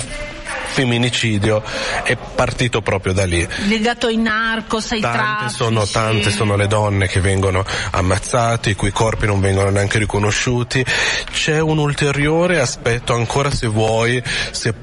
femminicidio 0.76 1.64
è 2.04 2.18
partito 2.36 2.82
proprio 2.82 3.14
da 3.14 3.26
lì. 3.26 3.48
Legato 3.68 4.08
ai 4.08 4.18
narcos, 4.18 4.92
ai 4.92 5.00
tante 5.00 5.18
traffici. 5.18 5.56
Sono, 5.56 5.86
tante 5.86 6.32
sono 6.32 6.58
le 6.58 6.68
donne 6.68 7.08
che 7.08 7.22
vengono 7.22 7.64
ammazzate, 7.92 8.72
i 8.72 8.76
cui 8.76 8.92
corpi 8.92 9.26
non 9.26 9.40
vengono 9.40 9.70
neanche 9.70 10.00
riconosciuti. 10.00 10.86
C'è 11.32 11.60
un 11.60 11.78
ulteriore 11.78 12.60
aspetto 12.60 13.14
ancora 13.14 13.50
se 13.52 13.68
vuoi, 13.68 14.22
se 14.52 14.74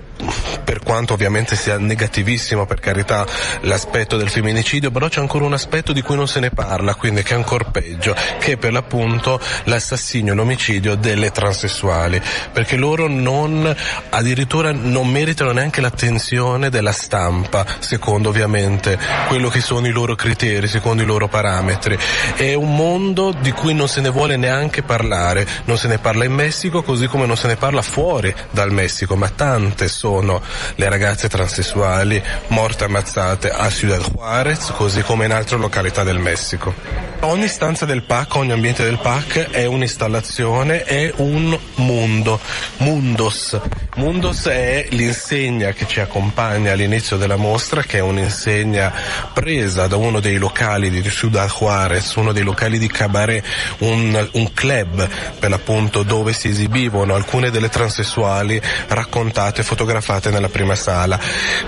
per 0.64 0.80
quanto 0.80 1.14
ovviamente 1.14 1.56
sia 1.56 1.78
negativissimo 1.78 2.66
per 2.66 2.80
carità 2.80 3.26
l'aspetto 3.62 4.16
del 4.16 4.28
femminicidio, 4.28 4.90
però 4.90 5.08
c'è 5.08 5.20
ancora 5.20 5.44
un 5.44 5.52
aspetto 5.52 5.92
di 5.92 6.02
cui 6.02 6.16
non 6.16 6.28
se 6.28 6.40
ne 6.40 6.50
parla, 6.50 6.94
quindi 6.94 7.22
che 7.22 7.34
è 7.34 7.36
ancora 7.36 7.64
peggio, 7.64 8.14
che 8.38 8.52
è 8.52 8.56
per 8.56 8.72
l'appunto 8.72 9.40
l'assassinio, 9.64 10.34
l'omicidio 10.34 10.94
delle 10.94 11.30
transessuali, 11.30 12.20
perché 12.52 12.76
loro 12.76 13.08
non, 13.08 13.74
addirittura 14.10 14.72
non 14.72 15.08
meritano 15.08 15.52
neanche 15.52 15.80
l'attenzione 15.80 16.70
della 16.70 16.92
stampa, 16.92 17.66
secondo 17.78 18.28
ovviamente 18.28 18.98
quello 19.28 19.48
che 19.48 19.60
sono 19.60 19.86
i 19.86 19.90
loro 19.90 20.14
criteri, 20.14 20.68
secondo 20.68 21.02
i 21.02 21.06
loro 21.06 21.28
parametri. 21.28 21.98
È 22.36 22.54
un 22.54 22.74
mondo 22.74 23.32
di 23.32 23.50
cui 23.50 23.74
non 23.74 23.88
se 23.88 24.00
ne 24.00 24.10
vuole 24.10 24.36
neanche 24.36 24.82
parlare, 24.82 25.46
non 25.64 25.76
se 25.76 25.88
ne 25.88 25.98
parla 25.98 26.24
in 26.24 26.32
Messico 26.32 26.82
così 26.82 27.06
come 27.06 27.26
non 27.26 27.36
se 27.36 27.48
ne 27.48 27.56
parla 27.56 27.82
fuori 27.82 28.34
dal 28.50 28.70
Messico, 28.70 29.16
ma 29.16 29.28
tante 29.28 29.88
sono 29.88 30.01
le 30.02 30.88
ragazze 30.88 31.28
transessuali 31.28 32.20
morte 32.48 32.84
ammazzate 32.84 33.50
a 33.50 33.70
Ciudad 33.70 34.02
Juarez, 34.10 34.72
così 34.74 35.00
come 35.02 35.26
in 35.26 35.32
altre 35.32 35.58
località 35.58 36.02
del 36.02 36.18
Messico. 36.18 36.74
Ogni 37.20 37.46
stanza 37.46 37.84
del 37.84 38.02
PAC, 38.02 38.34
ogni 38.34 38.50
ambiente 38.50 38.82
del 38.82 38.98
PAC 38.98 39.50
è 39.50 39.64
un'installazione, 39.64 40.82
è 40.82 41.12
un 41.18 41.56
mondo, 41.76 42.40
Mundos. 42.78 43.60
Mundos 43.94 44.46
è 44.46 44.88
l'insegna 44.90 45.70
che 45.70 45.86
ci 45.86 46.00
accompagna 46.00 46.72
all'inizio 46.72 47.16
della 47.16 47.36
mostra, 47.36 47.82
che 47.82 47.98
è 47.98 48.00
un'insegna 48.00 48.92
presa 49.32 49.86
da 49.86 49.94
uno 49.94 50.18
dei 50.18 50.36
locali 50.36 50.90
di 50.90 51.08
Ciudad 51.08 51.48
Juarez, 51.48 52.12
uno 52.16 52.32
dei 52.32 52.42
locali 52.42 52.78
di 52.78 52.88
cabaret, 52.88 53.44
un, 53.78 54.28
un 54.32 54.52
club 54.52 55.08
per 55.38 55.50
l'appunto 55.50 56.02
dove 56.02 56.32
si 56.32 56.48
esibivano 56.48 57.14
alcune 57.14 57.50
delle 57.50 57.68
transessuali 57.68 58.60
raccontate 58.88 59.62
fotografate 59.62 59.90
nella 60.30 60.48
prima 60.48 60.74
sala. 60.74 61.18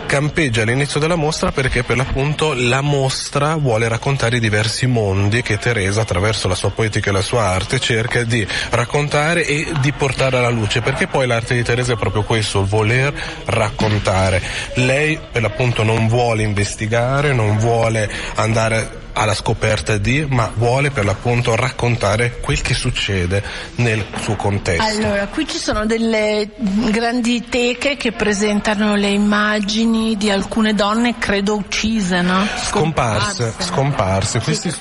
Campeggia 0.07 0.63
all'inizio 0.63 1.01
della 1.01 1.17
mostra 1.17 1.53
perché 1.53 1.83
per 1.83 1.97
l'appunto 1.97 2.53
la 2.55 2.81
mostra 2.81 3.57
vuole 3.57 3.89
raccontare 3.89 4.37
i 4.37 4.41
diversi 4.41 4.87
mondi 4.87 5.43
che 5.43 5.59
Teresa 5.59 6.03
attraverso 6.03 6.49
la 6.49 6.55
sua 6.55 6.71
poetica 6.71 7.11
e 7.11 7.13
la 7.13 7.23
sua 7.23 7.45
arte 7.45 7.79
cerca 7.79 8.23
di 8.25 8.47
raccontare 8.71 9.45
e 9.47 9.73
di 9.81 9.93
portare 9.93 10.39
alla 10.39 10.49
luce 10.49 10.81
perché 10.81 11.07
poi 11.07 11.27
l'arte 11.27 11.55
di 11.55 11.63
Teresa 11.63 11.93
è 11.93 11.97
proprio 11.97 12.23
questo, 12.23 12.65
voler 12.65 13.13
raccontare. 13.47 14.43
Lei 14.75 15.19
per 15.31 15.43
l'appunto 15.43 15.83
non 15.83 16.09
vuole 16.09 16.43
investigare, 16.43 17.33
non 17.33 17.59
vuole 17.59 18.11
andare 18.37 19.03
alla 19.15 19.35
scoperta 19.35 19.97
di, 19.97 20.27
ma 20.29 20.53
vuole 20.55 20.91
per 20.91 21.05
l'appunto 21.05 21.57
raccontare 21.57 22.39
quel 22.41 22.61
che 22.61 22.75
succede 22.75 23.43
nel 23.77 24.05
suo 24.21 24.37
contesto. 24.37 24.83
Allora, 24.83 25.27
qui 25.29 25.47
ci 25.47 25.59
sono 25.59 25.87
delle 25.87 26.51
grandi 26.57 27.49
teche 27.49 27.97
che 27.97 28.13
presentano 28.13 28.95
le 28.95 29.09
immagini 29.09 30.17
di 30.17 30.31
alcune 30.31 30.75
donne, 30.75 31.17
credo 31.19 31.55
uccise, 31.55 32.21
no? 32.21 32.47
Scomparse, 32.67 33.55
scomparse. 33.59 34.41
Questi... 34.41 34.75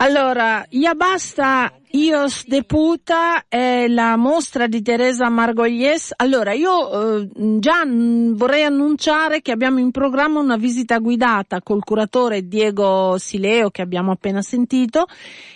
Allora, 0.00 0.64
ya 0.70 0.94
basta 0.94 1.72
Ios 1.90 2.46
Deputa 2.46 3.46
è 3.48 3.88
la 3.88 4.16
mostra 4.16 4.68
di 4.68 4.80
Teresa 4.80 5.28
Margoglies. 5.28 6.12
Allora, 6.14 6.52
io 6.52 7.22
eh, 7.22 7.28
già 7.58 7.82
vorrei 7.84 8.62
annunciare 8.62 9.42
che 9.42 9.50
abbiamo 9.50 9.80
in 9.80 9.90
programma 9.90 10.38
una 10.38 10.56
visita 10.56 10.98
guidata 10.98 11.60
col 11.62 11.82
curatore 11.82 12.46
Diego 12.46 13.18
Sileo 13.18 13.70
che 13.70 13.82
abbiamo 13.82 14.12
appena 14.12 14.40
sentito 14.40 15.06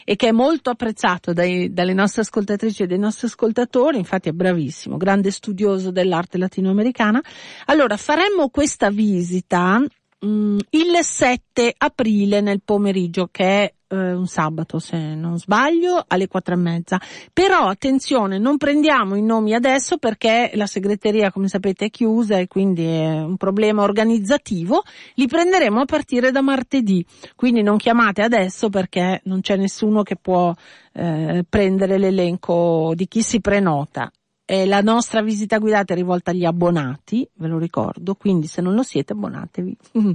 e 0.05 0.17
che 0.17 0.29
è 0.29 0.33
molto 0.33 0.71
apprezzato 0.71 1.33
dai, 1.33 1.73
dalle 1.73 1.93
nostre 1.93 2.23
ascoltatrici 2.23 2.83
e 2.83 2.87
dai 2.89 2.99
nostri 2.99 3.29
ascoltatori, 3.29 3.99
infatti 3.99 4.29
è 4.29 4.33
bravissimo, 4.33 4.97
grande 4.97 5.31
studioso 5.31 5.93
dell'arte 5.93 6.37
latinoamericana. 6.37 7.23
Allora, 7.67 7.97
faremmo 7.97 8.49
questa 8.49 8.91
visita 8.91 9.79
mm, 10.27 10.59
il 10.71 10.99
7 11.01 11.75
aprile 11.79 12.41
nel 12.41 12.61
pomeriggio 12.65 13.29
che 13.31 13.45
è 13.45 13.73
eh, 13.93 14.13
un 14.13 14.27
sabato 14.27 14.79
se 14.79 14.97
non 14.97 15.39
sbaglio 15.39 16.03
alle 16.07 16.27
quattro 16.27 16.55
e 16.55 16.57
mezza. 16.57 17.01
Però 17.33 17.67
attenzione, 17.67 18.39
non 18.39 18.57
prendiamo 18.57 19.15
i 19.15 19.23
nomi 19.23 19.55
adesso 19.55 19.99
perché 19.99 20.51
la 20.55 20.67
segreteria 20.67 21.31
come 21.31 21.49
sapete 21.49 21.87
è 21.87 21.91
chiusa 21.91 22.39
e 22.39 22.49
quindi 22.49 22.85
è 22.85 23.21
un 23.21 23.37
problema 23.37 23.83
organizzativo. 23.83 24.83
Li 25.15 25.27
prenderemo 25.27 25.81
a 25.81 25.85
partire 25.85 26.31
da 26.31 26.41
martedì. 26.41 27.05
Quindi 27.37 27.63
non 27.63 27.77
chiamate 27.77 28.23
adesso 28.23 28.71
perché 28.71 29.21
non 29.25 29.41
c'è 29.41 29.57
nessuno 29.57 30.03
che 30.03 30.17
può 30.17 30.55
eh, 30.95 31.45
prendere 31.49 31.99
l'elenco 31.99 32.93
di 32.95 33.07
chi 33.07 33.23
si 33.23 33.41
prenota. 33.41 34.11
Eh, 34.53 34.67
la 34.67 34.83
nostra 34.83 35.23
visita 35.23 35.57
guidata 35.57 35.95
è 35.95 35.97
rivolta 35.97 36.31
agli 36.31 36.45
abbonati, 36.45 37.27
ve 37.37 37.47
lo 37.49 37.57
ricordo, 37.57 38.15
quindi 38.15 38.47
se 38.49 38.61
non 38.61 38.75
lo 38.75 38.83
siete 38.83 39.15
abbonatevi. 39.15 39.75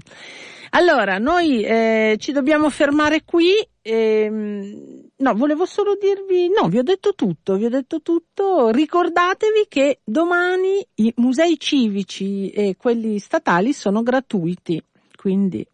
allora, 0.77 1.17
noi 1.17 1.63
eh, 1.63 2.17
ci 2.19 2.33
dobbiamo 2.33 2.69
fermare 2.69 3.23
qui. 3.25 3.53
Ehm, 3.81 5.09
no, 5.15 5.33
volevo 5.33 5.65
solo 5.65 5.97
dirvi, 5.99 6.51
no, 6.55 6.67
vi 6.67 6.77
ho 6.77 6.83
detto 6.83 7.15
tutto, 7.15 7.55
vi 7.55 7.65
ho 7.65 7.69
detto 7.69 8.03
tutto. 8.03 8.69
Ricordatevi 8.69 9.65
che 9.67 10.01
domani 10.03 10.85
i 10.97 11.11
musei 11.15 11.57
civici 11.57 12.51
e 12.51 12.75
quelli 12.77 13.17
statali 13.17 13.73
sono 13.73 14.03
gratuiti, 14.03 14.79
quindi 15.15 15.67